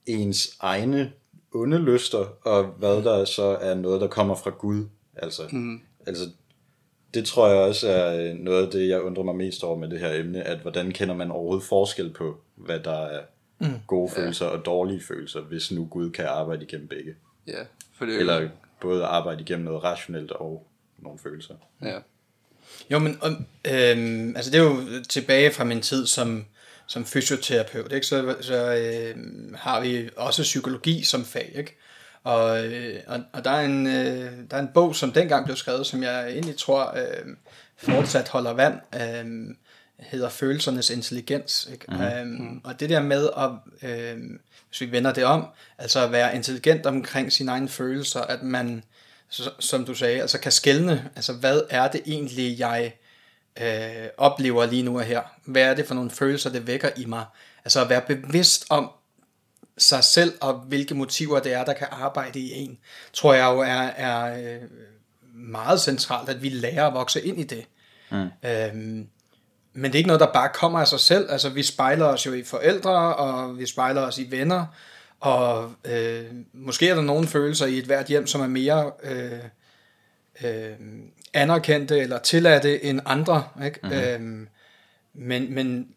ens 0.07 0.57
egne 0.61 1.13
onde 1.55 1.79
lyster, 1.79 2.27
og 2.43 2.65
hvad 2.65 3.03
der 3.03 3.25
så 3.25 3.43
er 3.43 3.75
noget, 3.75 4.01
der 4.01 4.07
kommer 4.07 4.35
fra 4.35 4.51
Gud. 4.51 4.87
Altså, 5.17 5.43
mm. 5.53 5.81
altså 6.07 6.31
det 7.15 7.25
tror 7.27 7.49
jeg 7.49 7.57
også 7.57 7.89
er 7.89 8.31
øh, 8.31 8.35
noget 8.39 8.67
af 8.67 8.73
det, 8.73 8.89
jeg 8.89 9.03
undrer 9.03 9.23
mig 9.25 9.35
mest 9.37 9.65
over 9.65 9.77
med 9.77 9.89
det 9.89 10.01
her 10.01 10.15
emne, 10.21 10.43
at 10.43 10.59
hvordan 10.59 10.93
kender 10.93 11.15
man 11.15 11.31
overhovedet 11.31 11.65
forskel 11.65 12.11
på, 12.11 12.41
hvad 12.55 12.81
der 12.81 13.07
er 13.07 13.21
mm. 13.59 13.67
gode 13.87 14.11
følelser 14.13 14.47
og 14.47 14.65
dårlige 14.67 15.01
følelser, 15.09 15.41
hvis 15.41 15.71
nu 15.73 15.87
Gud 15.91 16.11
kan 16.11 16.25
arbejde 16.27 16.63
igennem 16.65 16.89
begge. 16.89 17.15
ja, 17.47 17.63
for 17.99 18.05
det 18.05 18.13
er 18.15 18.15
jo- 18.15 18.21
Eller 18.21 18.49
både 18.81 19.05
arbejde 19.05 19.41
igennem 19.41 19.65
noget 19.65 19.85
rationelt 19.85 20.33
og 20.33 20.67
nogle 20.99 21.19
følelser. 21.19 21.55
ja. 21.83 21.99
Jo, 22.91 22.99
men 22.99 23.19
øhm, 23.73 24.37
altså 24.37 24.51
det 24.51 24.59
er 24.61 24.65
jo 24.65 24.77
tilbage 25.09 25.51
fra 25.51 25.65
min 25.65 25.81
tid 25.81 26.07
som, 26.07 26.45
som 26.87 27.05
fysioterapeut, 27.05 27.93
ikke? 27.93 28.07
så, 28.07 28.37
så 28.41 28.75
øhm, 28.75 29.55
har 29.59 29.81
vi 29.81 30.09
også 30.17 30.43
psykologi 30.43 31.03
som 31.05 31.25
fag, 31.25 31.53
ikke? 31.55 31.77
Og, 32.25 32.67
øh, 32.67 33.01
og, 33.07 33.21
og 33.33 33.45
der, 33.45 33.51
er 33.51 33.65
en, 33.65 33.87
øh, 33.87 34.33
der 34.51 34.57
er 34.57 34.61
en 34.61 34.71
bog, 34.75 34.97
som 34.97 35.13
dengang 35.13 35.45
blev 35.45 35.57
skrevet, 35.57 35.87
som 35.87 36.03
jeg 36.03 36.31
egentlig 36.31 36.57
tror 36.57 36.97
øh, 36.97 37.37
fortsat 37.77 38.29
holder 38.29 38.53
vand, 38.53 38.75
øh, 38.95 39.55
hedder 39.99 40.29
Følelsernes 40.29 40.91
Intelligens. 40.91 41.69
Ikke? 41.73 41.85
Mm. 41.89 42.03
Øhm, 42.03 42.61
og 42.65 42.81
det 42.81 42.91
der 42.91 43.03
med, 43.03 43.29
at, 43.37 43.51
øh, 43.91 44.19
hvis 44.69 44.81
vi 44.81 44.93
vender 44.93 45.13
det 45.13 45.25
om, 45.25 45.47
altså 45.79 46.05
at 46.05 46.13
være 46.13 46.35
intelligent 46.35 46.87
omkring 46.87 47.33
sine 47.33 47.51
egne 47.51 47.69
følelser, 47.69 48.21
at 48.21 48.43
man 48.43 48.85
så, 49.29 49.51
som 49.59 49.85
du 49.85 49.95
sagde, 49.95 50.21
altså 50.21 50.39
kan 50.39 50.53
skælne, 50.53 51.11
altså 51.17 51.33
hvad 51.33 51.63
er 51.71 51.89
det 51.89 52.01
egentlig, 52.07 52.59
jeg 52.59 52.93
øh, 53.61 54.09
oplever 54.17 54.67
lige 54.67 54.83
nu 54.83 54.99
og 54.99 55.05
her? 55.05 55.23
Hvad 55.45 55.63
er 55.63 55.75
det 55.75 55.87
for 55.87 55.95
nogle 55.95 56.11
følelser, 56.11 56.51
det 56.51 56.67
vækker 56.67 56.91
i 56.97 57.05
mig? 57.05 57.25
Altså 57.65 57.83
at 57.83 57.89
være 57.89 58.03
bevidst 58.07 58.67
om 58.69 58.91
sig 59.83 60.05
selv, 60.05 60.33
og 60.41 60.55
hvilke 60.55 60.95
motiver 60.95 61.41
det 61.41 61.53
er, 61.53 61.65
der 61.65 61.73
kan 61.73 61.87
arbejde 61.91 62.41
i 62.41 62.53
en, 62.53 62.79
tror 63.13 63.35
jeg 63.35 63.45
jo 63.45 63.61
er, 63.61 63.91
er 63.97 64.39
øh, 64.39 64.61
meget 65.35 65.81
centralt, 65.81 66.29
at 66.29 66.43
vi 66.43 66.49
lærer 66.49 66.87
at 66.87 66.95
vokse 66.95 67.23
ind 67.23 67.41
i 67.41 67.45
det. 67.45 67.65
Mm. 68.11 68.29
Øhm, 68.49 69.09
men 69.73 69.85
det 69.85 69.95
er 69.95 69.99
ikke 69.99 70.07
noget, 70.07 70.21
der 70.21 70.33
bare 70.33 70.49
kommer 70.55 70.79
af 70.79 70.89
sig 70.89 71.01
selv. 71.01 71.31
Altså, 71.31 71.49
vi 71.49 71.63
spejler 71.63 72.05
os 72.05 72.27
jo 72.27 72.33
i 72.33 72.43
forældre, 72.43 73.17
og 73.17 73.59
vi 73.59 73.67
spejler 73.67 74.01
os 74.01 74.19
i 74.19 74.31
venner, 74.31 74.67
og 75.21 75.73
øh, 75.85 76.25
måske 76.53 76.89
er 76.89 76.95
der 76.95 77.03
nogle 77.03 77.29
følelser 77.29 77.67
i 77.67 77.79
et 77.79 77.85
hvert 77.85 78.07
hjem, 78.07 78.27
som 78.27 78.41
er 78.41 78.47
mere 78.47 78.93
øh, 79.03 79.33
øh, 80.45 80.73
anerkendte 81.33 81.99
eller 81.99 82.19
tilladte 82.19 82.85
end 82.85 83.01
andre. 83.05 83.45
Ikke? 83.65 83.81
Mm-hmm. 83.83 83.99
Øhm, 83.99 84.49
men, 85.15 85.55
men 85.55 85.89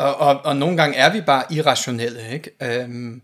og, 0.00 0.16
og, 0.16 0.40
og 0.44 0.56
nogle 0.56 0.76
gange 0.76 0.96
er 0.96 1.12
vi 1.12 1.20
bare 1.20 1.44
irrationelle. 1.50 2.32
Ikke? 2.32 2.50
Øhm, 2.62 3.22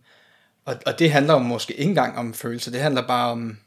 og, 0.65 0.77
og 0.87 0.99
det 0.99 1.13
handler 1.13 1.35
jo 1.35 1.39
måske 1.39 1.75
ikke 1.75 1.89
engang 1.89 2.19
om 2.19 2.35
følelser. 2.35 2.71
Det 2.71 2.81
handler 2.81 3.07
bare 3.07 3.31
om 3.31 3.59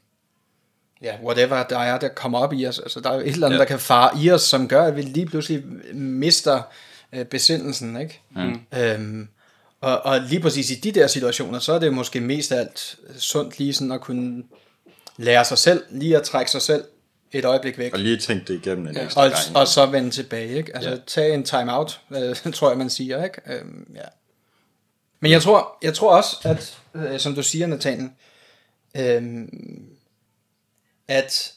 ja, 1.02 1.16
whatever 1.24 1.62
der 1.62 1.78
er, 1.78 1.98
der 1.98 2.08
kommer 2.08 2.38
op 2.38 2.52
i 2.52 2.66
os. 2.66 2.78
Altså, 2.78 3.00
der 3.00 3.10
er 3.10 3.14
jo 3.14 3.20
et 3.20 3.28
eller 3.28 3.46
andet, 3.46 3.58
ja. 3.58 3.60
der 3.60 3.68
kan 3.68 3.78
fare 3.78 4.10
i 4.22 4.30
os, 4.30 4.42
som 4.42 4.68
gør, 4.68 4.84
at 4.84 4.96
vi 4.96 5.02
lige 5.02 5.26
pludselig 5.26 5.64
mister 5.94 6.62
øh, 7.12 7.24
besindelsen. 7.24 8.00
Ikke? 8.00 8.20
Mm. 8.30 8.60
Øhm, 8.78 9.28
og, 9.80 10.06
og 10.06 10.20
lige 10.20 10.40
præcis 10.40 10.70
i 10.70 10.74
de 10.74 10.92
der 10.92 11.06
situationer, 11.06 11.58
så 11.58 11.72
er 11.72 11.78
det 11.78 11.94
måske 11.94 12.20
mest 12.20 12.52
alt 12.52 12.96
sundt 13.18 13.58
lige 13.58 13.72
sådan 13.72 13.92
at 13.92 14.00
kunne 14.00 14.42
lære 15.16 15.44
sig 15.44 15.58
selv, 15.58 15.84
lige 15.90 16.16
at 16.16 16.22
trække 16.22 16.50
sig 16.50 16.62
selv 16.62 16.84
et 17.32 17.44
øjeblik 17.44 17.78
væk. 17.78 17.92
Og 17.92 17.98
lige 17.98 18.16
tænke 18.16 18.52
det 18.52 18.66
igennem 18.66 18.86
en 18.86 18.94
ja. 18.94 19.04
ekstra 19.04 19.24
og, 19.24 19.30
gang. 19.30 19.56
Og 19.56 19.68
så 19.68 19.86
vende 19.86 20.10
tilbage, 20.10 20.56
ikke? 20.56 20.76
Altså 20.76 20.90
ja. 20.90 20.96
tage 21.06 21.34
en 21.34 21.44
time 21.44 21.76
out, 21.76 22.00
øh, 22.10 22.36
tror 22.54 22.68
jeg 22.68 22.78
man 22.78 22.90
siger, 22.90 23.24
ikke? 23.24 23.40
Øhm, 23.46 23.92
ja. 23.94 24.08
Men 25.20 25.32
jeg 25.32 25.42
tror, 25.42 25.78
jeg 25.82 25.94
tror 25.94 26.16
også, 26.16 26.36
at, 26.44 26.78
øh, 26.94 27.20
som 27.20 27.34
du 27.34 27.42
siger, 27.42 27.66
Nathaniel, 27.66 28.10
øh, 28.96 29.48
at, 31.08 31.52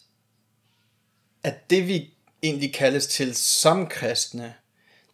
at 1.43 1.69
det 1.69 1.87
vi 1.87 2.13
egentlig 2.43 2.73
kaldes 2.73 3.07
til 3.07 3.35
som 3.35 3.87
kristne, 3.87 4.53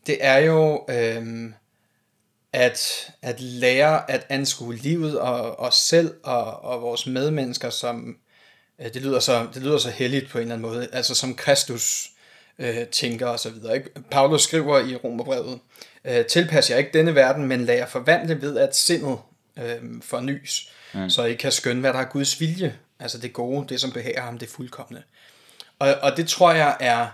det 0.07 0.17
er 0.19 0.37
jo 0.37 0.85
øh, 0.89 1.51
at, 2.53 3.11
at 3.21 3.39
lære 3.39 4.11
at 4.11 4.25
anskue 4.29 4.75
livet 4.75 5.19
og 5.19 5.59
os 5.59 5.75
selv 5.75 6.13
og, 6.23 6.63
og 6.63 6.81
vores 6.81 7.07
medmennesker 7.07 7.69
som, 7.69 8.09
øh, 8.09 8.15
det 8.83 9.01
lyder 9.01 9.19
så, 9.19 9.47
det 9.53 9.63
lyder 9.63 9.77
så 9.77 9.89
heldigt 9.89 10.29
på 10.29 10.37
en 10.37 10.41
eller 10.41 10.55
anden 10.55 10.69
måde, 10.69 10.87
altså 10.91 11.15
som 11.15 11.35
Kristus 11.35 12.09
øh, 12.59 12.87
tænker 12.87 13.27
og 13.27 13.39
så 13.39 13.49
videre. 13.49 13.75
Ikke? 13.75 13.89
Paulus 14.11 14.41
skriver 14.41 14.79
i 14.79 14.95
Romerbrevet, 14.95 15.59
øh, 16.05 16.25
tilpas 16.25 16.69
jer 16.69 16.77
ikke 16.77 16.91
denne 16.93 17.15
verden, 17.15 17.45
men 17.45 17.65
lad 17.65 17.75
jer 17.75 17.85
forvandle 17.85 18.41
ved 18.41 18.57
at 18.57 18.75
sindet 18.75 19.17
øh, 19.57 20.01
fornys, 20.01 20.71
mm. 20.93 21.09
så 21.09 21.23
I 21.23 21.33
kan 21.33 21.51
skønne, 21.51 21.81
hvad 21.81 21.93
der 21.93 21.99
er 21.99 22.05
Guds 22.05 22.39
vilje, 22.39 22.75
altså 22.99 23.17
det 23.17 23.33
gode, 23.33 23.67
det 23.69 23.81
som 23.81 23.91
behager 23.91 24.21
ham, 24.21 24.37
det 24.37 24.49
fuldkommende. 24.49 25.03
Og, 25.79 25.95
og 26.01 26.17
det 26.17 26.27
tror 26.27 26.51
jeg 26.51 26.77
er 26.79 27.07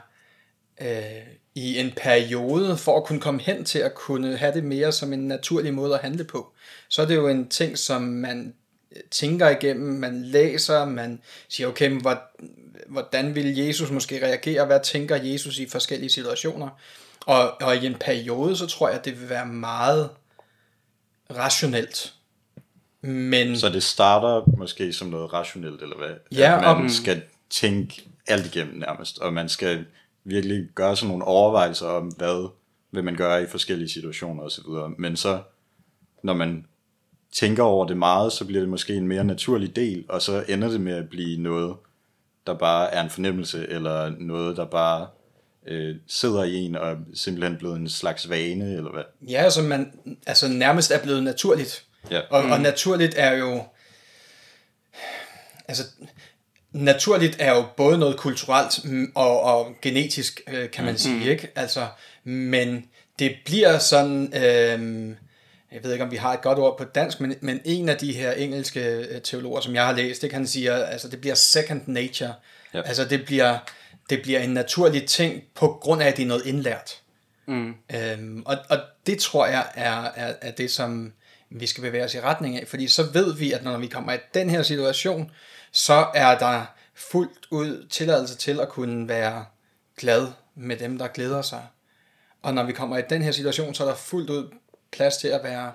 øh, 0.82 1.28
i 1.56 1.80
en 1.80 1.92
periode, 1.98 2.78
for 2.78 2.98
at 2.98 3.04
kunne 3.04 3.22
komme 3.22 3.42
hen 3.42 3.66
til 3.66 3.80
at 3.80 3.96
kunne 3.96 4.38
have 4.38 4.54
det 4.54 4.64
mere 4.64 4.92
som 4.92 5.14
en 5.14 5.28
naturlig 5.28 5.74
måde 5.74 5.94
at 5.94 6.02
handle 6.02 6.24
på, 6.24 6.54
så 6.90 7.02
er 7.02 7.06
det 7.06 7.16
jo 7.16 7.28
en 7.28 7.50
ting, 7.50 7.78
som 7.78 8.02
man 8.02 8.54
tænker 9.12 9.50
igennem, 9.50 10.00
man 10.00 10.26
læser, 10.26 10.86
man 10.86 11.22
siger, 11.50 11.68
okay, 11.68 12.02
hvordan 12.88 13.36
vil 13.36 13.56
Jesus 13.58 13.92
måske 13.92 14.26
reagere, 14.26 14.66
hvad 14.66 14.80
tænker 14.84 15.16
Jesus 15.16 15.60
i 15.60 15.70
forskellige 15.70 16.10
situationer, 16.10 16.70
og, 17.26 17.62
og 17.62 17.76
i 17.78 17.86
en 17.86 17.96
periode, 18.00 18.58
så 18.58 18.68
tror 18.68 18.88
jeg, 18.90 18.98
at 19.00 19.06
det 19.06 19.22
vil 19.22 19.30
være 19.30 19.46
meget 19.46 20.10
rationelt. 21.38 22.14
Men, 23.02 23.58
Så 23.60 23.70
det 23.70 23.84
starter 23.84 24.58
måske 24.58 24.94
som 24.94 25.08
noget 25.08 25.34
rationelt, 25.34 25.82
eller 25.82 25.98
hvad? 25.98 26.16
Ja, 26.32 26.56
at 26.72 26.78
man 26.78 26.86
og- 26.86 26.92
skal 26.92 27.22
tænke 27.50 28.06
alt 28.28 28.46
igennem 28.56 28.76
nærmest, 28.80 29.20
og 29.20 29.34
man 29.34 29.50
skal 29.50 29.86
virkelig 30.24 30.68
gøre 30.76 30.96
sådan 30.96 31.08
nogle 31.08 31.24
overvejelser 31.26 31.88
om, 31.88 32.08
hvad 32.08 32.50
vil 32.92 33.04
man 33.04 33.16
gøre 33.16 33.44
i 33.44 33.46
forskellige 33.48 33.90
situationer 33.90 34.44
osv. 34.44 34.64
Men 34.98 35.18
så, 35.18 35.42
når 36.24 36.34
man 36.34 36.66
tænker 37.36 37.64
over 37.64 37.88
det 37.88 37.98
meget, 37.98 38.34
så 38.34 38.46
bliver 38.46 38.62
det 38.62 38.70
måske 38.70 38.94
en 38.94 39.08
mere 39.08 39.24
naturlig 39.24 39.76
del, 39.76 40.06
og 40.10 40.22
så 40.22 40.44
ender 40.48 40.70
det 40.70 40.82
med 40.82 40.94
at 40.94 41.10
blive 41.10 41.42
noget, 41.42 41.76
der 42.48 42.54
bare 42.54 42.94
er 42.94 43.04
en 43.04 43.10
fornemmelse, 43.10 43.68
eller 43.70 44.12
noget, 44.20 44.58
der 44.58 44.66
bare 44.66 45.08
øh, 45.68 45.96
sidder 46.08 46.44
i 46.44 46.56
en, 46.56 46.76
og 46.76 46.92
er 46.92 46.96
simpelthen 47.14 47.58
blevet 47.58 47.76
en 47.76 47.90
slags 47.90 48.30
vane, 48.30 48.76
eller 48.78 48.92
hvad? 48.92 49.04
ja, 49.30 49.50
som 49.50 49.66
man 49.66 49.92
altså 50.28 50.48
nærmest 50.48 50.92
er 50.92 51.04
blevet 51.04 51.24
naturligt. 51.24 51.86
Ja. 52.12 52.22
Og, 52.30 52.46
mm. 52.46 52.52
og 52.52 52.60
naturligt 52.60 53.14
er 53.18 53.32
jo, 53.32 53.64
altså 55.68 55.84
naturligt 56.72 57.36
er 57.40 57.56
jo 57.56 57.66
både 57.78 57.98
noget 57.98 58.18
kulturelt 58.18 58.86
mm, 58.86 59.12
og, 59.16 59.42
og 59.42 59.76
genetisk, 59.82 60.42
øh, 60.54 60.72
kan 60.72 60.86
man 60.86 60.94
mm. 60.94 60.98
sige, 60.98 61.32
ikke? 61.32 61.52
Altså, 61.56 61.88
men 62.24 62.86
det 63.20 63.36
bliver 63.46 63.80
sådan, 63.80 64.34
øh, 64.44 65.16
jeg 65.76 65.84
ved 65.84 65.92
ikke 65.92 66.06
om 66.06 66.12
vi 66.12 66.16
har 66.16 66.34
et 66.34 66.42
godt 66.42 66.60
ord 66.60 66.78
på 66.78 66.84
dansk, 66.84 67.20
men, 67.20 67.36
men 67.42 67.62
en 67.66 67.90
af 67.90 67.98
de 67.98 68.14
her 68.14 68.32
engelske 68.32 68.90
øh, 68.90 69.22
teologer, 69.22 69.62
som 69.62 69.76
jeg 69.76 69.86
har 69.86 69.94
læst, 69.94 70.22
det 70.22 70.34
han 70.34 70.48
siger, 70.48 70.86
altså 70.86 71.08
det 71.08 71.22
bliver 71.22 71.36
second 71.36 71.82
nature. 71.86 72.34
Ja. 72.74 72.82
Altså 72.82 73.06
det 73.06 73.26
bliver, 73.26 73.58
det 74.10 74.22
bliver 74.22 74.40
en 74.40 74.50
naturlig 74.50 75.06
ting 75.06 75.44
på 75.56 75.68
grund 75.82 76.02
af, 76.02 76.08
at 76.08 76.18
det 76.18 76.24
er 76.24 76.28
noget 76.28 76.46
indlært. 76.46 77.02
Mm. 77.46 77.74
Øhm, 77.96 78.44
og, 78.46 78.58
og 78.70 78.78
det 79.08 79.20
tror 79.20 79.46
jeg 79.46 79.66
er, 79.74 80.02
er, 80.16 80.34
er 80.42 80.52
det, 80.52 80.72
som 80.72 81.14
vi 81.50 81.68
skal 81.68 81.82
bevæge 81.82 82.04
os 82.04 82.14
i 82.14 82.22
retning 82.22 82.60
af, 82.60 82.68
fordi 82.68 82.88
så 82.88 83.04
ved 83.04 83.36
vi, 83.36 83.52
at 83.52 83.64
når 83.64 83.78
vi 83.78 83.88
kommer 83.88 84.14
i 84.14 84.18
den 84.34 84.50
her 84.50 84.62
situation, 84.62 85.32
så 85.72 86.08
er 86.14 86.38
der 86.38 86.66
fuldt 86.96 87.48
ud 87.52 87.88
tilladelse 87.90 88.38
til 88.38 88.60
at 88.60 88.70
kunne 88.70 89.08
være 89.08 89.46
glad 89.98 90.28
med 90.56 90.78
dem, 90.78 90.98
der 90.98 91.08
glæder 91.08 91.42
sig. 91.42 91.62
Og 92.42 92.54
når 92.54 92.64
vi 92.64 92.72
kommer 92.72 92.98
i 92.98 93.02
den 93.10 93.22
her 93.22 93.32
situation, 93.32 93.74
så 93.74 93.84
er 93.84 93.88
der 93.88 93.96
fuldt 93.96 94.30
ud 94.30 94.50
plads 94.96 95.18
til 95.18 95.28
at 95.28 95.42
være 95.44 95.74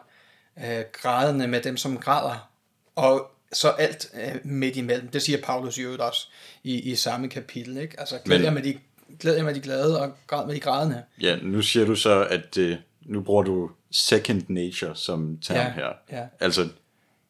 øh, 0.64 0.84
grædende 0.92 1.48
med 1.48 1.60
dem, 1.60 1.76
som 1.76 1.98
græder. 1.98 2.50
Og 2.96 3.30
så 3.52 3.68
alt 3.68 4.10
øh, 4.14 4.34
midt 4.44 4.76
imellem. 4.76 5.08
Det 5.08 5.22
siger 5.22 5.38
Paulus 5.42 5.78
i 5.78 5.82
øvrigt 5.82 6.02
også 6.02 6.28
i, 6.64 6.80
i 6.80 6.94
samme 6.94 7.28
kapitel. 7.28 7.76
Ikke? 7.76 8.00
Altså 8.00 8.18
glæd 8.24 8.40
jer, 8.40 8.50
med 8.50 8.62
de, 8.62 8.78
glæd 9.20 9.36
jer 9.36 9.42
med 9.42 9.54
de 9.54 9.60
glade 9.60 10.00
og 10.00 10.12
græd 10.26 10.46
med 10.46 10.54
de 10.54 10.60
grædende. 10.60 11.02
Ja, 11.20 11.36
nu 11.42 11.62
siger 11.62 11.86
du 11.86 11.94
så, 11.94 12.24
at 12.24 12.54
det, 12.54 12.78
nu 13.02 13.20
bruger 13.20 13.42
du 13.42 13.70
second 13.90 14.42
nature 14.48 14.96
som 14.96 15.38
term 15.42 15.56
Ja, 15.56 15.72
her. 15.72 15.92
ja. 16.12 16.26
Altså, 16.40 16.68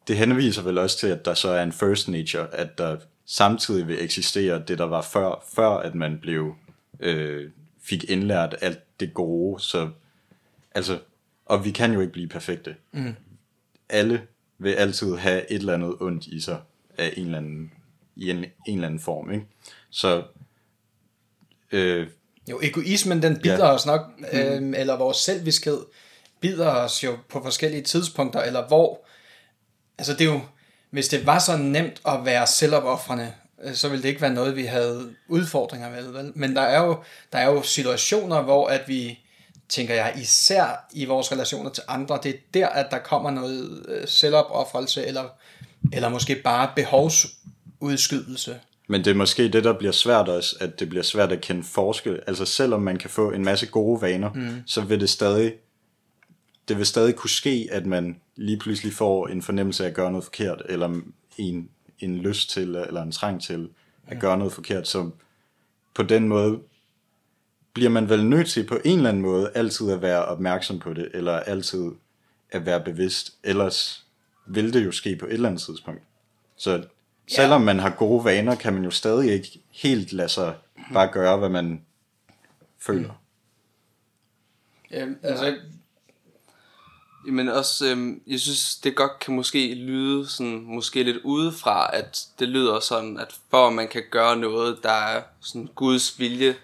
det 0.07 0.17
henviser 0.17 0.61
vel 0.61 0.77
også 0.77 0.97
til, 0.97 1.07
at 1.07 1.25
der 1.25 1.33
så 1.33 1.49
er 1.49 1.63
en 1.63 1.71
first 1.71 2.07
nature, 2.07 2.55
at 2.55 2.77
der 2.77 2.97
samtidig 3.25 3.87
vil 3.87 4.03
eksistere 4.03 4.63
det, 4.67 4.77
der 4.77 4.85
var 4.85 5.01
før, 5.01 5.43
før 5.55 5.69
at 5.69 5.95
man 5.95 6.19
blev, 6.21 6.55
øh, 6.99 7.49
fik 7.83 8.03
indlært 8.03 8.55
alt 8.61 8.79
det 8.99 9.13
gode. 9.13 9.63
Så, 9.63 9.89
altså, 10.75 10.99
og 11.51 11.65
vi 11.65 11.71
kan 11.71 11.93
jo 11.93 11.99
ikke 12.01 12.13
blive 12.13 12.27
perfekte. 12.27 12.75
Mm. 12.91 13.15
Alle 13.89 14.21
vil 14.57 14.71
altid 14.73 15.15
have 15.15 15.51
et 15.51 15.59
eller 15.59 15.73
andet 15.73 15.95
ondt 15.99 16.25
i 16.25 16.39
sig 16.41 16.59
af 16.97 17.13
en 17.17 17.25
eller 17.25 17.37
anden, 17.37 17.71
i 18.15 18.29
en, 18.29 18.37
en 18.37 18.45
eller 18.67 18.87
anden 18.87 18.99
form. 18.99 19.31
Ikke? 19.31 19.45
Så 19.89 20.23
øh, 21.71 22.07
Jo, 22.49 22.59
egoismen, 22.63 23.21
den 23.21 23.39
bider 23.39 23.65
Ja. 23.65 23.73
os 23.73 23.85
nok, 23.85 24.01
øh, 24.33 24.73
eller 24.77 24.97
vores 24.97 25.17
selviskhed 25.17 25.79
bider 26.39 26.69
os 26.69 27.03
jo 27.03 27.17
på 27.29 27.41
forskellige 27.43 27.81
tidspunkter, 27.83 28.41
eller 28.41 28.67
hvor, 28.67 29.05
altså 29.97 30.13
det 30.13 30.21
er 30.21 30.25
jo, 30.33 30.41
hvis 30.89 31.07
det 31.07 31.25
var 31.25 31.39
så 31.39 31.57
nemt 31.57 32.01
at 32.07 32.25
være 32.25 32.47
selvopoffrende, 32.47 33.33
øh, 33.63 33.73
så 33.73 33.89
ville 33.89 34.03
det 34.03 34.09
ikke 34.09 34.21
være 34.21 34.33
noget, 34.33 34.55
vi 34.55 34.63
havde 34.63 35.15
udfordringer 35.27 35.89
med, 35.91 36.11
vel? 36.11 36.31
Men 36.35 36.55
der 36.55 36.61
er 36.61 36.85
jo, 36.85 37.03
der 37.33 37.39
er 37.39 37.45
jo 37.49 37.61
situationer, 37.61 38.41
hvor 38.41 38.67
at 38.67 38.81
vi, 38.87 39.20
tænker 39.71 39.93
jeg, 39.93 40.13
især 40.21 40.87
i 40.93 41.05
vores 41.05 41.31
relationer 41.31 41.69
til 41.69 41.83
andre, 41.87 42.19
det 42.23 42.29
er 42.29 42.37
der, 42.53 42.67
at 42.67 42.87
der 42.91 42.99
kommer 42.99 43.31
noget 43.31 43.85
øh, 43.87 44.07
selvopoffrelse, 44.07 45.05
eller, 45.05 45.23
eller 45.93 46.09
måske 46.09 46.35
bare 46.35 46.71
behovsudskydelse. 46.75 48.59
Men 48.87 49.05
det 49.05 49.11
er 49.11 49.15
måske 49.15 49.49
det, 49.49 49.63
der 49.63 49.73
bliver 49.73 49.91
svært 49.91 50.29
også, 50.29 50.55
at 50.59 50.79
det 50.79 50.89
bliver 50.89 51.03
svært 51.03 51.31
at 51.31 51.41
kende 51.41 51.63
forskel. 51.63 52.19
Altså 52.27 52.45
selvom 52.45 52.81
man 52.81 52.97
kan 52.97 53.09
få 53.09 53.31
en 53.31 53.43
masse 53.43 53.65
gode 53.65 54.01
vaner, 54.01 54.33
mm. 54.33 54.61
så 54.65 54.81
vil 54.81 54.99
det 54.99 55.09
stadig, 55.09 55.53
det 56.67 56.77
vil 56.77 56.85
stadig 56.85 57.15
kunne 57.15 57.29
ske, 57.29 57.67
at 57.71 57.85
man 57.85 58.19
lige 58.35 58.59
pludselig 58.59 58.93
får 58.93 59.27
en 59.27 59.41
fornemmelse 59.41 59.83
af 59.83 59.87
at 59.87 59.93
gøre 59.95 60.11
noget 60.11 60.23
forkert, 60.23 60.61
eller 60.69 61.01
en, 61.37 61.69
en 61.99 62.17
lyst 62.17 62.49
til, 62.49 62.75
eller 62.75 63.01
en 63.01 63.11
trang 63.11 63.41
til 63.41 63.69
at 64.07 64.19
gøre 64.19 64.37
noget 64.37 64.53
forkert. 64.53 64.87
Så 64.87 65.09
på 65.95 66.03
den 66.03 66.27
måde 66.27 66.59
bliver 67.73 67.89
man 67.89 68.09
vel 68.09 68.25
nødt 68.25 68.49
til 68.49 68.67
på 68.67 68.77
en 68.85 68.97
eller 68.97 69.09
anden 69.09 69.23
måde 69.23 69.51
altid 69.55 69.91
at 69.91 70.01
være 70.01 70.25
opmærksom 70.25 70.79
på 70.79 70.93
det, 70.93 71.09
eller 71.13 71.39
altid 71.39 71.91
at 72.51 72.65
være 72.65 72.83
bevidst. 72.83 73.33
Ellers 73.43 74.05
vil 74.45 74.73
det 74.73 74.85
jo 74.85 74.91
ske 74.91 75.15
på 75.15 75.25
et 75.25 75.33
eller 75.33 75.49
andet 75.49 75.61
tidspunkt. 75.63 76.01
Så 76.57 76.83
Selvom 77.27 77.61
man 77.61 77.79
har 77.79 77.89
gode 77.89 78.25
vaner, 78.25 78.55
kan 78.55 78.73
man 78.73 78.83
jo 78.83 78.91
stadig 78.91 79.33
ikke 79.33 79.59
helt 79.69 80.13
lade 80.13 80.29
sig 80.29 80.55
bare 80.93 81.07
gøre, 81.07 81.37
hvad 81.37 81.49
man 81.49 81.85
føler. 82.79 83.21
Øhm, 84.91 85.17
altså, 85.23 85.57
Men 87.25 87.49
også, 87.49 87.85
øhm, 87.85 88.21
jeg 88.27 88.39
synes, 88.39 88.75
det 88.75 88.95
godt 88.95 89.19
kan 89.19 89.35
måske 89.35 89.73
lyde 89.73 90.27
sådan, 90.27 90.63
måske 90.65 91.03
lidt 91.03 91.17
udefra, 91.17 91.89
at 91.93 92.27
det 92.39 92.47
lyder 92.47 92.79
sådan, 92.79 93.19
at 93.19 93.35
for 93.49 93.67
at 93.67 93.73
man 93.73 93.87
kan 93.87 94.03
gøre 94.11 94.35
noget, 94.35 94.79
der 94.83 94.91
er 94.91 95.23
sådan 95.39 95.69
Guds 95.75 96.19
vilje, 96.19 96.55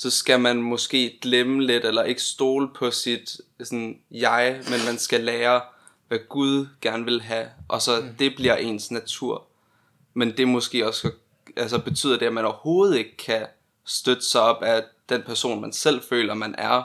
så 0.00 0.10
skal 0.10 0.40
man 0.40 0.56
måske 0.56 1.18
glemme 1.22 1.66
lidt, 1.66 1.84
eller 1.84 2.02
ikke 2.02 2.22
stole 2.22 2.68
på 2.74 2.90
sit 2.90 3.40
sådan, 3.62 4.00
jeg, 4.10 4.60
men 4.70 4.84
man 4.86 4.98
skal 4.98 5.20
lære, 5.20 5.60
hvad 6.08 6.18
Gud 6.28 6.66
gerne 6.80 7.04
vil 7.04 7.20
have, 7.22 7.46
og 7.68 7.82
så 7.82 8.00
mm. 8.00 8.14
det 8.18 8.34
bliver 8.36 8.56
ens 8.56 8.90
natur. 8.90 9.46
Men 10.14 10.36
det 10.36 10.48
måske 10.48 10.86
også 10.86 11.10
altså 11.56 11.78
betyder 11.78 12.18
det, 12.18 12.26
at 12.26 12.32
man 12.32 12.44
overhovedet 12.44 12.98
ikke 12.98 13.16
kan 13.16 13.46
støtte 13.84 14.22
sig 14.22 14.40
op 14.40 14.62
af 14.62 14.84
den 15.08 15.22
person, 15.22 15.60
man 15.60 15.72
selv 15.72 16.02
føler, 16.08 16.34
man 16.34 16.54
er. 16.58 16.82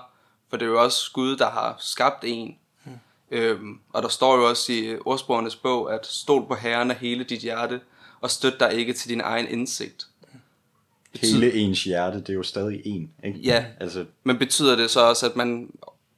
For 0.50 0.58
det 0.58 0.66
er 0.66 0.70
jo 0.70 0.84
også 0.84 1.12
Gud, 1.14 1.38
der 1.38 1.50
har 1.50 1.76
skabt 1.80 2.24
en. 2.28 2.58
Hmm. 2.84 3.00
Øhm, 3.32 3.80
og 3.94 4.04
der 4.04 4.10
står 4.10 4.36
jo 4.36 4.50
også 4.50 4.72
i 4.74 4.98
ordsprogenes 5.06 5.56
bog, 5.56 5.94
at 5.94 6.08
stol 6.08 6.48
på 6.48 6.56
Herren 6.56 6.92
af 6.92 6.98
hele 6.98 7.24
dit 7.24 7.42
hjerte, 7.42 7.82
og 8.22 8.32
støt 8.32 8.60
dig 8.60 8.74
ikke 8.74 8.94
til 8.94 9.10
din 9.10 9.22
egen 9.22 9.48
indsigt. 9.48 10.08
Hele 11.22 11.54
ens 11.54 11.84
hjerte, 11.84 12.18
det 12.18 12.30
er 12.30 12.34
jo 12.34 12.44
stadig 12.44 12.82
en, 12.86 13.12
ikke? 13.24 13.40
Ja, 13.40 13.66
Altså, 13.80 14.06
men 14.24 14.38
betyder 14.38 14.76
det 14.76 14.90
så 14.90 15.10
også, 15.10 15.26
at 15.30 15.36
man 15.36 15.70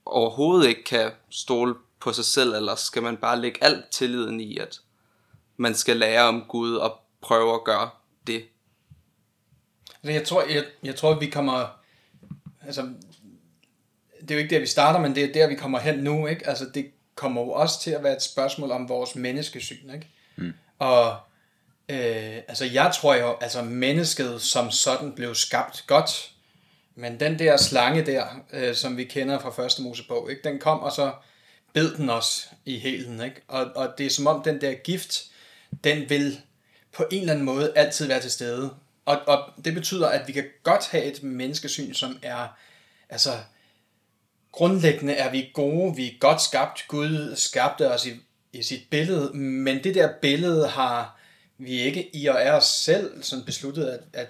overhovedet 0.05 0.67
ikke 0.67 0.83
kan 0.83 1.11
stole 1.29 1.75
på 1.99 2.13
sig 2.13 2.25
selv, 2.25 2.53
eller 2.53 2.75
skal 2.75 3.03
man 3.03 3.17
bare 3.17 3.41
lægge 3.41 3.63
alt 3.63 3.89
tilliden 3.91 4.39
i, 4.39 4.57
at 4.57 4.79
man 5.57 5.75
skal 5.75 5.97
lære 5.97 6.23
om 6.23 6.43
Gud 6.47 6.75
og 6.75 6.99
prøve 7.21 7.53
at 7.53 7.63
gøre 7.63 7.89
det? 8.27 8.43
Altså, 10.03 10.11
jeg 10.11 10.23
tror, 10.23 10.43
jeg, 10.43 10.65
jeg 10.83 10.95
tror, 10.95 11.19
vi 11.19 11.25
kommer... 11.25 11.65
Altså, 12.65 12.89
det 14.21 14.31
er 14.31 14.35
jo 14.35 14.41
ikke 14.41 14.55
der, 14.55 14.59
vi 14.59 14.67
starter, 14.67 14.99
men 14.99 15.15
det 15.15 15.23
er 15.23 15.33
der, 15.33 15.47
vi 15.47 15.55
kommer 15.55 15.79
hen 15.79 15.99
nu, 15.99 16.27
ikke? 16.27 16.47
Altså, 16.47 16.65
det 16.73 16.91
kommer 17.15 17.41
jo 17.41 17.51
også 17.51 17.81
til 17.81 17.91
at 17.91 18.03
være 18.03 18.15
et 18.15 18.21
spørgsmål 18.21 18.71
om 18.71 18.89
vores 18.89 19.15
menneskesyn, 19.15 19.93
ikke? 19.93 20.07
Mm. 20.35 20.53
Og 20.79 21.15
øh, 21.89 22.37
altså, 22.47 22.65
jeg 22.65 22.91
tror 22.95 23.15
jo, 23.15 23.37
altså, 23.41 23.61
mennesket 23.61 24.41
som 24.41 24.71
sådan 24.71 25.11
blev 25.11 25.35
skabt 25.35 25.83
godt, 25.87 26.31
men 26.95 27.19
den 27.19 27.39
der 27.39 27.57
slange 27.57 28.05
der, 28.05 28.25
øh, 28.53 28.75
som 28.75 28.97
vi 28.97 29.03
kender 29.03 29.39
fra 29.39 29.49
første 29.49 29.81
Mosebog, 29.81 30.31
ikke? 30.31 30.49
Den 30.49 30.59
kom, 30.59 30.79
og 30.79 30.91
så 30.91 31.13
bed 31.73 31.95
den 31.95 32.09
os 32.09 32.49
i 32.65 32.79
helen, 32.79 33.21
ikke? 33.21 33.41
Og, 33.47 33.65
og 33.75 33.93
det 33.97 34.05
er 34.05 34.09
som 34.09 34.27
om, 34.27 34.43
den 34.43 34.61
der 34.61 34.73
gift, 34.73 35.23
den 35.83 36.09
vil 36.09 36.41
på 36.91 37.05
en 37.11 37.19
eller 37.19 37.33
anden 37.33 37.45
måde 37.45 37.73
altid 37.75 38.07
være 38.07 38.21
til 38.21 38.31
stede. 38.31 38.73
Og, 39.05 39.21
og 39.27 39.49
det 39.65 39.73
betyder, 39.73 40.07
at 40.07 40.27
vi 40.27 40.33
kan 40.33 40.45
godt 40.63 40.87
have 40.87 41.03
et 41.03 41.23
menneskesyn, 41.23 41.93
som 41.93 42.19
er, 42.21 42.47
altså, 43.09 43.31
grundlæggende 44.51 45.13
er 45.13 45.31
vi 45.31 45.51
gode, 45.53 45.95
vi 45.95 46.07
er 46.07 46.19
godt 46.19 46.41
skabt, 46.41 46.85
Gud 46.87 47.35
skabte 47.35 47.91
os 47.91 48.05
i, 48.05 48.13
i 48.53 48.63
sit 48.63 48.81
billede, 48.91 49.37
men 49.37 49.83
det 49.83 49.95
der 49.95 50.13
billede 50.21 50.67
har 50.67 51.16
vi 51.57 51.81
ikke 51.81 52.15
i 52.15 52.25
og 52.27 52.43
af 52.43 52.51
os 52.51 52.65
selv 52.65 53.23
sådan 53.23 53.45
besluttet, 53.45 53.85
at, 53.85 54.01
at 54.13 54.27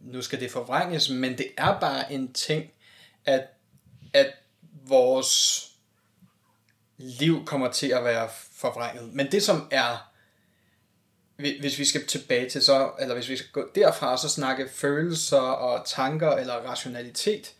nu 0.00 0.22
skal 0.22 0.40
det 0.40 0.50
forvrænges, 0.50 1.10
men 1.10 1.38
det 1.38 1.46
er 1.56 1.80
bare 1.80 2.12
en 2.12 2.32
ting, 2.32 2.70
at, 3.24 3.46
at 4.12 4.34
vores 4.86 5.64
liv 6.96 7.44
kommer 7.44 7.72
til 7.72 7.86
at 7.86 8.04
være 8.04 8.28
forvrænget. 8.52 9.14
Men 9.14 9.32
det 9.32 9.42
som 9.42 9.68
er 9.70 10.08
hvis 11.38 11.78
vi 11.78 11.84
skal 11.84 12.06
tilbage 12.06 12.48
til 12.48 12.62
så, 12.62 12.90
eller 13.00 13.14
hvis 13.14 13.28
vi 13.28 13.36
skal 13.36 13.50
gå 13.50 13.70
derfra 13.74 14.12
og 14.12 14.18
så 14.18 14.28
snakke 14.28 14.68
følelser 14.68 15.40
og 15.40 15.86
tanker 15.86 16.30
eller 16.30 16.54
rationalitet, 16.54 17.54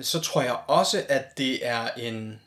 så 0.00 0.20
tror 0.20 0.42
jeg 0.42 0.60
også, 0.66 1.04
at 1.08 1.38
det 1.38 1.66
er 1.66 1.90
en, 1.90 2.40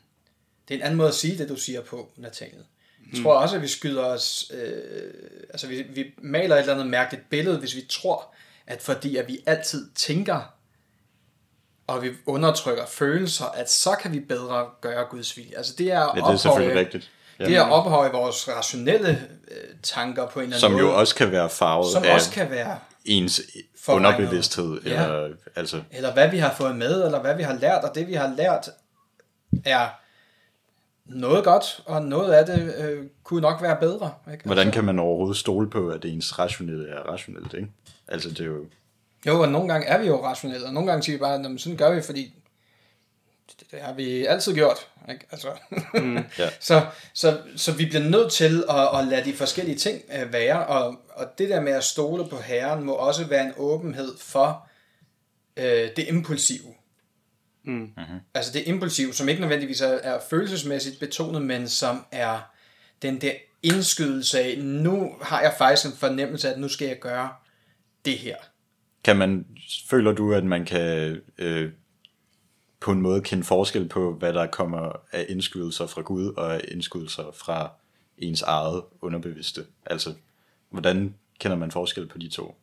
det 0.68 0.74
er 0.74 0.78
en 0.78 0.82
anden 0.82 0.96
måde 0.96 1.08
at 1.08 1.14
sige 1.14 1.38
det, 1.38 1.48
du 1.48 1.56
siger 1.56 1.82
på, 1.82 2.12
Nathaniel. 2.16 2.64
Jeg 3.12 3.22
tror 3.22 3.34
også, 3.34 3.56
at 3.56 3.62
vi 3.62 3.68
skyder 3.68 4.04
os, 4.04 4.52
øh, 4.54 5.12
altså 5.50 5.66
vi, 5.66 5.82
vi 5.94 6.04
maler 6.18 6.54
et 6.54 6.60
eller 6.60 6.72
andet 6.72 6.86
mærkeligt 6.86 7.30
billede, 7.30 7.58
hvis 7.58 7.76
vi 7.76 7.86
tror, 7.90 8.34
at 8.66 8.82
fordi 8.82 9.16
at 9.16 9.28
vi 9.28 9.38
altid 9.46 9.90
tænker, 9.94 10.40
og 11.86 12.02
vi 12.02 12.10
undertrykker 12.26 12.86
følelser, 12.86 13.44
at 13.44 13.70
så 13.70 13.96
kan 14.02 14.12
vi 14.12 14.20
bedre 14.20 14.66
gøre 14.80 15.04
Guds 15.10 15.36
vilje. 15.36 15.56
Altså 15.56 15.74
det 15.78 15.92
er, 15.92 16.00
ja, 16.00 16.20
det 16.20 16.32
er 16.32 16.36
selvfølgelig 16.36 16.78
rigtigt. 16.78 17.10
Jamen. 17.38 17.52
Det 17.52 17.58
er 17.58 17.64
at 17.64 17.72
ophøje 17.72 18.12
vores 18.12 18.48
rationelle 18.48 19.28
øh, 19.50 19.56
tanker 19.82 20.26
på 20.26 20.40
en 20.40 20.42
eller 20.42 20.56
anden 20.56 20.60
som 20.60 20.72
måde. 20.72 20.82
jo 20.82 20.98
også 20.98 21.14
kan 21.14 21.32
være 21.32 21.50
farvet 21.50 21.92
som 21.92 22.04
af 22.04 22.14
også 22.14 22.30
kan 22.30 22.50
være 22.50 22.78
ens 23.04 23.40
underbevidsthed. 23.88 24.80
Ja. 24.84 25.04
Eller, 25.04 25.28
altså, 25.56 25.82
eller 25.90 26.12
hvad 26.12 26.30
vi 26.30 26.38
har 26.38 26.54
fået 26.54 26.76
med, 26.76 27.04
eller 27.04 27.20
hvad 27.20 27.36
vi 27.36 27.42
har 27.42 27.54
lært, 27.54 27.84
og 27.84 27.94
det 27.94 28.08
vi 28.08 28.14
har 28.14 28.34
lært 28.36 28.68
er 29.64 29.88
noget 31.08 31.44
godt, 31.44 31.82
og 31.86 32.02
noget 32.02 32.32
af 32.32 32.46
det 32.46 32.74
øh, 32.78 33.06
kunne 33.24 33.40
nok 33.40 33.62
være 33.62 33.76
bedre. 33.80 34.14
Ikke? 34.32 34.44
hvordan 34.44 34.66
Altså- 34.66 34.74
kan 34.78 34.84
man 34.84 34.98
overhovedet 34.98 35.36
stole 35.36 35.70
på, 35.70 35.88
at 35.88 36.04
ens 36.04 36.38
rationelle 36.38 36.88
er 36.88 36.98
rationelt, 37.00 37.54
ikke? 37.54 37.68
Altså, 38.08 38.28
det 38.28 38.40
er 38.40 38.44
jo... 38.44 38.64
Jo, 39.26 39.40
og 39.40 39.48
nogle 39.48 39.68
gange 39.72 39.86
er 39.86 39.98
vi 39.98 40.06
jo 40.06 40.24
rationelle, 40.24 40.66
og 40.66 40.72
nogle 40.72 40.90
gange 40.90 41.02
siger 41.02 41.16
vi 41.16 41.20
bare, 41.20 41.34
at 41.34 41.60
sådan 41.60 41.76
gør 41.76 41.94
vi, 41.94 42.02
fordi 42.02 42.34
det, 43.60 43.70
det 43.70 43.80
har 43.80 43.92
vi 43.92 44.26
altid 44.26 44.54
gjort. 44.54 44.88
Ikke? 45.10 45.26
Altså, 45.30 45.48
mm, 45.94 46.16
ja. 46.38 46.48
så, 46.60 46.86
så, 47.14 47.38
så 47.56 47.72
vi 47.72 47.84
bliver 47.86 48.08
nødt 48.08 48.32
til 48.32 48.64
at, 48.70 48.98
at 49.00 49.06
lade 49.06 49.24
de 49.24 49.34
forskellige 49.34 49.78
ting 49.78 50.02
øh, 50.18 50.32
være, 50.32 50.66
og, 50.66 50.96
og 51.10 51.26
det 51.38 51.48
der 51.48 51.60
med 51.60 51.72
at 51.72 51.84
stole 51.84 52.28
på 52.28 52.36
Herren 52.36 52.84
må 52.84 52.92
også 52.92 53.24
være 53.24 53.44
en 53.46 53.52
åbenhed 53.56 54.12
for 54.18 54.68
øh, 55.56 55.88
det 55.96 56.08
impulsive. 56.08 56.74
Mm. 57.66 57.90
Altså 58.34 58.52
det 58.52 58.62
impulsive, 58.66 59.14
som 59.14 59.28
ikke 59.28 59.40
nødvendigvis 59.40 59.80
er, 59.80 59.88
er 59.88 60.20
følelsesmæssigt 60.30 61.00
betonet, 61.00 61.42
men 61.42 61.68
som 61.68 62.06
er 62.12 62.40
den 63.02 63.20
der 63.20 63.32
indskydelse 63.62 64.40
af, 64.40 64.58
nu 64.58 65.14
har 65.22 65.40
jeg 65.40 65.54
faktisk 65.58 65.86
en 65.86 65.98
fornemmelse 65.98 66.48
af, 66.48 66.52
at 66.52 66.58
nu 66.58 66.68
skal 66.68 66.88
jeg 66.88 66.98
gøre 66.98 67.32
det 68.04 68.18
her. 68.18 68.36
Kan 69.04 69.16
man, 69.16 69.46
føler 69.88 70.12
du, 70.12 70.34
at 70.34 70.44
man 70.44 70.64
kan 70.64 71.20
øh, 71.38 71.72
på 72.80 72.92
en 72.92 73.00
måde 73.00 73.20
kende 73.20 73.44
forskel 73.44 73.88
på, 73.88 74.14
hvad 74.14 74.32
der 74.32 74.46
kommer 74.46 74.92
af 75.12 75.26
indskydelser 75.28 75.86
fra 75.86 76.02
Gud, 76.02 76.32
og 76.36 76.54
af 76.54 76.60
indskydelser 76.68 77.32
fra 77.34 77.70
ens 78.18 78.42
eget 78.42 78.82
underbevidste? 79.00 79.66
Altså, 79.86 80.14
hvordan 80.70 81.14
kender 81.38 81.56
man 81.56 81.70
forskel 81.70 82.06
på 82.06 82.18
de 82.18 82.28
to? 82.28 82.56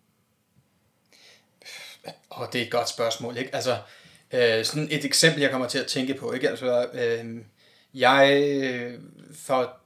Og 2.29 2.53
det 2.53 2.61
er 2.61 2.65
et 2.65 2.71
godt 2.71 2.89
spørgsmål, 2.89 3.37
ikke? 3.37 3.55
Altså, 3.55 3.77
øh, 4.33 4.65
sådan 4.65 4.87
et 4.91 5.05
eksempel, 5.05 5.41
jeg 5.41 5.51
kommer 5.51 5.67
til 5.67 5.79
at 5.79 5.87
tænke 5.87 6.13
på, 6.13 6.31
ikke? 6.31 6.49
Altså, 6.49 6.87
øh, 6.93 7.25
jeg 7.93 8.43
øh, 8.63 8.93
for 9.35 9.77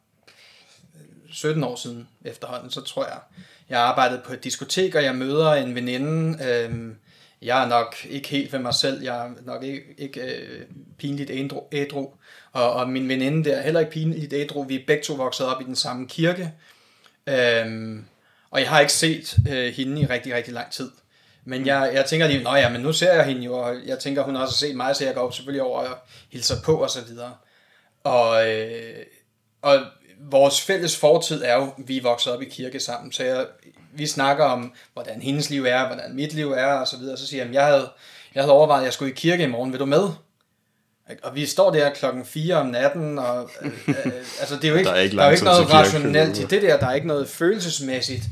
17 1.31 1.63
år 1.63 1.75
siden 1.75 2.07
efterhånden, 2.25 2.71
så 2.71 2.81
tror 2.81 3.05
jeg, 3.05 3.19
jeg 3.69 3.79
arbejdede 3.79 4.21
på 4.25 4.33
et 4.33 4.43
diskotek, 4.43 4.95
og 4.95 5.03
jeg 5.03 5.15
møder 5.15 5.53
en 5.53 5.75
veninde, 5.75 6.45
øh, 6.45 6.95
jeg 7.41 7.63
er 7.63 7.67
nok 7.67 7.95
ikke 8.09 8.29
helt 8.29 8.53
ved 8.53 8.59
mig 8.59 8.73
selv, 8.73 9.03
jeg 9.03 9.25
er 9.25 9.29
nok 9.45 9.63
ikke, 9.63 9.83
ikke 9.97 10.21
øh, 10.21 10.65
pinligt 10.97 11.29
ædru, 11.29 11.63
ædru, 11.71 12.09
og, 12.51 12.73
og 12.73 12.89
min 12.89 13.09
veninde 13.09 13.49
der 13.49 13.55
er 13.55 13.61
heller 13.61 13.79
ikke 13.79 13.91
pinligt 13.91 14.33
ædru, 14.33 14.63
vi 14.63 14.75
er 14.75 14.85
begge 14.87 15.03
to 15.03 15.13
vokset 15.13 15.45
op 15.45 15.61
i 15.61 15.65
den 15.65 15.75
samme 15.75 16.07
kirke, 16.07 16.53
øh, 17.27 17.99
og 18.51 18.59
jeg 18.59 18.69
har 18.69 18.79
ikke 18.79 18.93
set 18.93 19.37
øh, 19.49 19.73
hende 19.73 20.01
i 20.01 20.05
rigtig, 20.05 20.33
rigtig 20.33 20.53
lang 20.53 20.71
tid. 20.71 20.91
Men 21.47 21.65
jeg, 21.65 21.91
jeg 21.93 22.05
tænker 22.05 22.27
lige, 22.27 22.43
nå 22.43 22.55
ja, 22.55 22.69
men 22.69 22.81
nu 22.81 22.93
ser 22.93 23.13
jeg 23.13 23.25
hende 23.25 23.41
jo, 23.41 23.53
og 23.53 23.75
jeg 23.85 23.99
tænker, 23.99 24.23
hun 24.23 24.35
har 24.35 24.45
også 24.45 24.57
set 24.57 24.75
mig, 24.75 24.95
så 24.95 25.05
jeg 25.05 25.13
går 25.13 25.21
op 25.21 25.33
selvfølgelig 25.33 25.61
over 25.61 25.79
og 25.79 25.97
hilser 26.29 26.61
på 26.61 26.75
og 26.75 26.89
så 26.89 27.01
videre. 27.01 27.33
Og, 28.03 28.49
øh, 28.49 29.05
og 29.61 29.79
vores 30.19 30.61
fælles 30.61 30.97
fortid 30.97 31.43
er 31.43 31.55
jo, 31.55 31.73
vi 31.77 31.97
er 31.97 32.01
vokset 32.01 32.33
op 32.33 32.41
i 32.41 32.45
kirke 32.45 32.79
sammen, 32.79 33.11
så 33.11 33.23
jeg, 33.23 33.45
vi 33.93 34.07
snakker 34.07 34.45
om, 34.45 34.73
hvordan 34.93 35.21
hendes 35.21 35.49
liv 35.49 35.65
er, 35.65 35.87
hvordan 35.87 36.15
mit 36.15 36.33
liv 36.33 36.51
er, 36.51 36.73
og 36.73 36.87
så 36.87 36.97
videre. 36.97 37.17
Så 37.17 37.27
siger 37.27 37.45
jeg, 37.45 37.53
jeg 37.53 37.65
havde, 37.65 37.89
jeg 38.35 38.43
havde 38.43 38.53
overvejet, 38.53 38.81
at 38.81 38.85
jeg 38.85 38.93
skulle 38.93 39.11
i 39.11 39.15
kirke 39.15 39.43
i 39.43 39.47
morgen, 39.47 39.71
vil 39.71 39.79
du 39.79 39.85
med? 39.85 40.09
Og 41.23 41.35
vi 41.35 41.45
står 41.45 41.71
der 41.71 41.93
klokken 41.93 42.25
4 42.25 42.55
om 42.55 42.65
natten, 42.65 43.19
og 43.19 43.49
øh, 43.61 43.71
øh, 43.87 44.11
altså 44.39 44.55
det 44.55 44.63
er 44.63 44.69
jo 44.69 44.75
ikke, 44.75 44.89
Der 44.89 44.95
er 44.95 44.99
ikke 44.99 45.15
der 45.15 45.23
er 45.23 45.27
jo 45.27 45.31
ikke 45.31 45.45
noget 45.45 45.73
rationelt 45.73 46.39
i 46.39 46.45
det 46.45 46.61
der, 46.61 46.79
der 46.79 46.87
er 46.87 46.93
ikke 46.93 47.07
noget 47.07 47.29
følelsesmæssigt. 47.29 48.23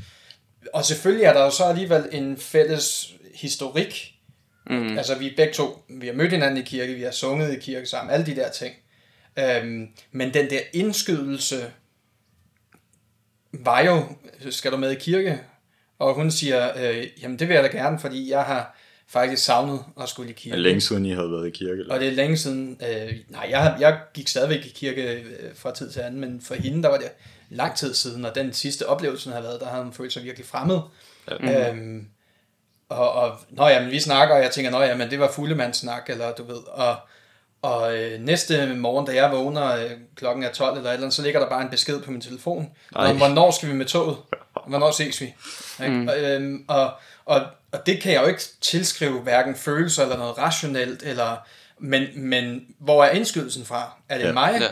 Og 0.74 0.86
selvfølgelig 0.86 1.26
er 1.26 1.34
der 1.34 1.44
jo 1.44 1.50
så 1.50 1.64
alligevel 1.64 2.04
en 2.12 2.38
fælles 2.38 3.14
historik. 3.36 4.12
Mm. 4.70 4.98
Altså 4.98 5.16
vi 5.18 5.28
er 5.28 5.36
begge 5.38 5.54
to, 5.54 5.84
vi 5.90 6.08
har 6.08 6.14
mødt 6.14 6.32
hinanden 6.32 6.58
i 6.58 6.62
kirke, 6.66 6.94
vi 6.94 7.02
har 7.02 7.12
sunget 7.12 7.54
i 7.54 7.60
kirke 7.60 7.86
sammen, 7.86 8.14
alle 8.14 8.26
de 8.26 8.36
der 8.36 8.50
ting. 8.52 8.76
Øhm, 9.40 9.88
men 10.12 10.34
den 10.34 10.50
der 10.50 10.60
indskydelse 10.74 11.72
var 13.54 13.82
jo, 13.82 14.04
skal 14.52 14.72
du 14.72 14.78
med 14.78 14.92
i 14.92 14.96
kirke? 14.96 15.40
Og 16.00 16.14
hun 16.14 16.32
siger, 16.32 16.72
øh, 16.78 17.08
jamen 17.22 17.40
det 17.40 17.48
vil 17.48 17.54
jeg 17.54 17.64
da 17.64 17.78
gerne, 17.78 18.00
fordi 18.00 18.30
jeg 18.30 18.44
har 18.44 18.78
faktisk 19.08 19.44
savnet 19.46 19.80
at 20.02 20.10
skulle 20.10 20.30
i 20.30 20.32
Er 20.32 20.36
kirke. 20.36 20.54
det 20.56 20.64
længe 20.64 20.82
siden, 20.82 21.06
I 21.06 21.12
havde 21.12 21.32
været 21.32 21.48
i 21.48 21.50
kirke? 21.50 21.80
Eller? 21.80 21.94
Og 21.94 22.00
det 22.00 22.08
er 22.08 22.12
længe 22.12 22.38
siden, 22.38 22.82
øh, 22.90 23.14
nej, 23.30 23.48
jeg, 23.50 23.78
jeg 23.80 24.00
gik 24.14 24.28
stadigvæk 24.28 24.66
i 24.66 24.70
kirke 24.70 25.12
øh, 25.12 25.24
fra 25.56 25.76
tid 25.76 25.92
til 25.92 26.00
anden, 26.00 26.22
men 26.22 26.42
for 26.42 26.56
hende, 26.56 26.84
der 26.84 26.90
var 26.90 26.98
det 26.98 27.12
lang 27.50 27.76
tid 27.76 27.94
siden, 27.94 28.26
og 28.26 28.36
den 28.36 28.54
sidste 28.54 28.90
oplevelse, 28.90 29.30
han 29.30 29.34
havde 29.34 29.48
været, 29.48 29.60
der 29.62 29.68
havde 29.68 29.84
han 29.84 29.94
følt 29.94 30.14
sig 30.14 30.24
virkelig 30.24 30.48
fremmed. 30.48 30.80
Ja. 31.44 31.70
Øhm, 31.70 32.08
og, 32.90 33.12
og 33.12 33.38
nå 33.50 33.68
ja, 33.68 33.82
men 33.82 33.92
vi 33.92 34.00
snakker, 34.00 34.36
og 34.36 34.42
jeg 34.44 34.52
tænker, 34.52 34.72
nå 34.72 34.82
ja, 34.82 34.96
men 34.96 35.10
det 35.10 35.20
var 35.20 35.32
fuldemandssnak, 35.32 36.10
eller 36.10 36.32
du 36.32 36.44
ved, 36.44 36.56
og, 36.68 36.96
og 37.62 37.98
øh, 37.98 38.22
næste 38.22 38.74
morgen, 38.76 39.06
da 39.06 39.16
jeg 39.16 39.32
vågner, 39.32 39.76
øh, 39.76 39.92
klokken 40.16 40.44
er 40.44 40.52
12 40.52 40.78
eller 40.78 40.90
et 40.90 40.94
eller 40.94 41.04
andet, 41.06 41.14
så 41.14 41.22
ligger 41.22 41.40
der 41.40 41.50
bare 41.50 41.62
en 41.62 41.70
besked 41.70 42.02
på 42.02 42.12
min 42.12 42.22
telefon. 42.22 42.72
Om, 42.96 43.18
hvornår 43.18 43.52
skal 43.52 43.70
vi 43.70 43.74
med 43.74 43.86
toget? 43.86 44.18
Hvornår 44.68 44.92
ses 44.92 45.22
vi? 45.22 45.34
Mm. 45.80 46.08
Og, 46.08 46.20
øhm, 46.20 46.66
og, 46.68 46.94
og, 47.26 47.42
og 47.72 47.86
det 47.86 48.02
kan 48.02 48.14
jeg 48.14 48.22
jo 48.22 48.28
ikke 48.28 48.42
tilskrive 48.62 49.20
hverken 49.22 49.56
følelser 49.56 50.04
eller 50.04 50.18
noget 50.18 50.38
rationelt, 50.38 51.04
eller, 51.04 51.38
men, 51.80 52.04
men 52.16 52.66
hvor 52.80 53.04
er 53.04 53.10
indskydelsen 53.10 53.66
fra? 53.66 53.98
Er 54.10 54.18
det 54.18 54.26
Ja. 54.26 54.32
mig? 54.34 54.58
Ja. 54.62 54.68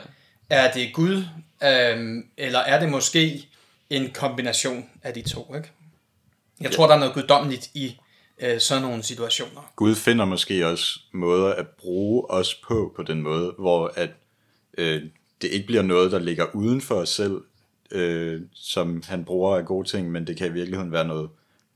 Er 0.49 0.71
det 0.71 0.93
Gud? 0.93 1.23
Øhm, 1.63 2.25
eller 2.37 2.59
er 2.59 2.79
det 2.79 2.89
måske 2.89 3.47
en 3.89 4.11
kombination 4.11 4.89
af 5.03 5.13
de 5.13 5.21
to? 5.21 5.55
Ikke? 5.55 5.71
Jeg 6.61 6.71
tror, 6.71 6.87
der 6.87 6.93
er 6.93 6.99
noget 6.99 7.13
guddommeligt 7.13 7.69
i 7.73 7.97
øh, 8.39 8.59
sådan 8.59 8.83
nogle 8.83 9.03
situationer. 9.03 9.71
Gud 9.75 9.95
finder 9.95 10.25
måske 10.25 10.67
også 10.67 10.99
måder 11.11 11.53
at 11.53 11.67
bruge 11.67 12.31
os 12.31 12.55
på, 12.55 12.93
på 12.95 13.03
den 13.03 13.21
måde, 13.21 13.53
hvor 13.59 13.93
at 13.95 14.09
øh, 14.77 15.01
det 15.41 15.47
ikke 15.47 15.65
bliver 15.65 15.81
noget, 15.81 16.11
der 16.11 16.19
ligger 16.19 16.45
uden 16.53 16.81
for 16.81 16.95
os 16.95 17.09
selv, 17.09 17.41
øh, 17.91 18.41
som 18.53 19.03
han 19.07 19.25
bruger 19.25 19.57
af 19.57 19.65
gode 19.65 19.87
ting, 19.87 20.11
men 20.11 20.27
det 20.27 20.37
kan 20.37 20.47
i 20.47 20.53
virkeligheden 20.53 20.91
være 20.91 21.07
noget 21.07 21.29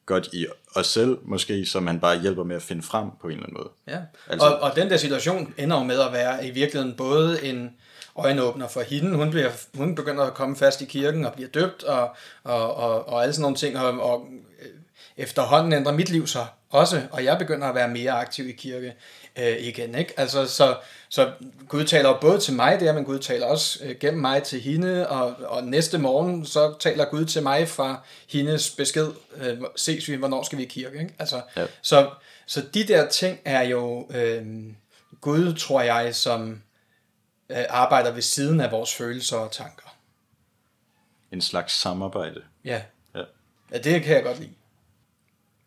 godt 0.06 0.30
i 0.34 0.45
os 0.76 0.88
selv, 0.88 1.17
måske, 1.23 1.65
som 1.65 1.88
han 1.88 2.00
bare 2.00 2.21
hjælper 2.21 2.43
med 2.43 2.56
at 2.56 2.62
finde 2.62 2.82
frem 2.82 3.10
på 3.21 3.28
en 3.28 3.34
eller 3.34 3.43
anden 3.43 3.58
måde. 3.58 3.69
Ja. 3.88 4.00
Altså, 4.28 4.47
og, 4.47 4.60
og 4.60 4.76
den 4.76 4.89
der 4.89 4.97
situation 4.97 5.54
ender 5.58 5.78
jo 5.78 5.84
med 5.84 6.00
at 6.00 6.13
være 6.13 6.47
i 6.47 6.52
virkeligheden 6.52 6.95
både 6.97 7.45
en 7.45 7.69
øjenåbner 8.17 8.67
for 8.67 8.82
hende. 8.82 9.15
Hun, 9.15 9.30
bliver, 9.32 9.49
hun 9.75 9.95
begynder 9.95 10.23
at 10.23 10.34
komme 10.34 10.56
fast 10.56 10.82
i 10.82 10.86
kirken 10.86 11.25
og 11.25 11.34
bliver 11.34 11.49
døbt 11.49 11.84
og, 11.84 12.10
og, 12.43 12.75
og, 12.75 13.10
og 13.10 13.21
alle 13.21 13.34
sådan 13.34 13.41
nogle 13.41 13.58
ting. 13.58 13.80
Og, 13.80 13.99
og 14.12 14.25
øh, 14.62 14.67
efterhånden 15.17 15.73
ændrer 15.73 15.93
mit 15.93 16.10
liv 16.10 16.27
sig 16.27 16.47
også, 16.69 17.01
og 17.12 17.23
jeg 17.23 17.38
begynder 17.38 17.67
at 17.67 17.75
være 17.75 17.88
mere 17.88 18.12
aktiv 18.12 18.49
i 18.49 18.51
kirke 18.51 18.93
øh, 19.39 19.58
igen. 19.60 19.95
Ikke? 19.95 20.13
Altså, 20.17 20.45
så, 20.45 20.75
så 21.10 21.32
Gud 21.67 21.84
taler 21.84 22.19
både 22.19 22.39
til 22.39 22.53
mig 22.53 22.80
der, 22.80 22.93
men 22.93 23.06
Gud 23.06 23.19
taler 23.19 23.45
også 23.45 23.80
øh, 23.84 23.95
gennem 23.99 24.21
mig 24.21 24.43
til 24.43 24.62
hende, 24.62 25.08
og, 25.10 25.36
og 25.45 25.63
næste 25.63 25.97
morgen 25.97 26.45
så 26.45 26.73
taler 26.80 27.06
Gud 27.06 27.25
til 27.25 27.43
mig 27.43 27.67
fra 27.67 28.01
hendes 28.30 28.69
besked, 28.69 29.08
øh, 29.38 29.58
ses 29.75 30.10
vi, 30.10 30.15
hvornår 30.15 30.43
skal 30.43 30.58
vi 30.58 30.63
i 30.63 30.67
kirke. 30.67 30.99
Ikke? 30.99 31.13
Altså, 31.19 31.41
Ja. 31.58 31.65
så, 31.82 32.10
så 32.45 32.62
de 32.73 32.84
der 32.84 33.08
ting 33.10 33.39
er 33.45 33.62
jo 33.62 34.08
øh, 34.15 34.45
Gud, 35.21 35.53
tror 35.53 35.82
jeg, 35.82 36.15
som 36.15 36.62
arbejder 37.49 38.12
ved 38.12 38.21
siden 38.21 38.62
af 38.62 38.71
vores 38.71 38.95
følelser 38.95 39.38
og 39.38 39.51
tanker. 39.51 39.97
En 41.31 41.41
slags 41.41 41.73
samarbejde. 41.73 42.43
Ja. 42.65 42.81
Ja. 43.15 43.23
ja, 43.71 43.77
det 43.77 44.03
kan 44.03 44.15
jeg 44.15 44.23
godt 44.23 44.39
lide. 44.39 44.53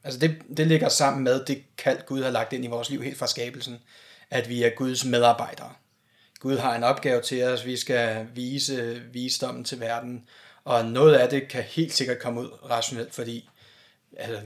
Altså 0.05 0.19
det, 0.19 0.43
det 0.57 0.67
ligger 0.67 0.89
sammen 0.89 1.25
med 1.25 1.45
det 1.45 1.65
kald, 1.79 2.07
Gud 2.07 2.23
har 2.23 2.31
lagt 2.31 2.53
ind 2.53 2.65
i 2.65 2.69
vores 2.69 2.91
liv 2.91 3.03
helt 3.03 3.19
fra 3.19 3.27
skabelsen, 3.27 3.83
at 4.31 4.49
vi 4.49 4.63
er 4.63 4.71
Guds 4.71 5.05
medarbejdere. 5.05 5.73
Gud 6.41 6.59
har 6.59 6.77
en 6.77 6.85
opgave 6.85 7.23
til 7.23 7.45
os, 7.45 7.67
vi 7.67 7.77
skal 7.77 8.27
vise 8.35 9.03
visdommen 9.13 9.65
til 9.65 9.81
verden, 9.81 10.29
og 10.65 10.85
noget 10.85 11.15
af 11.15 11.29
det 11.29 11.49
kan 11.49 11.63
helt 11.63 11.93
sikkert 11.93 12.19
komme 12.19 12.41
ud 12.41 12.71
rationelt, 12.71 13.15
fordi 13.15 13.51
altså, 14.17 14.41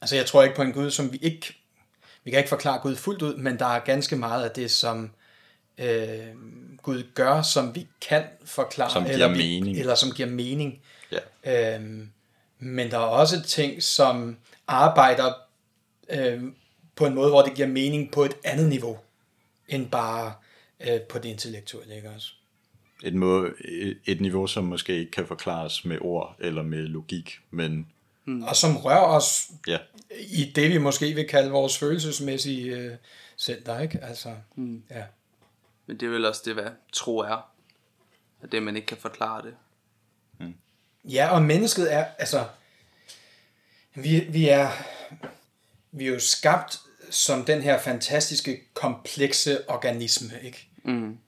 altså 0.00 0.16
jeg 0.16 0.26
tror 0.26 0.42
ikke 0.42 0.56
på 0.56 0.62
en 0.62 0.72
Gud, 0.72 0.90
som 0.90 1.12
vi 1.12 1.16
ikke, 1.16 1.56
vi 2.24 2.30
kan 2.30 2.38
ikke 2.38 2.48
forklare 2.48 2.80
Gud 2.80 2.96
fuldt 2.96 3.22
ud, 3.22 3.36
men 3.36 3.58
der 3.58 3.66
er 3.66 3.78
ganske 3.78 4.16
meget 4.16 4.44
af 4.44 4.50
det, 4.50 4.70
som 4.70 5.10
øh, 5.78 6.26
Gud 6.82 7.02
gør, 7.14 7.42
som 7.42 7.74
vi 7.74 7.86
kan 8.00 8.22
forklare, 8.44 8.90
Som 8.90 9.02
giver 9.02 9.14
eller, 9.14 9.28
mening. 9.28 9.78
eller 9.78 9.94
som 9.94 10.10
giver 10.10 10.28
mening. 10.28 10.80
Ja. 11.44 11.74
Øhm, 11.74 12.10
men 12.58 12.90
der 12.90 12.96
er 12.96 13.02
også 13.02 13.42
ting, 13.42 13.82
som 13.82 14.36
arbejder 14.66 15.32
øhm, 16.10 16.54
på 16.96 17.06
en 17.06 17.14
måde, 17.14 17.28
hvor 17.30 17.42
det 17.42 17.54
giver 17.54 17.68
mening 17.68 18.12
på 18.12 18.24
et 18.24 18.34
andet 18.44 18.68
niveau, 18.68 18.98
end 19.68 19.90
bare 19.90 20.32
øh, 20.80 21.00
på 21.00 21.18
det 21.18 21.28
intellektuelle, 21.28 21.96
ikke 21.96 22.10
også? 22.10 22.32
Et, 23.04 23.14
måde, 23.14 23.52
et 24.06 24.20
niveau, 24.20 24.46
som 24.46 24.64
måske 24.64 24.98
ikke 24.98 25.10
kan 25.10 25.26
forklares 25.26 25.84
med 25.84 25.98
ord 26.00 26.36
eller 26.40 26.62
med 26.62 26.82
logik, 26.82 27.40
men 27.50 27.86
Og 28.42 28.56
som 28.56 28.76
rører 28.76 29.04
os 29.16 29.50
ja, 29.66 29.78
i 30.20 30.52
det, 30.54 30.70
vi 30.70 30.78
måske 30.78 31.14
vil 31.14 31.28
kalde 31.28 31.50
vores 31.50 31.78
følelsesmæssige 31.78 32.76
øh, 32.76 32.96
center, 33.38 33.80
ikke? 33.80 33.98
Altså, 34.02 34.34
mm. 34.56 34.82
ja. 34.90 35.02
Men 35.88 36.00
det 36.00 36.06
er 36.06 36.10
vel 36.10 36.24
også 36.24 36.42
det, 36.44 36.54
hvad 36.54 36.70
tro 36.92 37.18
er. 37.18 37.50
At 38.42 38.52
det, 38.52 38.62
man 38.62 38.76
ikke 38.76 38.86
kan 38.86 38.96
forklare 38.96 39.42
det. 39.42 39.54
Ja, 41.04 41.28
og 41.28 41.42
mennesket 41.42 41.92
er, 41.92 42.06
altså, 42.18 42.46
vi, 43.94 44.20
vi 44.20 44.48
er, 44.48 44.70
vi 45.92 46.06
er 46.06 46.08
jo 46.08 46.20
skabt 46.20 46.80
som 47.10 47.44
den 47.44 47.62
her 47.62 47.78
fantastiske, 47.78 48.60
komplekse 48.74 49.70
organisme, 49.70 50.30
ikke? 50.42 50.68
Mm. 50.84 51.18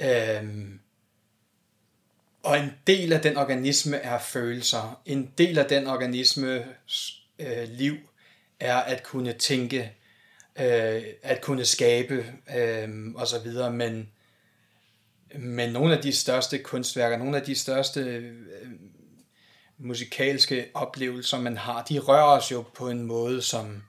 Øhm, 0.00 0.80
og 2.42 2.58
en 2.58 2.70
del 2.86 3.12
af 3.12 3.20
den 3.20 3.36
organisme 3.36 3.96
er 3.96 4.18
følelser. 4.18 5.00
En 5.04 5.32
del 5.38 5.58
af 5.58 5.66
den 5.66 5.86
organismes 5.86 7.22
øh, 7.38 7.68
liv 7.68 7.96
er 8.60 8.76
at 8.76 9.02
kunne 9.02 9.32
tænke, 9.32 9.92
øh, 10.60 11.02
at 11.22 11.40
kunne 11.40 11.64
skabe 11.64 12.26
øh, 12.56 12.88
og 13.14 13.26
så 13.26 13.38
videre. 13.38 13.72
Men, 13.72 14.08
men 15.38 15.72
nogle 15.72 15.96
af 15.96 16.02
de 16.02 16.12
største 16.12 16.58
kunstværker, 16.58 17.16
nogle 17.16 17.36
af 17.36 17.42
de 17.42 17.54
største 17.54 18.00
øh, 18.00 18.32
musikalske 19.78 20.66
oplevelser, 20.74 21.40
man 21.40 21.56
har, 21.56 21.84
de 21.84 21.98
rører 21.98 22.38
os 22.38 22.52
jo 22.52 22.64
på 22.74 22.90
en 22.90 23.02
måde, 23.02 23.42
som 23.42 23.82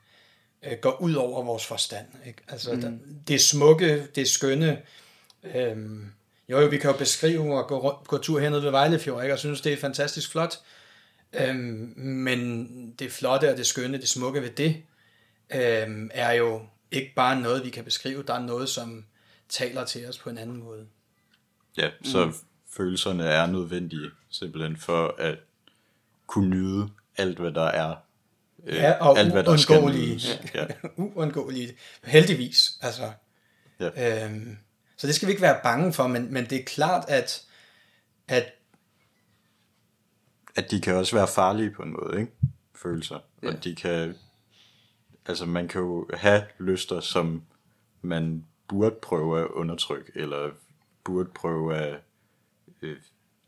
øh, 0.62 0.78
går 0.80 1.00
ud 1.00 1.14
over 1.14 1.42
vores 1.42 1.66
forstand. 1.66 2.06
Ikke? 2.26 2.42
Altså, 2.48 2.72
mm. 2.72 2.80
der, 2.80 2.92
det 3.28 3.40
smukke, 3.40 4.06
det 4.14 4.28
skønne, 4.28 4.82
øhm, 5.54 6.12
jo, 6.48 6.60
jo, 6.60 6.66
vi 6.66 6.78
kan 6.78 6.90
jo 6.90 6.96
beskrive 6.96 7.58
og 7.58 7.68
gå, 7.68 7.98
gå 8.06 8.18
tur 8.18 8.40
hernede 8.40 8.62
ved 8.62 8.70
Vejlefjord, 8.70 9.22
ikke? 9.22 9.34
og 9.34 9.38
synes, 9.38 9.60
det 9.60 9.72
er 9.72 9.76
fantastisk 9.76 10.30
flot. 10.30 10.60
Øhm, 11.32 11.92
men 11.96 12.94
det 12.98 13.12
flotte 13.12 13.50
og 13.50 13.56
det 13.56 13.66
skønne, 13.66 13.98
det 13.98 14.08
smukke 14.08 14.42
ved 14.42 14.50
det, 14.50 14.82
øhm, 15.54 16.10
er 16.14 16.32
jo 16.32 16.62
ikke 16.90 17.12
bare 17.16 17.40
noget, 17.40 17.64
vi 17.64 17.70
kan 17.70 17.84
beskrive, 17.84 18.22
der 18.22 18.34
er 18.34 18.42
noget, 18.42 18.68
som 18.68 19.04
taler 19.48 19.84
til 19.84 20.08
os 20.08 20.18
på 20.18 20.30
en 20.30 20.38
anden 20.38 20.56
måde. 20.56 20.86
ja 21.76 21.90
så 22.04 22.26
mm. 22.26 22.34
følelserne 22.72 23.24
er 23.24 23.46
nødvendige, 23.46 24.10
simpelthen 24.30 24.76
for 24.76 25.14
at 25.18 25.38
kunne 26.26 26.50
nyde 26.50 26.88
alt, 27.16 27.38
hvad 27.38 27.52
der 27.52 27.64
er. 27.66 27.94
Øh, 28.66 28.74
Ja, 28.76 28.92
og 28.92 29.18
alt, 29.18 29.32
hvad 29.32 29.44
der 29.44 29.56
skal 29.56 29.74
uundgåelige. 29.78 30.06
nydes. 30.12 30.40
Ja. 30.54 30.66
Uundgåeligt. 31.16 31.74
Heldigvis, 32.04 32.72
altså. 32.82 33.12
Ja. 33.80 34.24
Øhm, 34.24 34.56
så 34.96 35.06
det 35.06 35.14
skal 35.14 35.26
vi 35.26 35.30
ikke 35.32 35.42
være 35.42 35.60
bange 35.62 35.92
for, 35.92 36.06
men, 36.06 36.32
men 36.32 36.44
det 36.44 36.60
er 36.60 36.64
klart, 36.64 37.04
at, 37.08 37.42
at 38.28 38.52
at 40.56 40.70
de 40.70 40.80
kan 40.80 40.94
også 40.94 41.16
være 41.16 41.28
farlige 41.28 41.70
på 41.70 41.82
en 41.82 41.92
måde, 41.92 42.20
ikke? 42.20 42.32
Følelser. 42.74 43.18
Ja. 43.42 43.48
Og 43.48 43.64
de 43.64 43.74
kan, 43.74 44.14
altså 45.30 45.46
man 45.46 45.68
kan 45.68 45.80
jo 45.80 46.08
have 46.14 46.42
lyster, 46.58 47.00
som 47.00 47.42
man 48.02 48.44
burde 48.68 48.96
prøve 49.02 49.40
at 49.40 49.46
undertrykke, 49.46 50.12
eller 50.14 50.50
burde 51.04 51.30
prøve 51.34 51.76
at 51.76 52.00
øh, 52.82 52.96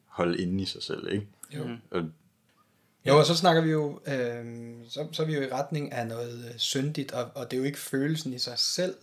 holde 0.06 0.42
inde 0.42 0.62
i 0.62 0.66
sig 0.66 0.82
selv, 0.82 1.12
ikke? 1.12 1.26
Jo. 1.50 1.68
Og, 1.90 2.02
Jo, 3.06 3.18
og 3.18 3.26
så 3.26 3.36
snakker 3.36 3.62
vi 3.62 3.70
jo, 3.70 4.00
øh, 4.06 4.44
så, 4.88 5.08
så 5.12 5.22
er 5.22 5.26
vi 5.26 5.34
jo 5.34 5.42
i 5.42 5.52
retning 5.52 5.92
af 5.92 6.06
noget 6.06 6.44
øh, 6.48 6.58
syndigt, 6.58 7.12
og, 7.12 7.30
og 7.34 7.50
det 7.50 7.56
er 7.56 7.58
jo 7.60 7.66
ikke 7.66 7.78
følelsen 7.78 8.32
i 8.32 8.38
sig 8.38 8.58
selv, 8.58 8.94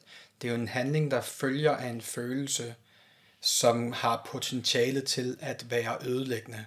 det 0.41 0.47
er 0.47 0.51
jo 0.51 0.59
en 0.59 0.67
handling, 0.67 1.11
der 1.11 1.21
følger 1.21 1.71
af 1.71 1.87
en 1.89 2.01
følelse, 2.01 2.75
som 3.41 3.91
har 3.91 4.27
potentiale 4.31 5.01
til 5.01 5.37
at 5.39 5.65
være 5.69 5.97
ødelæggende, 6.05 6.65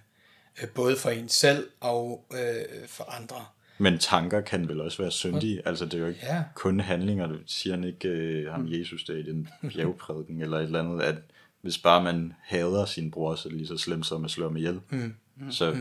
øh, 0.62 0.68
både 0.68 0.96
for 0.96 1.10
en 1.10 1.28
selv 1.28 1.70
og 1.80 2.24
øh, 2.32 2.88
for 2.88 3.04
andre. 3.04 3.46
Men 3.82 3.98
tanker 3.98 4.40
kan 4.40 4.68
vel 4.68 4.80
også 4.80 4.98
være 5.02 5.10
syndige, 5.10 5.62
altså 5.68 5.84
det 5.84 5.94
er 5.94 5.98
jo 5.98 6.06
ikke 6.06 6.20
Ja. 6.22 6.44
kun 6.54 6.80
handlinger, 6.80 7.26
det 7.26 7.40
siger 7.46 7.74
han 7.76 7.84
ikke 7.84 8.08
øh, 8.08 8.52
ham 8.52 8.66
Jesus 8.68 9.04
der 9.04 9.14
i 9.14 9.22
den 9.22 9.48
bjergprædiken, 9.74 10.42
eller 10.42 10.58
et 10.58 10.64
eller 10.64 10.78
andet, 10.80 11.02
at 11.02 11.14
hvis 11.60 11.78
bare 11.78 12.02
man 12.04 12.34
hader 12.42 12.84
sin 12.84 13.10
bror, 13.10 13.34
så 13.34 13.48
er 13.48 13.50
det 13.50 13.56
lige 13.58 13.68
så 13.68 13.76
slemt 13.78 14.06
som 14.06 14.24
at 14.24 14.30
slå 14.30 14.46
ham 14.46 14.56
ihjel. 14.56 14.80
Mm. 14.90 15.14
Så 15.50 15.76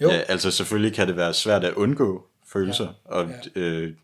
Jo, 0.00 0.08
Ja, 0.10 0.16
altså 0.28 0.50
selvfølgelig 0.50 0.94
kan 0.94 1.08
det 1.08 1.16
være 1.16 1.34
svært 1.34 1.64
at 1.64 1.74
undgå 1.74 2.26
følelser, 2.46 2.84
ja. 2.84 3.10
og 3.14 3.30
Ja. 3.56 3.60
øh, 3.60 3.94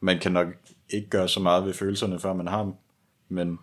man 0.00 0.18
kan 0.18 0.32
nok 0.32 0.46
ikke 0.90 1.08
gøre 1.08 1.28
så 1.28 1.40
meget 1.40 1.64
ved 1.66 1.74
følelserne, 1.74 2.20
før 2.20 2.32
man 2.32 2.46
har 2.46 2.62
dem, 2.62 2.72
men 3.28 3.58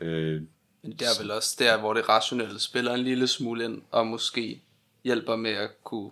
øh, 0.00 0.42
Men 0.82 0.92
det 0.92 1.02
er 1.02 1.22
vel 1.22 1.30
også 1.30 1.56
der, 1.58 1.78
hvor 1.80 1.94
det 1.94 2.08
rationelle 2.08 2.60
spiller 2.60 2.94
en 2.94 3.00
lille 3.00 3.26
smule 3.26 3.64
ind, 3.64 3.82
og 3.90 4.06
måske 4.06 4.62
hjælper 5.04 5.36
med 5.36 5.50
at 5.50 5.70
kunne 5.84 6.10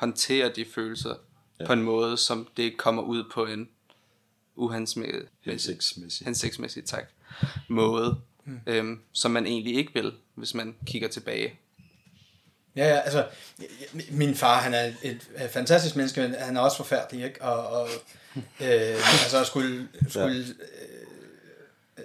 håndtere 0.00 0.48
de 0.48 0.64
følelser 0.74 1.14
ja. 1.60 1.66
på 1.66 1.72
en 1.72 1.82
måde, 1.82 2.16
som 2.16 2.48
det 2.56 2.76
kommer 2.76 3.02
ud 3.02 3.24
på 3.32 3.46
en 3.46 3.68
uhensigtsmæssig 4.54 5.28
hensigtsmæssigt. 5.44 6.26
hensigtsmæssig 6.26 6.84
tak, 6.84 7.04
måde, 7.68 8.20
mm. 8.44 8.60
øhm, 8.66 9.00
som 9.12 9.30
man 9.30 9.46
egentlig 9.46 9.76
ikke 9.76 9.94
vil, 9.94 10.12
hvis 10.34 10.54
man 10.54 10.76
kigger 10.86 11.08
tilbage. 11.08 11.58
Ja, 12.76 12.88
ja, 12.88 12.98
altså, 12.98 13.26
min 14.10 14.34
far, 14.34 14.60
han 14.60 14.74
er 14.74 14.92
et, 15.02 15.28
fantastisk 15.50 15.96
menneske, 15.96 16.20
men 16.20 16.34
han 16.34 16.56
er 16.56 16.60
også 16.60 16.76
forfærdelig, 16.76 17.24
ikke? 17.24 17.42
Og, 17.42 17.66
og 17.66 17.88
øh, 18.36 18.96
altså, 19.24 19.44
skulle, 19.44 19.88
skulle 20.08 20.36
øh, 20.36 20.46
øh, 21.98 22.04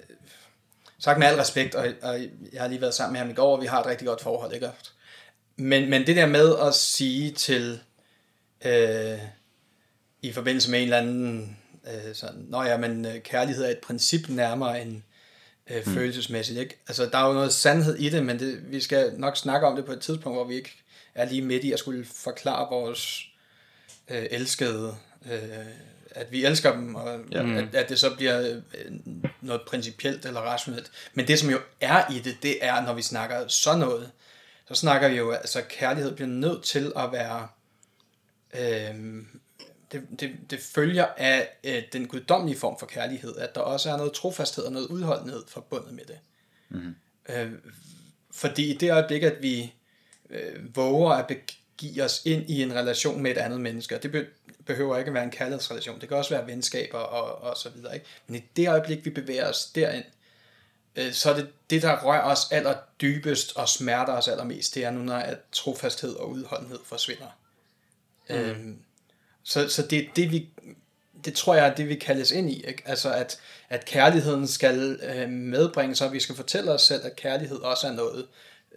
sagt 0.99 1.19
med 1.19 1.27
al 1.27 1.35
respekt, 1.35 1.75
og, 1.75 1.87
og 2.01 2.19
jeg 2.53 2.61
har 2.61 2.67
lige 2.67 2.81
været 2.81 2.93
sammen 2.93 3.13
med 3.13 3.19
ham 3.19 3.29
i 3.29 3.33
går, 3.33 3.55
og 3.55 3.61
vi 3.61 3.67
har 3.67 3.79
et 3.79 3.85
rigtig 3.85 4.07
godt 4.07 4.21
forhold, 4.21 4.53
ikke? 4.53 4.69
Men, 5.55 5.89
men 5.89 6.07
det 6.07 6.15
der 6.15 6.25
med 6.25 6.55
at 6.59 6.75
sige 6.75 7.31
til, 7.31 7.79
øh, 8.65 9.19
i 10.21 10.31
forbindelse 10.31 10.71
med 10.71 10.79
en 10.79 10.83
eller 10.83 10.97
anden, 10.97 11.57
øh, 11.87 12.15
sådan, 12.15 12.45
nå 12.49 12.63
ja, 12.63 12.77
men 12.77 13.05
øh, 13.05 13.19
kærlighed 13.19 13.65
er 13.65 13.69
et 13.69 13.79
princip 13.79 14.29
nærmere 14.29 14.81
end 14.81 15.01
øh, 15.69 15.83
mm. 15.85 15.93
følelsesmæssigt, 15.93 16.59
ikke? 16.59 16.77
Altså, 16.87 17.05
der 17.05 17.17
er 17.17 17.27
jo 17.27 17.33
noget 17.33 17.53
sandhed 17.53 17.95
i 17.95 18.09
det, 18.09 18.25
men 18.25 18.39
det, 18.39 18.71
vi 18.71 18.81
skal 18.81 19.13
nok 19.17 19.37
snakke 19.37 19.67
om 19.67 19.75
det 19.75 19.85
på 19.85 19.91
et 19.91 20.01
tidspunkt, 20.01 20.37
hvor 20.37 20.43
vi 20.43 20.55
ikke 20.55 20.83
er 21.15 21.25
lige 21.25 21.41
midt 21.41 21.63
i 21.63 21.71
at 21.71 21.79
skulle 21.79 22.05
forklare 22.05 22.67
vores 22.69 23.25
øh, 24.09 24.25
elskede, 24.31 24.95
øh, 25.31 25.65
at 26.11 26.31
vi 26.31 26.45
elsker 26.45 26.73
dem, 26.73 26.95
og 26.95 27.19
ja. 27.31 27.57
at, 27.57 27.75
at 27.75 27.89
det 27.89 27.99
så 27.99 28.15
bliver 28.15 28.41
øh, 28.49 28.91
noget 29.41 29.61
principielt 29.67 30.25
eller 30.25 30.39
rationelt. 30.39 30.91
Men 31.13 31.27
det, 31.27 31.39
som 31.39 31.49
jo 31.49 31.59
er 31.81 32.11
i 32.11 32.19
det, 32.19 32.37
det 32.43 32.65
er, 32.65 32.85
når 32.85 32.93
vi 32.93 33.01
snakker 33.01 33.47
sådan 33.47 33.79
noget, 33.79 34.11
så 34.67 34.75
snakker 34.75 35.07
vi 35.07 35.15
jo, 35.15 35.31
altså 35.31 35.61
kærlighed 35.69 36.15
bliver 36.15 36.27
nødt 36.27 36.63
til 36.63 36.93
at 36.95 37.11
være, 37.11 37.47
øh, 38.59 39.23
det, 39.91 40.19
det, 40.19 40.31
det 40.49 40.59
følger 40.59 41.05
af 41.17 41.49
øh, 41.63 41.83
den 41.93 42.07
guddommelige 42.07 42.59
form 42.59 42.79
for 42.79 42.85
kærlighed, 42.85 43.37
at 43.37 43.55
der 43.55 43.61
også 43.61 43.91
er 43.91 43.97
noget 43.97 44.13
trofasthed 44.13 44.63
og 44.63 44.71
noget 44.71 44.87
udholdenhed 44.87 45.43
forbundet 45.47 45.93
med 45.93 46.05
det. 46.05 46.19
Mm-hmm. 46.69 46.95
Øh, 47.29 47.51
fordi 48.31 48.73
i 48.73 48.77
det 48.77 48.91
øjeblik, 48.91 49.23
at 49.23 49.41
vi 49.41 49.73
øh, 50.29 50.75
våger 50.75 51.11
at 51.11 51.27
begive 51.27 52.03
os 52.03 52.21
ind 52.25 52.49
i 52.49 52.63
en 52.63 52.75
relation 52.75 53.21
med 53.21 53.31
et 53.31 53.37
andet 53.37 53.61
menneske, 53.61 53.95
og 53.95 54.03
det 54.03 54.11
be, 54.11 54.27
behøver 54.65 54.97
ikke 54.97 55.09
at 55.09 55.13
være 55.13 55.23
en 55.23 55.31
kærlighedsrelation, 55.31 56.01
det 56.01 56.09
kan 56.09 56.17
også 56.17 56.35
være 56.35 56.47
venskaber 56.47 56.97
og, 56.97 57.49
og 57.51 57.57
så 57.57 57.69
videre, 57.69 57.93
ikke? 57.93 58.05
men 58.27 58.35
i 58.35 58.43
det 58.55 58.69
øjeblik, 58.69 59.05
vi 59.05 59.09
bevæger 59.09 59.49
os 59.49 59.65
derind, 59.65 60.05
øh, 60.95 61.13
så 61.13 61.29
er 61.29 61.35
det 61.35 61.49
det, 61.69 61.81
der 61.81 62.05
rører 62.05 62.21
os 62.21 62.51
aller 62.51 62.75
dybest 63.01 63.57
og 63.57 63.69
smerter 63.69 64.13
os 64.13 64.27
allermest, 64.27 64.75
det 64.75 64.83
er 64.83 64.91
nu, 64.91 65.01
når 65.01 65.15
at 65.15 65.37
trofasthed 65.51 66.15
og 66.15 66.29
udholdenhed 66.29 66.79
forsvinder. 66.85 67.37
Mm. 68.29 68.35
Øhm, 68.35 68.79
så, 69.43 69.69
så 69.69 69.81
det 69.81 69.99
er 69.99 70.03
det, 70.15 70.31
vi, 70.31 70.49
det 71.25 71.33
tror 71.33 71.55
jeg 71.55 71.67
er 71.67 71.75
det, 71.75 71.89
vi 71.89 71.95
kaldes 71.95 72.31
ind 72.31 72.49
i. 72.49 72.65
Ikke? 72.67 72.83
Altså, 72.85 73.13
at, 73.13 73.39
at 73.69 73.85
kærligheden 73.85 74.47
skal 74.47 74.99
øh, 75.03 75.29
medbringe 75.29 75.95
så 75.95 76.07
vi 76.07 76.19
skal 76.19 76.35
fortælle 76.35 76.71
os 76.71 76.81
selv, 76.81 77.05
at 77.05 77.15
kærlighed 77.15 77.57
også 77.57 77.87
er 77.87 77.93
noget, 77.93 78.27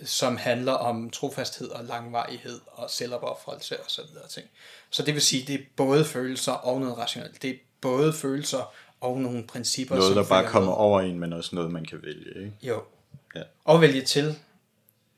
som 0.05 0.37
handler 0.37 0.73
om 0.73 1.11
trofasthed 1.11 1.69
og 1.69 1.85
langvarighed 1.85 2.61
og 2.67 2.91
selvopoffrelse 2.91 3.81
og 3.81 3.91
så 3.91 4.03
videre 4.11 4.29
ting. 4.29 4.47
Så 4.91 5.03
det 5.03 5.15
vil 5.15 5.23
sige, 5.23 5.47
det 5.47 5.55
er 5.55 5.65
både 5.77 6.05
følelser 6.05 6.53
og 6.53 6.81
noget 6.81 6.99
rationelt. 6.99 7.43
Det 7.43 7.51
er 7.51 7.55
både 7.81 8.13
følelser 8.13 8.73
og 9.01 9.21
nogle 9.21 9.47
principper. 9.47 9.97
Noget, 9.97 10.17
der 10.17 10.25
bare 10.25 10.45
kommer 10.45 10.71
noget. 10.71 10.79
over 10.79 11.01
en, 11.01 11.19
men 11.19 11.33
også 11.33 11.57
noget, 11.57 11.71
man 11.71 11.85
kan 11.85 12.03
vælge. 12.03 12.45
Ikke? 12.45 12.53
Jo. 12.63 12.83
Ja. 13.35 13.43
Og 13.65 13.81
vælge 13.81 14.03
til. 14.03 14.39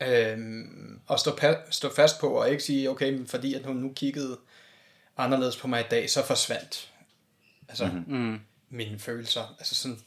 Øhm, 0.00 1.00
og 1.06 1.18
stå, 1.18 1.38
stå 1.70 1.94
fast 1.94 2.20
på, 2.20 2.28
og 2.28 2.50
ikke 2.50 2.62
sige, 2.62 2.90
okay, 2.90 3.12
men 3.12 3.26
fordi 3.26 3.54
at 3.54 3.66
hun 3.66 3.76
nu 3.76 3.92
kiggede 3.96 4.38
anderledes 5.16 5.56
på 5.56 5.68
mig 5.68 5.80
i 5.80 5.88
dag, 5.90 6.10
så 6.10 6.26
forsvandt 6.26 6.90
altså 7.70 7.86
mm-hmm. 7.86 8.40
mine 8.70 8.98
følelser. 8.98 9.54
Altså 9.58 9.74
sådan, 9.74 9.98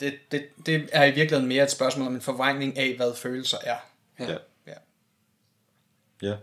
det, 0.00 0.14
det, 0.32 0.44
det 0.66 0.88
er 0.92 1.04
i 1.04 1.10
virkeligheden 1.10 1.48
mere 1.48 1.64
et 1.64 1.70
spørgsmål 1.70 2.06
om 2.06 2.14
en 2.14 2.20
forvrængning 2.20 2.78
af, 2.78 2.96
hvad 2.96 3.14
følelser 3.14 3.58
er. 3.64 3.76
Ja. 4.18 4.36
Ja. 4.66 4.74
ja. 6.22 6.36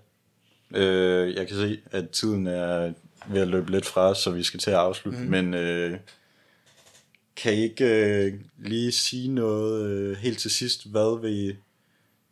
Øh, 0.72 1.36
jeg 1.36 1.48
kan 1.48 1.58
se, 1.58 1.82
at 1.91 2.10
tiden 2.10 2.48
er 2.48 2.94
ved 3.28 3.41
at 3.41 3.48
løbe 3.48 3.72
lidt 3.72 3.86
fra 3.86 4.10
os, 4.10 4.18
så 4.18 4.32
vi 4.32 4.44
skal 4.44 4.60
til 4.60 4.72
at 4.72 4.78
afslutte. 4.78 5.20
Mm. 5.20 5.26
Men 5.26 5.54
øh, 5.54 6.00
kan 7.36 7.54
I 7.54 7.62
ikke 7.62 7.86
øh, 7.86 8.34
lige 8.58 8.91
sige 8.91 9.28
noget 9.28 9.86
øh, 9.86 10.18
helt 10.18 10.39
til 10.39 10.52
sidst? 10.52 10.89
Hvad, 10.89 11.22
vil 11.22 11.58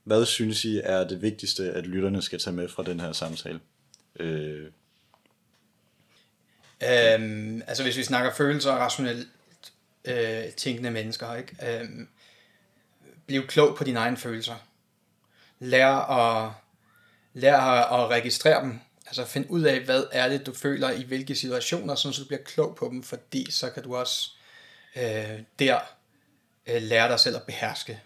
hvad 0.03 0.25
synes 0.25 0.65
I 0.65 0.81
er 0.83 1.07
det 1.07 1.21
vigtigste, 1.21 1.71
at 1.71 1.87
lytterne 1.87 2.21
skal 2.21 2.39
tage 2.39 2.55
med 2.55 2.69
fra 2.69 2.83
den 2.83 2.99
her 2.99 3.11
samtale? 3.11 3.59
Øh, 4.19 4.67
Øhm, 6.89 7.61
altså 7.67 7.83
hvis 7.83 7.97
vi 7.97 8.03
snakker 8.03 8.33
følelser 8.33 8.71
og 8.71 8.79
rationelt 8.79 9.27
øh, 10.05 10.51
tænkende 10.57 10.91
mennesker, 10.91 11.35
ikke? 11.35 11.79
Øhm, 11.79 12.09
bliv 13.25 13.47
klog 13.47 13.77
på 13.77 13.83
dine 13.83 13.99
egne 13.99 14.17
følelser. 14.17 14.55
Lær 15.59 15.87
at, 15.87 16.51
lær 17.33 17.59
at 17.59 18.09
registrere 18.09 18.63
dem. 18.63 18.79
Altså 19.05 19.25
find 19.25 19.45
ud 19.49 19.61
af, 19.61 19.79
hvad 19.79 20.03
er 20.11 20.29
det, 20.29 20.45
du 20.45 20.53
føler 20.53 20.91
i 20.91 21.03
hvilke 21.03 21.35
situationer, 21.35 21.95
så 21.95 22.15
du 22.19 22.25
bliver 22.27 22.43
klog 22.43 22.75
på 22.75 22.89
dem, 22.91 23.03
fordi 23.03 23.51
så 23.51 23.69
kan 23.69 23.83
du 23.83 23.95
også 23.95 24.31
øh, 24.95 25.39
der 25.59 25.79
øh, 26.67 26.81
lære 26.81 27.09
dig 27.09 27.19
selv 27.19 27.35
at 27.35 27.43
beherske 27.43 28.01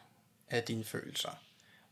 af 0.49 0.63
dine 0.63 0.83
følelser. 0.83 1.29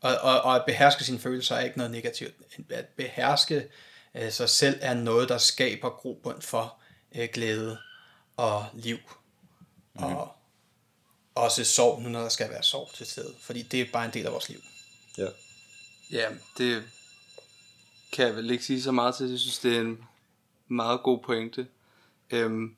Og, 0.06 0.18
og, 0.22 0.41
og 0.41 0.56
at 0.56 0.63
beherske 0.65 1.04
sine 1.04 1.20
følelser 1.20 1.56
er 1.56 1.63
ikke 1.63 1.78
noget 1.78 1.91
negativt. 1.91 2.34
At 2.70 2.86
beherske 2.86 3.68
øh, 4.15 4.32
sig 4.32 4.50
selv 4.50 4.80
er 4.82 4.94
noget, 4.94 5.30
der 5.30 5.38
skaber 5.38 5.89
grobund 5.89 6.41
for 6.41 6.78
øh, 7.15 7.30
glæde 7.34 7.78
og 8.38 8.65
liv. 8.74 8.98
Mm. 9.94 10.04
Og 10.04 10.36
også 11.36 11.63
sorg, 11.63 12.02
nu 12.02 12.10
når 12.10 12.22
der 12.22 12.30
skal 12.30 12.50
være 12.50 12.63
sorg 12.63 12.89
til 12.94 13.06
stede. 13.06 13.34
Fordi 13.39 13.62
det 13.62 13.82
er 13.82 13.86
bare 13.94 14.06
en 14.06 14.13
del 14.13 14.26
af 14.26 14.32
vores 14.32 14.50
liv. 14.50 14.60
Ja. 15.18 15.28
Ja, 16.12 16.30
det 16.58 16.84
kan 18.12 18.28
jeg 18.28 18.36
vel 18.36 18.52
ikke 18.52 18.65
sige 18.65 18.82
så 18.82 18.91
meget 18.91 19.15
til. 19.15 19.30
Jeg 19.30 19.39
synes, 19.39 19.60
det 19.60 19.76
er 19.76 19.82
en 19.82 20.08
meget 20.68 21.04
god 21.04 21.20
pointe. 21.24 21.68
Øhm, 22.30 22.76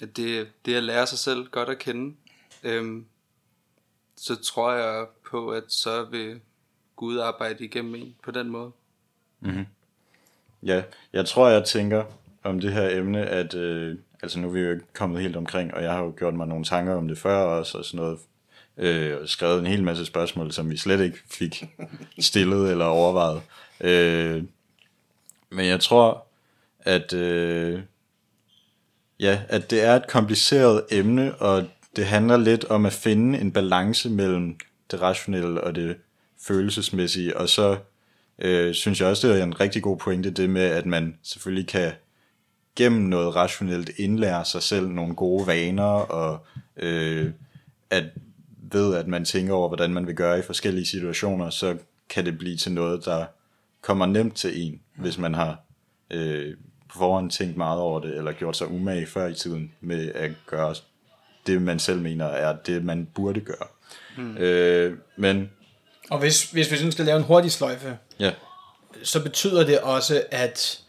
at 0.00 0.16
det, 0.16 0.52
det 0.64 0.74
at 0.74 0.82
lære 0.82 1.06
sig 1.06 1.18
selv 1.18 1.48
godt 1.48 1.68
at 1.68 1.78
kende, 1.78 2.16
øhm, 2.62 3.06
så 4.16 4.36
tror 4.36 4.72
jeg 4.72 5.06
på, 5.30 5.50
at 5.50 5.64
så 5.68 6.04
vil 6.04 6.40
Gud 7.04 7.18
arbejde 7.18 7.64
igennem 7.64 7.94
en 7.94 8.14
på 8.24 8.30
den 8.30 8.48
måde. 8.50 8.70
Mm-hmm. 9.40 9.66
Ja, 10.62 10.82
jeg 11.12 11.26
tror, 11.26 11.48
jeg 11.48 11.64
tænker 11.64 12.04
om 12.42 12.60
det 12.60 12.72
her 12.72 12.98
emne, 12.98 13.26
at 13.26 13.54
øh, 13.54 13.98
altså 14.22 14.38
nu 14.38 14.48
er 14.48 14.52
vi 14.52 14.60
jo 14.60 14.70
ikke 14.70 14.84
kommet 14.92 15.22
helt 15.22 15.36
omkring, 15.36 15.74
og 15.74 15.82
jeg 15.82 15.92
har 15.92 16.02
jo 16.02 16.14
gjort 16.16 16.34
mig 16.34 16.46
nogle 16.46 16.64
tanker 16.64 16.94
om 16.94 17.08
det 17.08 17.18
før 17.18 17.36
også, 17.36 17.78
og 17.78 17.84
sådan 17.84 18.04
noget, 18.04 18.18
øh, 18.76 19.20
og 19.20 19.28
skrevet 19.28 19.58
en 19.58 19.66
hel 19.66 19.84
masse 19.84 20.06
spørgsmål, 20.06 20.52
som 20.52 20.70
vi 20.70 20.76
slet 20.76 21.00
ikke 21.00 21.18
fik 21.30 21.64
stillet 22.18 22.70
eller 22.70 22.84
overvejet. 22.84 23.42
Øh, 23.80 24.44
men 25.50 25.66
jeg 25.66 25.80
tror, 25.80 26.26
at, 26.80 27.12
øh, 27.12 27.80
ja, 29.20 29.40
at 29.48 29.70
det 29.70 29.84
er 29.84 29.96
et 29.96 30.06
kompliceret 30.08 30.84
emne, 30.90 31.34
og 31.34 31.64
det 31.96 32.06
handler 32.06 32.36
lidt 32.36 32.64
om 32.64 32.86
at 32.86 32.92
finde 32.92 33.38
en 33.38 33.52
balance 33.52 34.10
mellem 34.10 34.56
det 34.90 35.02
rationelle 35.02 35.64
og 35.64 35.74
det 35.74 35.96
følelsesmæssige, 36.46 37.36
og 37.36 37.48
så 37.48 37.76
øh, 38.38 38.74
synes 38.74 39.00
jeg 39.00 39.08
også, 39.08 39.28
det 39.28 39.40
er 39.40 39.44
en 39.44 39.60
rigtig 39.60 39.82
god 39.82 39.96
pointe, 39.96 40.30
det 40.30 40.50
med, 40.50 40.62
at 40.62 40.86
man 40.86 41.18
selvfølgelig 41.22 41.68
kan 41.68 41.92
gennem 42.76 43.02
noget 43.02 43.36
rationelt 43.36 43.90
indlære 43.96 44.44
sig 44.44 44.62
selv 44.62 44.88
nogle 44.88 45.14
gode 45.14 45.46
vaner, 45.46 45.84
og 45.84 46.46
øh, 46.76 47.30
at 47.90 48.04
ved, 48.72 48.94
at 48.94 49.08
man 49.08 49.24
tænker 49.24 49.54
over, 49.54 49.68
hvordan 49.68 49.92
man 49.92 50.06
vil 50.06 50.14
gøre 50.14 50.38
i 50.38 50.42
forskellige 50.42 50.86
situationer, 50.86 51.50
så 51.50 51.76
kan 52.08 52.24
det 52.24 52.38
blive 52.38 52.56
til 52.56 52.72
noget, 52.72 53.04
der 53.04 53.24
kommer 53.82 54.06
nemt 54.06 54.36
til 54.36 54.66
en, 54.66 54.80
hvis 54.96 55.18
man 55.18 55.34
har 55.34 55.58
øh, 56.10 56.54
på 56.88 56.98
forhånd 56.98 57.30
tænkt 57.30 57.56
meget 57.56 57.80
over 57.80 58.00
det, 58.00 58.16
eller 58.16 58.32
gjort 58.32 58.56
sig 58.56 58.70
umage 58.70 59.06
før 59.06 59.26
i 59.26 59.34
tiden 59.34 59.72
med 59.80 60.12
at 60.14 60.30
gøre 60.46 60.74
det, 61.46 61.62
man 61.62 61.78
selv 61.78 62.00
mener 62.00 62.24
er 62.24 62.56
det, 62.56 62.84
man 62.84 63.08
burde 63.14 63.40
gøre. 63.40 63.66
Hmm. 64.16 64.36
Øh, 64.36 64.98
men 65.16 65.50
og 66.10 66.18
hvis, 66.18 66.50
hvis 66.50 66.70
vi 66.70 66.92
skal 66.92 67.04
lave 67.04 67.16
en 67.16 67.24
hurtig 67.24 67.52
sløjfe, 67.52 67.98
ja. 68.18 68.32
så 69.02 69.22
betyder 69.22 69.66
det 69.66 69.80
også, 69.80 70.24
at 70.30 70.80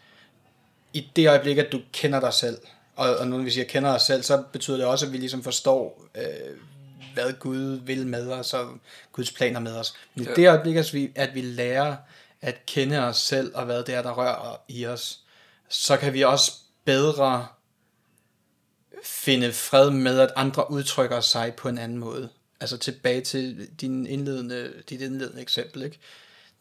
i 0.94 1.12
det 1.16 1.30
øjeblik, 1.30 1.58
at 1.58 1.72
du 1.72 1.82
kender 1.94 2.20
dig 2.20 2.34
selv, 2.34 2.58
og, 2.96 3.18
og 3.18 3.28
når 3.28 3.38
vi 3.38 3.52
siger 3.52 3.66
kender 3.66 3.90
os 3.94 4.02
selv, 4.02 4.24
så 4.24 4.44
betyder 4.52 4.78
det 4.78 4.86
også, 4.86 5.06
at 5.06 5.12
vi 5.12 5.18
ligesom 5.18 5.44
forstår, 5.44 6.08
øh, 6.16 6.58
hvad 7.14 7.34
Gud 7.40 7.80
vil 7.86 8.08
med 8.08 8.32
os, 8.32 8.54
og 8.54 8.70
Guds 9.12 9.32
planer 9.32 9.60
med 9.60 9.76
os. 9.76 9.94
Men 10.16 10.24
i 10.24 10.28
ja. 10.28 10.36
det 10.36 10.50
øjeblik, 10.50 10.76
at 10.76 10.94
vi, 10.94 11.12
at 11.16 11.36
vi 11.36 11.42
lærer 11.42 11.96
at 12.42 12.66
kende 12.66 13.00
os 13.00 13.18
selv, 13.18 13.52
og 13.56 13.66
hvad 13.66 13.84
det 13.84 13.96
er, 13.96 14.02
der 14.02 14.12
rører 14.12 14.62
i 14.68 14.86
os, 14.86 15.20
så 15.70 15.98
kan 15.98 16.14
vi 16.14 16.22
også 16.22 16.52
bedre 16.86 17.48
finde 19.04 19.54
fred 19.54 19.90
med, 19.90 20.20
at 20.20 20.32
andre 20.36 20.72
udtrykker 20.72 21.20
sig 21.20 21.54
på 21.54 21.70
en 21.70 21.78
anden 21.78 21.98
måde. 21.98 22.30
Altså 22.66 22.78
tilbage 22.78 23.22
til 23.22 23.68
din 23.82 24.08
indledende, 24.08 24.74
dit 24.90 25.02
indledende 25.02 25.42
eksempel, 25.42 25.84
ikke? 25.84 26.00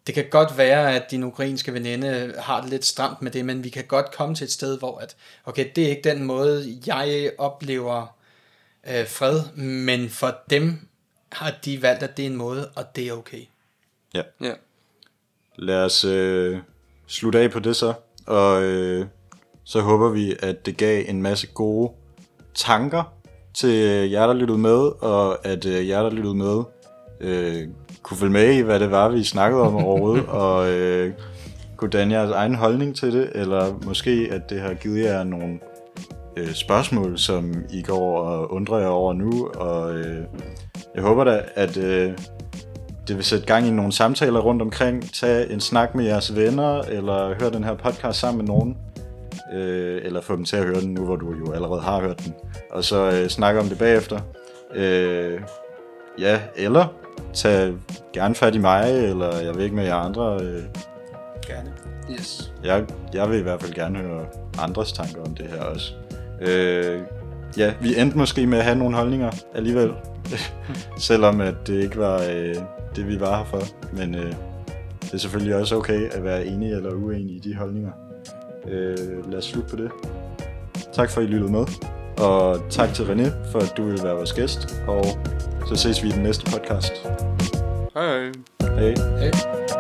Det 0.07 0.15
kan 0.15 0.25
godt 0.31 0.59
være, 0.59 0.95
at 0.95 1.11
din 1.11 1.25
ukrainske 1.25 1.73
veninde 1.73 2.35
har 2.39 2.61
det 2.61 2.71
lidt 2.71 2.85
stramt 2.85 3.23
med 3.23 3.31
det, 3.31 3.45
men 3.45 3.65
vi 3.65 3.69
kan 3.69 3.85
godt 3.85 4.13
komme 4.13 4.35
til 4.35 4.45
et 4.45 4.53
sted, 4.53 4.79
hvor 4.79 4.99
at, 4.99 5.17
okay, 5.45 5.71
det 5.77 5.85
er 5.85 5.89
ikke 5.89 6.11
den 6.11 6.25
måde, 6.25 6.81
jeg 6.87 7.31
oplever 7.39 8.17
øh, 8.91 9.09
fred, 9.09 9.41
men 9.57 10.11
for 10.11 10.39
dem 10.51 10.89
har 11.33 11.55
de 11.65 11.83
valgt, 11.83 12.03
at 12.03 12.17
det 12.17 12.23
er 12.23 12.27
en 12.27 12.37
måde, 12.37 12.71
og 12.77 12.97
det 12.97 13.09
er 13.09 13.13
okay. 13.13 13.43
Ja. 14.15 14.23
Ja. 14.41 14.53
Lad 15.57 15.85
os 15.85 16.05
øh, 16.05 16.59
slutte 17.07 17.39
af 17.39 17.51
på 17.51 17.59
det 17.59 17.77
så, 17.77 17.95
og 18.27 18.63
øh, 18.63 19.07
så 19.65 19.81
håber 19.81 20.09
vi, 20.09 20.37
at 20.39 20.67
det 20.67 20.77
gav 20.77 21.05
en 21.09 21.23
masse 21.23 21.47
gode 21.47 21.93
tanker 22.55 23.14
til 23.55 24.11
jer, 24.11 24.27
der 24.27 24.35
lyttede 24.35 24.59
med, 24.59 25.03
og 25.03 25.47
at 25.47 25.67
øh, 25.67 25.89
jer, 25.89 26.03
der 26.03 26.11
lyttede 26.11 26.35
med, 26.35 26.63
øh, 27.21 27.69
kunne 28.03 28.17
følge 28.17 28.33
med 28.33 28.55
i, 28.55 28.61
hvad 28.61 28.81
det 28.81 28.91
var, 28.91 29.09
vi 29.09 29.25
snakkede 29.25 29.63
om 29.63 29.77
overhovedet, 29.77 30.27
og 30.45 30.71
øh, 30.71 31.13
kunne 31.77 31.91
danne 31.91 32.15
jeres 32.15 32.31
egen 32.31 32.55
holdning 32.55 32.97
til 32.97 33.13
det, 33.13 33.31
eller 33.35 33.79
måske, 33.87 34.29
at 34.31 34.51
det 34.51 34.61
har 34.61 34.75
givet 34.75 35.05
jer 35.05 35.25
nogle 35.25 35.59
øh, 36.37 36.53
spørgsmål, 36.53 37.19
som 37.19 37.55
I 37.71 37.83
går 37.83 38.21
og 38.21 38.53
undrer 38.53 38.79
jer 38.79 38.89
over 38.89 39.13
nu, 39.13 39.49
og 39.55 39.95
øh, 39.95 40.25
jeg 40.95 41.03
håber 41.03 41.25
da, 41.25 41.43
at 41.55 41.77
øh, 41.77 42.13
det 43.09 43.17
vil 43.17 43.25
sætte 43.25 43.47
gang 43.47 43.67
i 43.67 43.71
nogle 43.71 43.93
samtaler 43.93 44.41
rundt 44.41 44.63
omkring, 44.63 45.13
tage 45.13 45.53
en 45.53 45.61
snak 45.61 45.95
med 45.95 46.05
jeres 46.05 46.37
venner, 46.37 46.81
eller 46.81 47.35
høre 47.41 47.51
den 47.51 47.65
her 47.65 47.75
podcast 47.75 48.21
sammen 48.21 48.39
med 48.39 48.55
nogen, 48.55 48.77
øh, 49.55 50.01
eller 50.05 50.21
få 50.21 50.37
dem 50.37 50.45
til 50.45 50.57
at 50.57 50.65
høre 50.65 50.81
den 50.81 50.95
nu, 50.95 51.05
hvor 51.05 51.17
du 51.17 51.35
jo 51.47 51.53
allerede 51.53 51.81
har 51.81 52.01
hørt 52.01 52.25
den, 52.25 52.35
og 52.71 52.85
så 52.85 53.11
øh, 53.11 53.29
snakke 53.29 53.61
om 53.61 53.67
det 53.67 53.79
bagefter. 53.79 54.21
Øh, 54.75 55.41
ja, 56.19 56.41
eller 56.57 56.87
tag 57.33 57.75
gerne 58.13 58.35
fat 58.35 58.55
i 58.55 58.59
mig, 58.59 59.09
eller 59.09 59.37
jeg 59.37 59.55
ved 59.57 59.65
ikke 59.65 59.77
med 59.77 59.85
jer 59.85 59.97
andre. 59.97 60.39
Øh, 60.43 60.63
Gerne. 61.47 61.73
Yes. 62.11 62.53
jeg, 62.65 62.87
jeg 63.15 63.31
vil 63.31 63.39
i 63.39 63.43
hvert 63.43 63.63
fald 63.63 63.73
gerne 63.73 63.99
høre 63.99 64.27
andres 64.59 64.93
tanker 64.93 65.23
om 65.23 65.35
det 65.35 65.47
her 65.47 65.63
også. 65.63 65.93
Øh, 66.41 67.01
ja, 67.59 67.75
vi 67.81 68.01
endte 68.01 68.19
måske 68.19 68.47
med 68.47 68.59
at 68.59 68.65
have 68.65 68.79
nogle 68.79 68.97
holdninger 68.97 69.31
alligevel, 69.55 69.93
selvom 70.99 71.41
at 71.41 71.55
det 71.67 71.83
ikke 71.83 71.97
var 71.97 72.23
øh, 72.31 72.55
det, 72.97 73.09
vi 73.09 73.21
var 73.21 73.37
her 73.37 73.45
for. 73.45 73.63
Men 73.97 74.15
øh, 74.15 74.35
det 75.01 75.15
er 75.15 75.19
selvfølgelig 75.19 75.57
også 75.57 75.77
okay 75.77 76.11
at 76.11 76.25
være 76.25 76.47
enige 76.47 76.77
eller 76.77 76.91
uenige 76.91 77.37
i 77.37 77.39
de 77.39 77.55
holdninger. 77.55 77.93
Øh, 78.69 79.31
lad 79.31 79.39
os 79.39 79.45
slutte 79.45 79.71
på 79.71 79.77
det. 79.77 79.91
Tak 80.93 81.11
for, 81.11 81.21
at 81.21 81.27
I 81.27 81.31
lyttede 81.31 81.53
med. 81.53 81.67
Og 82.19 82.61
tak 82.71 82.95
til 82.95 83.03
René, 83.03 83.51
for 83.53 83.59
at 83.59 83.75
du 83.77 83.85
vil 83.85 84.01
være 84.03 84.15
vores 84.15 84.33
gæst. 84.33 84.83
Og 84.87 85.05
så 85.67 85.77
ses 85.77 86.03
vi 86.03 86.09
i 86.09 86.13
den 86.13 86.23
næste 86.23 86.51
podcast. 86.51 86.93
Hej 87.95 88.07
hej. 88.07 88.33
Hej. 88.61 88.95
Hey. 89.19 89.74